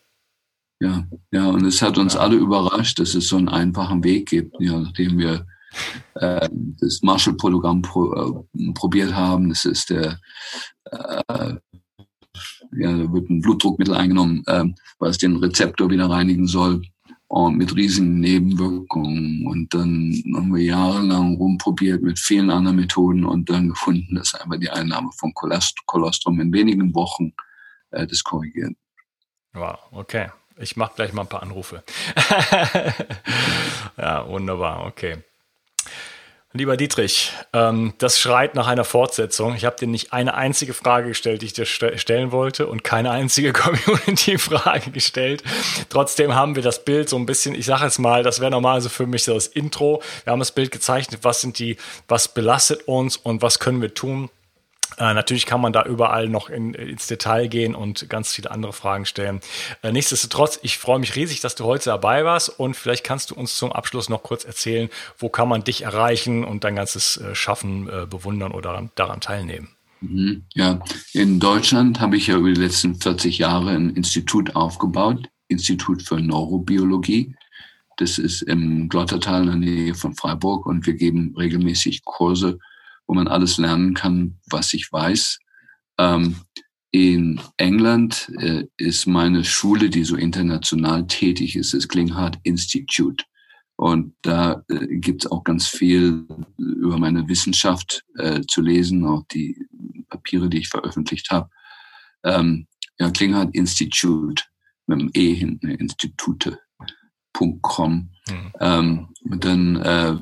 Ja, 0.79 1.07
ja, 1.31 1.47
und 1.47 1.65
es 1.65 1.81
hat 1.81 1.97
uns 1.97 2.13
ja. 2.13 2.19
alle 2.19 2.35
überrascht, 2.35 2.99
dass 2.99 3.15
es 3.15 3.29
so 3.29 3.37
einen 3.37 3.49
einfachen 3.49 4.03
Weg 4.03 4.29
gibt, 4.29 4.55
ja, 4.59 4.79
nachdem 4.79 5.17
wir 5.17 5.45
äh, 6.15 6.49
das 6.79 7.01
Marshall-Programm 7.01 7.81
pro, 7.81 8.13
äh, 8.13 8.73
probiert 8.73 9.15
haben. 9.15 9.49
Das 9.49 9.65
ist 9.65 9.89
der, 9.89 10.19
äh, 10.91 11.55
ja, 12.75 12.97
da 12.97 13.13
wird 13.13 13.29
ein 13.29 13.41
Blutdruckmittel 13.41 13.95
eingenommen, 13.95 14.43
äh, 14.47 14.65
was 14.99 15.17
den 15.17 15.37
Rezeptor 15.37 15.89
wieder 15.89 16.09
reinigen 16.09 16.47
soll 16.47 16.81
und 17.33 17.57
mit 17.57 17.75
riesigen 17.75 18.19
Nebenwirkungen. 18.19 19.47
Und 19.47 19.73
dann 19.73 20.23
haben 20.35 20.53
wir 20.53 20.61
jahrelang 20.61 21.33
rumprobiert 21.35 22.03
mit 22.03 22.19
vielen 22.19 22.51
anderen 22.51 22.75
Methoden 22.75 23.25
und 23.25 23.49
dann 23.49 23.69
gefunden, 23.69 24.13
dass 24.13 24.35
einfach 24.35 24.59
die 24.59 24.69
Einnahme 24.69 25.09
von 25.17 25.33
Kolostrum 25.33 26.39
in 26.39 26.53
wenigen 26.53 26.93
Wochen 26.93 27.33
äh, 27.89 28.05
das 28.05 28.23
korrigiert. 28.23 28.75
Wow, 29.53 29.79
okay. 29.89 30.29
Ich 30.57 30.77
mache 30.77 30.93
gleich 30.95 31.11
mal 31.13 31.23
ein 31.23 31.27
paar 31.27 31.41
Anrufe. 31.41 31.83
ja, 33.97 34.27
wunderbar, 34.29 34.85
okay. 34.85 35.17
Lieber 36.55 36.77
Dietrich, 36.77 37.31
ähm, 37.51 37.95
das 37.97 38.19
schreit 38.19 38.53
nach 38.53 38.67
einer 38.67 38.83
Fortsetzung. 38.83 39.55
Ich 39.55 39.65
habe 39.65 39.75
dir 39.75 39.87
nicht 39.87 40.13
eine 40.13 40.35
einzige 40.35 40.75
Frage 40.75 41.07
gestellt, 41.07 41.41
die 41.41 41.47
ich 41.47 41.53
dir 41.53 41.65
st 41.65 41.99
stellen 41.99 42.31
wollte 42.31 42.67
und 42.67 42.83
keine 42.83 43.09
einzige 43.09 43.53
Community-Frage 43.53 44.91
gestellt. 44.91 45.41
Trotzdem 45.89 46.35
haben 46.35 46.55
wir 46.55 46.61
das 46.61 46.85
Bild 46.85 47.09
so 47.09 47.17
ein 47.17 47.25
bisschen, 47.25 47.55
ich 47.55 47.65
sage 47.65 47.85
jetzt 47.85 47.97
mal, 47.97 48.21
das 48.21 48.39
wäre 48.39 48.51
normalerweise 48.51 48.91
für 48.91 49.07
mich 49.07 49.23
so 49.23 49.33
das 49.33 49.47
Intro. 49.47 50.03
Wir 50.25 50.31
haben 50.31 50.37
das 50.37 50.51
Bild 50.51 50.69
gezeichnet, 50.69 51.21
was 51.23 51.41
sind 51.41 51.57
die, 51.57 51.75
was 52.07 52.27
belastet 52.27 52.87
uns 52.87 53.17
und 53.17 53.41
was 53.41 53.57
können 53.57 53.81
wir 53.81 53.95
tun, 53.95 54.29
äh, 54.97 55.13
natürlich 55.13 55.45
kann 55.45 55.61
man 55.61 55.73
da 55.73 55.83
überall 55.83 56.29
noch 56.29 56.49
in, 56.49 56.73
ins 56.73 57.07
Detail 57.07 57.47
gehen 57.47 57.75
und 57.75 58.09
ganz 58.09 58.33
viele 58.33 58.51
andere 58.51 58.73
Fragen 58.73 59.05
stellen. 59.05 59.41
Äh, 59.81 59.91
nichtsdestotrotz, 59.91 60.59
ich 60.61 60.77
freue 60.77 60.99
mich 60.99 61.15
riesig, 61.15 61.41
dass 61.41 61.55
du 61.55 61.65
heute 61.65 61.85
dabei 61.85 62.25
warst 62.25 62.49
und 62.59 62.75
vielleicht 62.75 63.03
kannst 63.03 63.31
du 63.31 63.35
uns 63.35 63.57
zum 63.57 63.71
Abschluss 63.71 64.09
noch 64.09 64.23
kurz 64.23 64.45
erzählen, 64.45 64.89
wo 65.17 65.29
kann 65.29 65.49
man 65.49 65.63
dich 65.63 65.83
erreichen 65.83 66.43
und 66.43 66.63
dein 66.63 66.75
ganzes 66.75 67.17
äh, 67.17 67.35
Schaffen 67.35 67.89
äh, 67.89 68.05
bewundern 68.05 68.51
oder 68.51 68.89
daran 68.95 69.19
teilnehmen. 69.19 69.69
Mhm. 70.01 70.43
Ja, 70.53 70.79
in 71.13 71.39
Deutschland 71.39 71.99
habe 71.99 72.17
ich 72.17 72.27
ja 72.27 72.37
über 72.37 72.51
die 72.51 72.61
letzten 72.61 72.95
40 72.95 73.37
Jahre 73.37 73.71
ein 73.71 73.91
Institut 73.91 74.55
aufgebaut, 74.55 75.29
Institut 75.47 76.01
für 76.01 76.19
Neurobiologie. 76.19 77.35
Das 77.97 78.17
ist 78.17 78.41
im 78.41 78.89
Glottertal 78.89 79.43
in 79.43 79.47
der 79.47 79.55
Nähe 79.55 79.95
von 79.95 80.15
Freiburg 80.15 80.65
und 80.65 80.85
wir 80.85 80.95
geben 80.95 81.35
regelmäßig 81.37 82.03
Kurse 82.03 82.59
wo 83.13 83.15
man 83.15 83.27
alles 83.27 83.59
lernen 83.59 83.93
kann, 83.93 84.39
was 84.49 84.73
ich 84.73 84.91
weiß. 84.91 85.37
Ähm, 85.99 86.37
in 86.89 87.39
England 87.57 88.31
äh, 88.39 88.65
ist 88.77 89.05
meine 89.05 89.43
Schule, 89.43 89.91
die 89.91 90.03
so 90.03 90.15
international 90.15 91.05
tätig 91.05 91.55
ist, 91.55 91.75
das 91.75 91.87
Klinghardt 91.87 92.39
Institute. 92.41 93.23
Und 93.75 94.15
da 94.23 94.63
äh, 94.67 94.97
gibt 94.97 95.25
es 95.25 95.31
auch 95.31 95.43
ganz 95.43 95.67
viel 95.67 96.25
über 96.57 96.97
meine 96.97 97.27
Wissenschaft 97.27 98.03
äh, 98.17 98.41
zu 98.47 98.61
lesen, 98.61 99.05
auch 99.05 99.21
die 99.31 99.63
Papiere, 100.09 100.49
die 100.49 100.57
ich 100.57 100.69
veröffentlicht 100.69 101.29
habe. 101.29 101.51
Ähm, 102.23 102.65
ja, 102.97 103.11
Klinghardt 103.11 103.53
Institute 103.53 104.43
mit 104.87 105.01
dem 105.01 105.11
E 105.13 105.35
hinten, 105.35 105.69
institute.com. 105.69 108.09
Mhm. 108.27 108.51
Ähm, 108.59 109.09
und 109.23 109.45
dann 109.45 109.75
äh, 109.75 110.17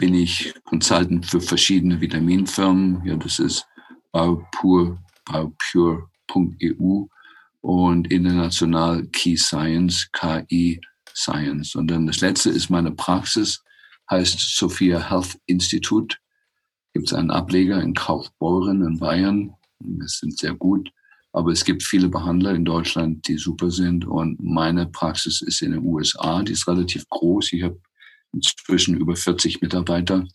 bin 0.00 0.14
ich 0.14 0.54
Consultant 0.64 1.26
für 1.26 1.42
verschiedene 1.42 2.00
Vitaminfirmen. 2.00 3.04
Ja, 3.04 3.16
das 3.16 3.38
ist 3.38 3.66
Biopure, 4.12 4.98
biopure.eu 5.26 7.04
und 7.60 8.10
international 8.10 9.06
Key 9.08 9.36
Science, 9.36 10.08
KI 10.12 10.80
Science. 11.14 11.74
Und 11.74 11.88
dann 11.88 12.06
das 12.06 12.22
letzte 12.22 12.48
ist 12.48 12.70
meine 12.70 12.92
Praxis, 12.92 13.62
heißt 14.10 14.56
Sophia 14.56 15.10
Health 15.10 15.38
Institute. 15.44 16.16
Gibt 16.94 17.08
es 17.08 17.12
einen 17.12 17.30
Ableger 17.30 17.82
in 17.82 17.92
Kaufbeuren 17.92 18.82
in 18.82 18.98
Bayern. 18.98 19.52
Das 19.80 20.18
sind 20.18 20.38
sehr 20.38 20.54
gut. 20.54 20.90
Aber 21.32 21.52
es 21.52 21.62
gibt 21.64 21.82
viele 21.82 22.08
Behandler 22.08 22.54
in 22.54 22.64
Deutschland, 22.64 23.28
die 23.28 23.36
super 23.36 23.70
sind. 23.70 24.06
Und 24.06 24.42
meine 24.42 24.86
Praxis 24.86 25.42
ist 25.42 25.60
in 25.60 25.72
den 25.72 25.84
USA. 25.84 26.42
Die 26.42 26.52
ist 26.52 26.66
relativ 26.66 27.06
groß. 27.10 27.52
Ich 27.52 27.62
habe 27.62 27.78
inzwischen 28.32 28.96
über 28.96 29.16
40 29.16 29.60
Mitarbeiter. 29.60 30.26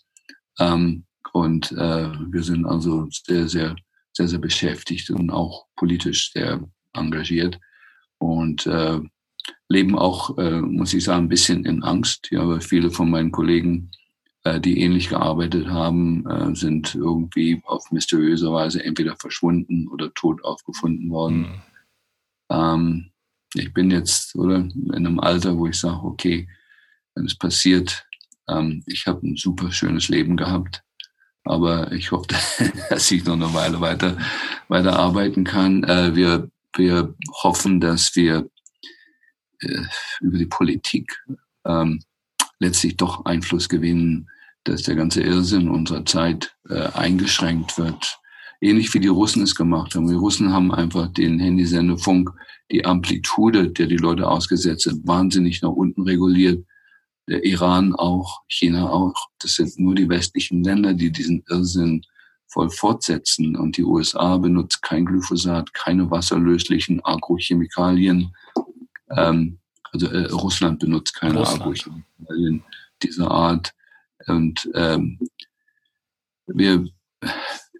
Ähm, 0.59 1.05
und 1.33 1.71
äh, 1.73 2.11
wir 2.31 2.43
sind 2.43 2.65
also 2.65 3.07
sehr, 3.09 3.47
sehr, 3.47 3.75
sehr, 4.13 4.27
sehr 4.27 4.39
beschäftigt 4.39 5.09
und 5.09 5.29
auch 5.29 5.65
politisch 5.75 6.31
sehr 6.31 6.63
engagiert 6.93 7.59
und 8.19 8.65
äh, 8.67 8.99
leben 9.67 9.97
auch, 9.97 10.37
äh, 10.37 10.61
muss 10.61 10.93
ich 10.93 11.03
sagen, 11.03 11.25
ein 11.25 11.29
bisschen 11.29 11.65
in 11.65 11.83
Angst. 11.83 12.29
Ja, 12.31 12.47
weil 12.47 12.61
viele 12.61 12.91
von 12.91 13.09
meinen 13.09 13.31
Kollegen 13.31 13.91
äh, 14.45 14.61
die 14.61 14.79
ähnlich 14.79 15.09
gearbeitet 15.09 15.67
haben, 15.67 16.25
äh, 16.27 16.55
sind 16.55 16.93
irgendwie 16.93 17.61
auf 17.65 17.91
mysteriöse 17.91 18.51
Weise 18.51 18.83
entweder 18.83 19.15
verschwunden 19.17 19.87
oder 19.87 20.13
tot 20.13 20.43
aufgefunden 20.43 21.09
worden. 21.09 21.39
Mhm. 21.39 21.61
Ähm, 22.51 23.11
ich 23.55 23.73
bin 23.73 23.89
jetzt 23.89 24.35
oder 24.35 24.57
in 24.57 24.91
einem 24.93 25.19
Alter, 25.19 25.57
wo 25.57 25.65
ich 25.65 25.79
sage, 25.79 26.03
okay, 26.03 26.47
wenn 27.15 27.25
es 27.25 27.37
passiert, 27.37 28.05
ähm, 28.47 28.83
ich 28.85 29.07
habe 29.07 29.25
ein 29.27 29.35
super 29.35 29.71
schönes 29.71 30.09
Leben 30.09 30.37
gehabt, 30.37 30.83
aber 31.43 31.91
ich 31.91 32.11
hoffe, 32.11 32.27
dass 32.89 33.11
ich 33.11 33.25
noch 33.25 33.33
eine 33.33 33.53
Weile 33.53 33.81
weiter 33.81 34.17
weiter 34.67 34.97
arbeiten 34.97 35.43
kann. 35.43 35.83
Äh, 35.83 36.15
wir 36.15 36.49
wir 36.77 37.15
hoffen, 37.43 37.79
dass 37.79 38.15
wir 38.15 38.49
äh, 39.61 39.81
über 40.21 40.37
die 40.37 40.45
Politik 40.45 41.23
ähm, 41.65 42.01
letztlich 42.59 42.97
doch 42.97 43.25
Einfluss 43.25 43.69
gewinnen, 43.69 44.29
dass 44.63 44.83
der 44.83 44.95
ganze 44.95 45.21
Irrsinn 45.21 45.69
unserer 45.69 46.05
Zeit 46.05 46.55
äh, 46.69 46.87
eingeschränkt 46.93 47.77
wird. 47.77 48.19
Ähnlich 48.61 48.93
wie 48.93 48.99
die 48.99 49.09
Russen 49.09 49.43
es 49.43 49.55
gemacht 49.55 49.95
haben. 49.95 50.07
Die 50.07 50.15
Russen 50.15 50.51
haben 50.51 50.73
einfach 50.73 51.07
den 51.07 51.39
Handysendefunk, 51.39 52.31
die 52.71 52.85
Amplitude, 52.85 53.69
der 53.69 53.87
die 53.87 53.97
Leute 53.97 54.27
ausgesetzt 54.27 54.83
sind, 54.83 55.05
wahnsinnig 55.05 55.61
nach 55.61 55.69
unten 55.69 56.01
reguliert. 56.01 56.65
Der 57.27 57.43
Iran 57.43 57.95
auch, 57.95 58.41
China 58.47 58.89
auch. 58.89 59.15
Das 59.39 59.55
sind 59.55 59.79
nur 59.79 59.95
die 59.95 60.09
westlichen 60.09 60.63
Länder, 60.63 60.93
die 60.93 61.11
diesen 61.11 61.43
Irrsinn 61.49 62.03
voll 62.47 62.69
fortsetzen. 62.69 63.55
Und 63.55 63.77
die 63.77 63.83
USA 63.83 64.37
benutzt 64.37 64.81
kein 64.81 65.05
Glyphosat, 65.05 65.73
keine 65.73 66.09
wasserlöslichen 66.11 67.03
Agrochemikalien. 67.03 68.33
Ähm, 69.09 69.59
also 69.91 70.07
äh, 70.07 70.25
Russland 70.27 70.79
benutzt 70.79 71.15
keine 71.15 71.45
Agrochemikalien 71.45 72.63
dieser 73.01 73.31
Art. 73.31 73.73
Und 74.27 74.69
ähm, 74.73 75.19
wir, 76.47 76.87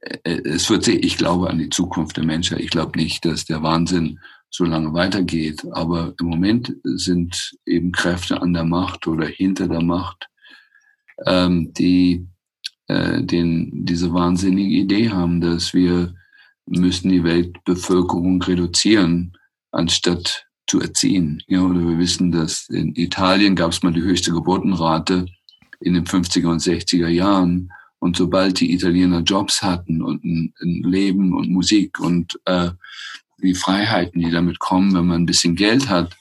äh, 0.01 0.41
es 0.43 0.69
wird, 0.69 0.87
ich 0.87 1.17
glaube 1.17 1.49
an 1.49 1.59
die 1.59 1.69
Zukunft 1.69 2.17
der 2.17 2.25
Menschheit. 2.25 2.59
Ich 2.59 2.69
glaube 2.69 2.97
nicht, 2.97 3.25
dass 3.25 3.45
der 3.45 3.63
Wahnsinn 3.63 4.19
so 4.55 4.63
lange 4.63 4.93
weitergeht. 4.93 5.65
Aber 5.71 6.13
im 6.19 6.27
Moment 6.27 6.75
sind 6.83 7.57
eben 7.65 7.91
Kräfte 7.91 8.41
an 8.41 8.53
der 8.53 8.63
Macht 8.63 9.07
oder 9.07 9.27
hinter 9.27 9.67
der 9.67 9.81
Macht, 9.81 10.29
ähm, 11.25 11.73
die 11.73 12.27
äh, 12.87 13.23
den, 13.23 13.85
diese 13.85 14.13
wahnsinnige 14.13 14.75
Idee 14.75 15.09
haben, 15.09 15.41
dass 15.41 15.73
wir 15.73 16.13
müssen 16.67 17.09
die 17.09 17.23
Weltbevölkerung 17.23 18.41
reduzieren, 18.41 19.37
anstatt 19.71 20.45
zu 20.67 20.81
erziehen. 20.81 21.43
Ja, 21.47 21.61
oder 21.61 21.79
wir 21.79 21.99
wissen, 21.99 22.31
dass 22.31 22.67
in 22.69 22.95
Italien 22.95 23.55
gab 23.55 23.71
es 23.71 23.83
mal 23.83 23.93
die 23.93 24.01
höchste 24.01 24.31
Geburtenrate 24.31 25.25
in 25.79 25.93
den 25.93 26.05
50er 26.05 26.47
und 26.47 26.61
60er 26.61 27.07
Jahren. 27.07 27.71
Und 27.99 28.17
sobald 28.17 28.59
die 28.59 28.73
Italiener 28.73 29.21
Jobs 29.21 29.61
hatten 29.61 30.01
und 30.01 30.23
ein, 30.23 30.53
Leben 30.59 31.33
und 31.33 31.49
Musik 31.49 31.99
und 31.99 32.39
äh, 32.45 32.69
die 33.37 33.55
Freiheiten, 33.55 34.21
die 34.21 34.31
damit 34.31 34.59
kommen, 34.59 34.93
wenn 34.95 35.07
man 35.07 35.23
ein 35.23 35.25
bisschen 35.25 35.55
Geld 35.55 35.89
hat, 35.89 36.15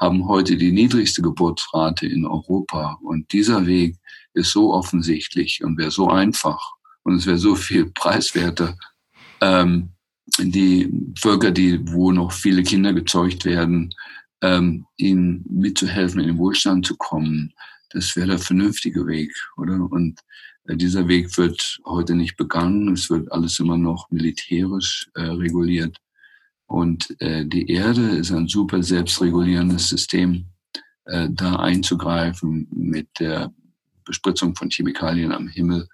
haben 0.00 0.28
heute 0.28 0.56
die 0.56 0.72
niedrigste 0.72 1.22
Geburtsrate 1.22 2.06
in 2.06 2.26
Europa. 2.26 2.98
Und 3.02 3.32
dieser 3.32 3.66
Weg 3.66 3.96
ist 4.34 4.52
so 4.52 4.74
offensichtlich 4.74 5.64
und 5.64 5.78
wäre 5.78 5.90
so 5.90 6.08
einfach 6.08 6.74
und 7.02 7.14
es 7.14 7.26
wäre 7.26 7.38
so 7.38 7.54
viel 7.54 7.90
preiswerter. 7.92 8.76
Ähm, 9.40 9.90
die 10.38 10.90
Völker, 11.18 11.50
die, 11.50 11.80
wo 11.92 12.12
noch 12.12 12.32
viele 12.32 12.62
Kinder 12.62 12.92
gezeugt 12.92 13.44
werden, 13.44 13.94
ähm, 14.42 14.86
ihnen 14.96 15.44
mitzuhelfen, 15.48 16.20
in 16.20 16.26
den 16.26 16.38
Wohlstand 16.38 16.84
zu 16.84 16.96
kommen, 16.96 17.54
das 17.90 18.16
wäre 18.16 18.26
der 18.26 18.38
vernünftige 18.38 19.06
Weg, 19.06 19.32
oder? 19.56 19.80
Und 19.90 20.20
äh, 20.64 20.76
dieser 20.76 21.08
Weg 21.08 21.36
wird 21.38 21.78
heute 21.86 22.14
nicht 22.14 22.36
begangen. 22.36 22.92
Es 22.92 23.08
wird 23.08 23.30
alles 23.32 23.58
immer 23.60 23.78
noch 23.78 24.10
militärisch 24.10 25.08
äh, 25.14 25.22
reguliert. 25.22 25.96
Und 26.66 27.20
äh, 27.20 27.46
die 27.46 27.70
Erde 27.70 28.02
ist 28.08 28.32
ein 28.32 28.48
super 28.48 28.82
selbstregulierendes 28.82 29.88
System. 29.88 30.46
Äh, 31.04 31.28
da 31.30 31.56
einzugreifen 31.56 32.68
mit 32.72 33.08
der 33.20 33.52
Bespritzung 34.04 34.54
von 34.54 34.70
Chemikalien 34.70 35.32
am 35.32 35.48
Himmel 35.48 35.88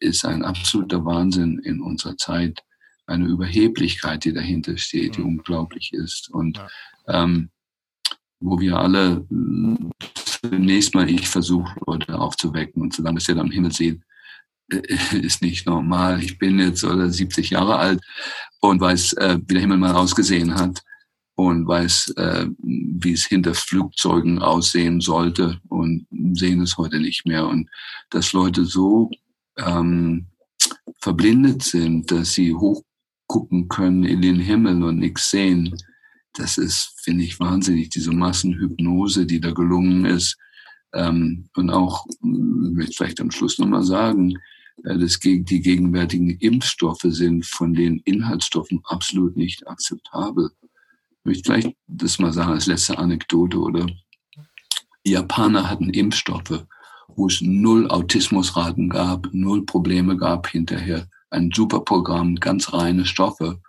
ist 0.00 0.24
ein 0.24 0.44
absoluter 0.44 1.04
Wahnsinn 1.04 1.58
in 1.58 1.80
unserer 1.80 2.16
Zeit. 2.16 2.62
Eine 3.06 3.26
Überheblichkeit, 3.26 4.24
die 4.24 4.32
dahinter 4.32 4.76
steht, 4.76 5.16
die 5.16 5.20
mhm. 5.20 5.38
unglaublich 5.38 5.92
ist. 5.92 6.28
Und 6.30 6.60
ähm, 7.06 7.50
wo 8.40 8.60
wir 8.60 8.78
alle 8.78 9.26
zunächst 10.14 10.94
mal 10.94 11.08
ich 11.08 11.28
versuche, 11.28 11.74
Leute 11.86 12.18
aufzuwecken 12.18 12.82
und 12.82 12.94
solange 12.94 13.20
sie 13.20 13.34
dann 13.34 13.46
am 13.46 13.50
Himmel 13.50 13.72
äh, 14.70 14.82
ist 15.16 15.42
nicht 15.42 15.66
normal. 15.66 16.22
Ich 16.22 16.38
bin 16.38 16.58
jetzt 16.58 16.84
oder 16.84 17.08
70 17.08 17.50
Jahre 17.50 17.76
alt 17.78 18.00
und 18.60 18.80
weiß, 18.80 19.14
äh, 19.14 19.38
wie 19.46 19.54
der 19.54 19.62
Himmel 19.62 19.78
mal 19.78 19.94
ausgesehen 19.94 20.54
hat 20.54 20.82
und 21.34 21.66
weiß, 21.66 22.14
äh, 22.16 22.46
wie 22.58 23.12
es 23.12 23.26
hinter 23.26 23.54
Flugzeugen 23.54 24.40
aussehen 24.40 25.00
sollte 25.00 25.60
und 25.68 26.06
sehen 26.32 26.62
es 26.62 26.76
heute 26.76 26.98
nicht 26.98 27.26
mehr. 27.26 27.46
Und 27.46 27.70
dass 28.10 28.32
Leute 28.32 28.64
so 28.64 29.10
ähm, 29.56 30.26
verblindet 31.00 31.62
sind, 31.62 32.10
dass 32.10 32.32
sie 32.32 32.54
hochgucken 32.54 33.68
können 33.68 34.04
in 34.04 34.20
den 34.20 34.40
Himmel 34.40 34.82
und 34.82 34.98
nichts 34.98 35.30
sehen, 35.30 35.76
das 36.34 36.58
ist, 36.58 36.94
finde 37.02 37.24
ich, 37.24 37.38
wahnsinnig, 37.40 37.90
diese 37.90 38.12
Massenhypnose, 38.12 39.26
die 39.26 39.40
da 39.40 39.52
gelungen 39.52 40.04
ist. 40.04 40.36
Ähm, 40.92 41.48
und 41.56 41.70
auch, 41.70 42.06
ich 42.80 42.96
vielleicht 42.96 43.20
am 43.20 43.30
Schluss 43.30 43.58
nochmal 43.58 43.82
sagen, 43.82 44.34
äh, 44.84 44.98
dass 44.98 45.18
die 45.18 45.42
gegenwärtigen 45.44 46.30
Impfstoffe 46.38 47.04
sind 47.04 47.46
von 47.46 47.74
den 47.74 48.00
Inhaltsstoffen 48.04 48.80
absolut 48.84 49.36
nicht 49.36 49.66
akzeptabel 49.66 50.50
möchte 51.28 51.52
vielleicht 51.52 51.76
das 51.86 52.18
mal 52.18 52.32
sagen 52.32 52.52
als 52.52 52.66
letzte 52.66 52.98
Anekdote, 52.98 53.58
oder? 53.58 53.86
Die 55.06 55.12
Japaner 55.12 55.70
hatten 55.70 55.90
Impfstoffe, 55.90 56.64
wo 57.08 57.26
es 57.26 57.40
null 57.40 57.88
Autismusraten 57.90 58.88
gab, 58.88 59.28
null 59.32 59.64
Probleme 59.64 60.16
gab 60.16 60.48
hinterher. 60.48 61.08
Ein 61.30 61.50
super 61.54 61.80
Programm, 61.80 62.36
ganz 62.36 62.72
reine 62.72 63.04
Stoffe. 63.04 63.60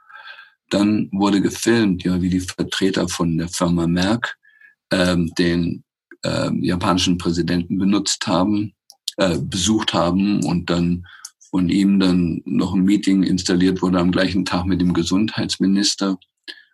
Dann 0.70 1.10
wurde 1.12 1.42
gefilmt, 1.42 2.04
ja, 2.04 2.22
wie 2.22 2.30
die 2.30 2.40
Vertreter 2.40 3.08
von 3.10 3.38
der 3.38 3.50
Firma 3.50 3.88
Merck 3.88 4.38
ähm, 4.92 5.32
den 5.38 5.84
ähm, 6.24 6.64
japanischen 6.64 7.18
Präsidenten 7.18 7.78
benutzt 7.78 8.28
haben, 8.28 8.74
äh, 9.20 9.38
besucht 9.38 9.94
haben 9.94 10.44
und 10.44 10.70
dann 10.70 11.06
von 11.50 11.70
ihm 11.70 12.00
dann 12.00 12.42
noch 12.46 12.74
ein 12.74 12.84
Meeting 12.84 13.24
installiert 13.24 13.82
wurde 13.82 14.00
am 14.00 14.12
gleichen 14.12 14.46
Tag 14.46 14.66
mit 14.66 14.82
dem 14.82 14.94
Gesundheitsminister. 14.94 16.18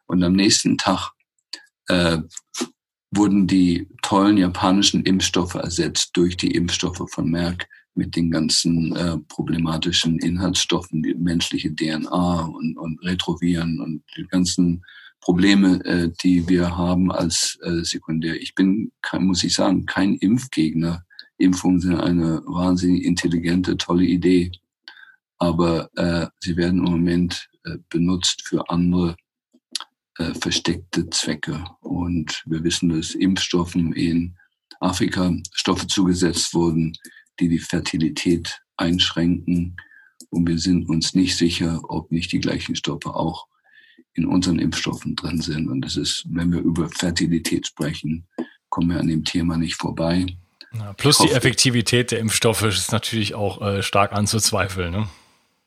Und 0.05 0.23
am 0.23 0.33
nächsten 0.33 0.77
Tag 0.77 1.11
äh, 1.87 2.19
wurden 3.11 3.47
die 3.47 3.87
tollen 4.01 4.37
japanischen 4.37 5.03
Impfstoffe 5.03 5.55
ersetzt 5.55 6.11
durch 6.13 6.37
die 6.37 6.51
Impfstoffe 6.51 7.09
von 7.09 7.29
Merck 7.29 7.67
mit 7.95 8.15
den 8.15 8.29
ganzen 8.29 8.95
äh, 8.95 9.17
problematischen 9.29 10.19
Inhaltsstoffen, 10.19 11.01
die 11.01 11.15
menschliche 11.15 11.73
DNA 11.73 12.41
und, 12.41 12.77
und 12.77 13.01
Retroviren 13.03 13.79
und 13.79 14.03
die 14.17 14.27
ganzen 14.27 14.83
Probleme, 15.21 15.83
äh, 15.85 16.11
die 16.23 16.47
wir 16.47 16.77
haben 16.77 17.11
als 17.11 17.57
äh, 17.63 17.83
sekundär. 17.83 18.35
Ich 18.39 18.53
bin, 18.53 18.91
kann, 19.01 19.25
muss 19.25 19.43
ich 19.43 19.55
sagen, 19.55 19.85
kein 19.85 20.15
Impfgegner. 20.15 21.05
Impfungen 21.37 21.79
sind 21.79 21.99
eine 21.99 22.41
wahnsinnig 22.45 23.03
intelligente, 23.03 23.77
tolle 23.77 24.05
Idee. 24.05 24.51
Aber 25.37 25.89
äh, 25.95 26.27
sie 26.39 26.55
werden 26.55 26.85
im 26.85 26.91
Moment 26.91 27.49
äh, 27.65 27.77
benutzt 27.89 28.47
für 28.47 28.69
andere 28.69 29.15
äh, 30.17 30.33
versteckte 30.33 31.09
Zwecke. 31.09 31.63
Und 31.81 32.43
wir 32.45 32.63
wissen, 32.63 32.89
dass 32.89 33.15
Impfstoffen 33.15 33.93
in 33.93 34.35
Afrika 34.79 35.33
Stoffe 35.51 35.87
zugesetzt 35.87 36.53
wurden, 36.53 36.93
die 37.39 37.49
die 37.49 37.59
Fertilität 37.59 38.61
einschränken. 38.77 39.75
Und 40.29 40.47
wir 40.47 40.57
sind 40.57 40.87
uns 40.89 41.13
nicht 41.15 41.35
sicher, 41.35 41.81
ob 41.89 42.11
nicht 42.11 42.31
die 42.31 42.39
gleichen 42.39 42.75
Stoffe 42.75 43.13
auch 43.13 43.47
in 44.13 44.25
unseren 44.25 44.59
Impfstoffen 44.59 45.15
drin 45.15 45.41
sind. 45.41 45.69
Und 45.69 45.81
das 45.81 45.97
ist, 45.97 46.25
wenn 46.29 46.51
wir 46.51 46.61
über 46.61 46.89
Fertilität 46.89 47.67
sprechen, 47.67 48.25
kommen 48.69 48.89
wir 48.89 48.99
an 48.99 49.07
dem 49.07 49.23
Thema 49.23 49.57
nicht 49.57 49.75
vorbei. 49.75 50.25
Ja, 50.79 50.93
plus 50.93 51.17
die 51.19 51.31
Effektivität 51.31 52.11
der 52.11 52.19
Impfstoffe 52.19 52.63
ist 52.63 52.91
natürlich 52.91 53.35
auch 53.35 53.61
äh, 53.61 53.83
stark 53.83 54.13
anzuzweifeln. 54.13 54.91
Ne? 54.91 55.07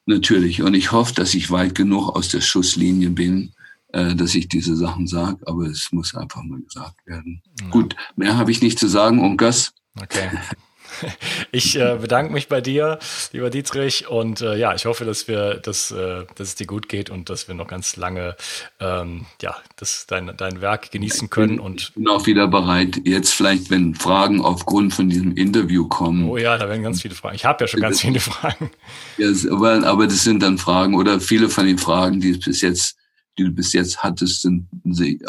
Natürlich. 0.07 0.63
Und 0.63 0.75
ich 0.75 0.93
hoffe, 0.93 1.15
dass 1.15 1.35
ich 1.35 1.51
weit 1.51 1.75
genug 1.75 2.15
aus 2.15 2.29
der 2.29 2.41
Schusslinie 2.41 3.11
bin, 3.11 3.53
äh, 3.93 4.15
dass 4.15 4.35
ich 4.35 4.49
diese 4.49 4.77
Sachen 4.77 5.07
sage, 5.07 5.39
aber 5.47 5.65
es 5.67 5.89
muss 5.93 6.15
einfach 6.15 6.43
mal 6.43 6.61
gesagt 6.61 7.07
werden. 7.07 7.43
Ja. 7.61 7.69
Gut, 7.69 7.97
mehr 8.17 8.37
habe 8.37 8.51
ich 8.51 8.63
nicht 8.63 8.79
zu 8.79 8.89
sagen, 8.89 9.21
Unkas. 9.21 9.73
Okay. 10.01 10.31
Ich 11.51 11.77
äh, 11.77 11.97
bedanke 12.01 12.33
mich 12.33 12.49
bei 12.49 12.61
dir, 12.61 12.99
lieber 13.33 13.49
Dietrich, 13.49 14.09
und 14.09 14.43
äh, 14.43 14.57
ja, 14.57 14.75
ich 14.75 14.85
hoffe, 14.85 15.05
dass 15.05 15.29
wir, 15.29 15.55
dass, 15.55 15.91
äh, 15.91 16.25
dass 16.35 16.49
es 16.49 16.55
dir 16.57 16.67
gut 16.67 16.89
geht 16.89 17.09
und 17.09 17.31
dass 17.31 17.49
wir 17.49 17.55
noch 17.55 17.67
ganz 17.67 17.97
lange 17.97 18.37
ähm, 18.81 19.25
ja, 19.41 19.57
das, 19.77 20.07
dein, 20.07 20.37
dein 20.37 20.61
Werk 20.61 20.91
genießen 20.91 21.31
können. 21.31 21.53
Ich 21.53 21.57
bin, 21.57 21.65
und 21.65 21.81
ich 21.81 21.95
bin 21.95 22.09
auch 22.09 22.27
wieder 22.27 22.49
bereit, 22.49 23.01
jetzt 23.05 23.33
vielleicht, 23.33 23.71
wenn 23.71 23.95
Fragen 23.95 24.43
aufgrund 24.43 24.93
von 24.93 25.09
diesem 25.09 25.37
Interview 25.37 25.89
kommen. 25.89 26.29
Oh 26.29 26.37
ja, 26.37 26.59
da 26.59 26.69
werden 26.69 26.83
ganz 26.83 27.03
viele 27.03 27.15
Fragen. 27.15 27.37
Ich 27.37 27.45
habe 27.45 27.65
ja 27.65 27.69
schon 27.69 27.81
ganz 27.81 28.01
viele 28.01 28.21
Fragen. 28.21 28.71
Ja, 29.17 29.29
aber, 29.51 29.85
aber 29.87 30.07
das 30.07 30.25
sind 30.25 30.43
dann 30.43 30.59
Fragen 30.59 30.95
oder 30.95 31.21
viele 31.21 31.49
von 31.49 31.67
den 31.67 31.79
Fragen, 31.79 32.21
die 32.21 32.31
es 32.31 32.41
bis 32.41 32.61
jetzt, 32.61 32.97
die 33.39 33.45
du 33.45 33.53
bis 33.53 33.73
jetzt 33.73 34.03
hattest, 34.03 34.43
sind, 34.43 34.69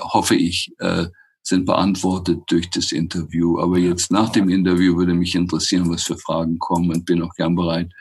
hoffe 0.01 0.35
ich, 0.35 0.71
äh, 0.79 1.05
sind 1.41 1.65
beantwortet 1.65 2.39
durch 2.47 2.69
das 2.69 2.91
Interview. 2.91 3.59
Aber 3.59 3.77
jetzt 3.77 4.11
nach 4.11 4.29
dem 4.29 4.49
Interview 4.49 4.97
würde 4.97 5.13
mich 5.13 5.35
interessieren, 5.35 5.89
was 5.89 6.03
für 6.03 6.17
Fragen 6.17 6.59
kommen 6.59 6.91
und 6.91 7.05
bin 7.05 7.21
auch 7.21 7.33
gern 7.35 7.55
bereit, 7.55 7.91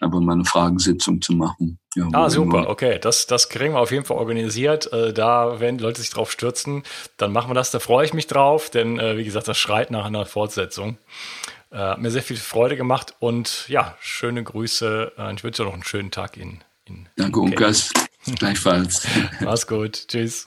einfach 0.00 0.20
mal 0.20 0.34
eine 0.34 0.44
Fragensitzung 0.44 1.20
zu 1.20 1.32
machen. 1.32 1.78
Ja, 1.94 2.08
ah, 2.12 2.30
super, 2.30 2.68
okay. 2.68 2.98
Das, 3.00 3.26
das 3.26 3.48
kriegen 3.48 3.74
wir 3.74 3.80
auf 3.80 3.90
jeden 3.90 4.04
Fall 4.04 4.18
organisiert. 4.18 4.92
Äh, 4.92 5.12
da, 5.12 5.58
wenn 5.58 5.78
Leute 5.78 6.00
sich 6.00 6.10
drauf 6.10 6.30
stürzen, 6.30 6.82
dann 7.16 7.32
machen 7.32 7.50
wir 7.50 7.54
das. 7.54 7.70
Da 7.70 7.78
freue 7.78 8.04
ich 8.04 8.14
mich 8.14 8.26
drauf, 8.26 8.70
denn 8.70 8.98
äh, 8.98 9.16
wie 9.16 9.24
gesagt, 9.24 9.48
das 9.48 9.58
schreit 9.58 9.90
nach 9.90 10.04
einer 10.04 10.26
Fortsetzung. 10.26 10.98
Äh, 11.70 11.76
hat 11.76 12.00
mir 12.00 12.10
sehr 12.10 12.22
viel 12.22 12.36
Freude 12.36 12.76
gemacht 12.76 13.14
und 13.18 13.68
ja, 13.68 13.96
schöne 14.00 14.42
Grüße. 14.42 15.12
Äh, 15.18 15.34
ich 15.34 15.44
wünsche 15.44 15.62
dir 15.62 15.66
noch 15.66 15.74
einen 15.74 15.84
schönen 15.84 16.10
Tag 16.10 16.36
in. 16.36 16.60
in 16.84 17.08
Danke, 17.16 17.40
Unkas. 17.40 17.90
Gleichfalls. 18.38 19.06
Mach's 19.40 19.66
gut. 19.66 20.08
Tschüss. 20.08 20.46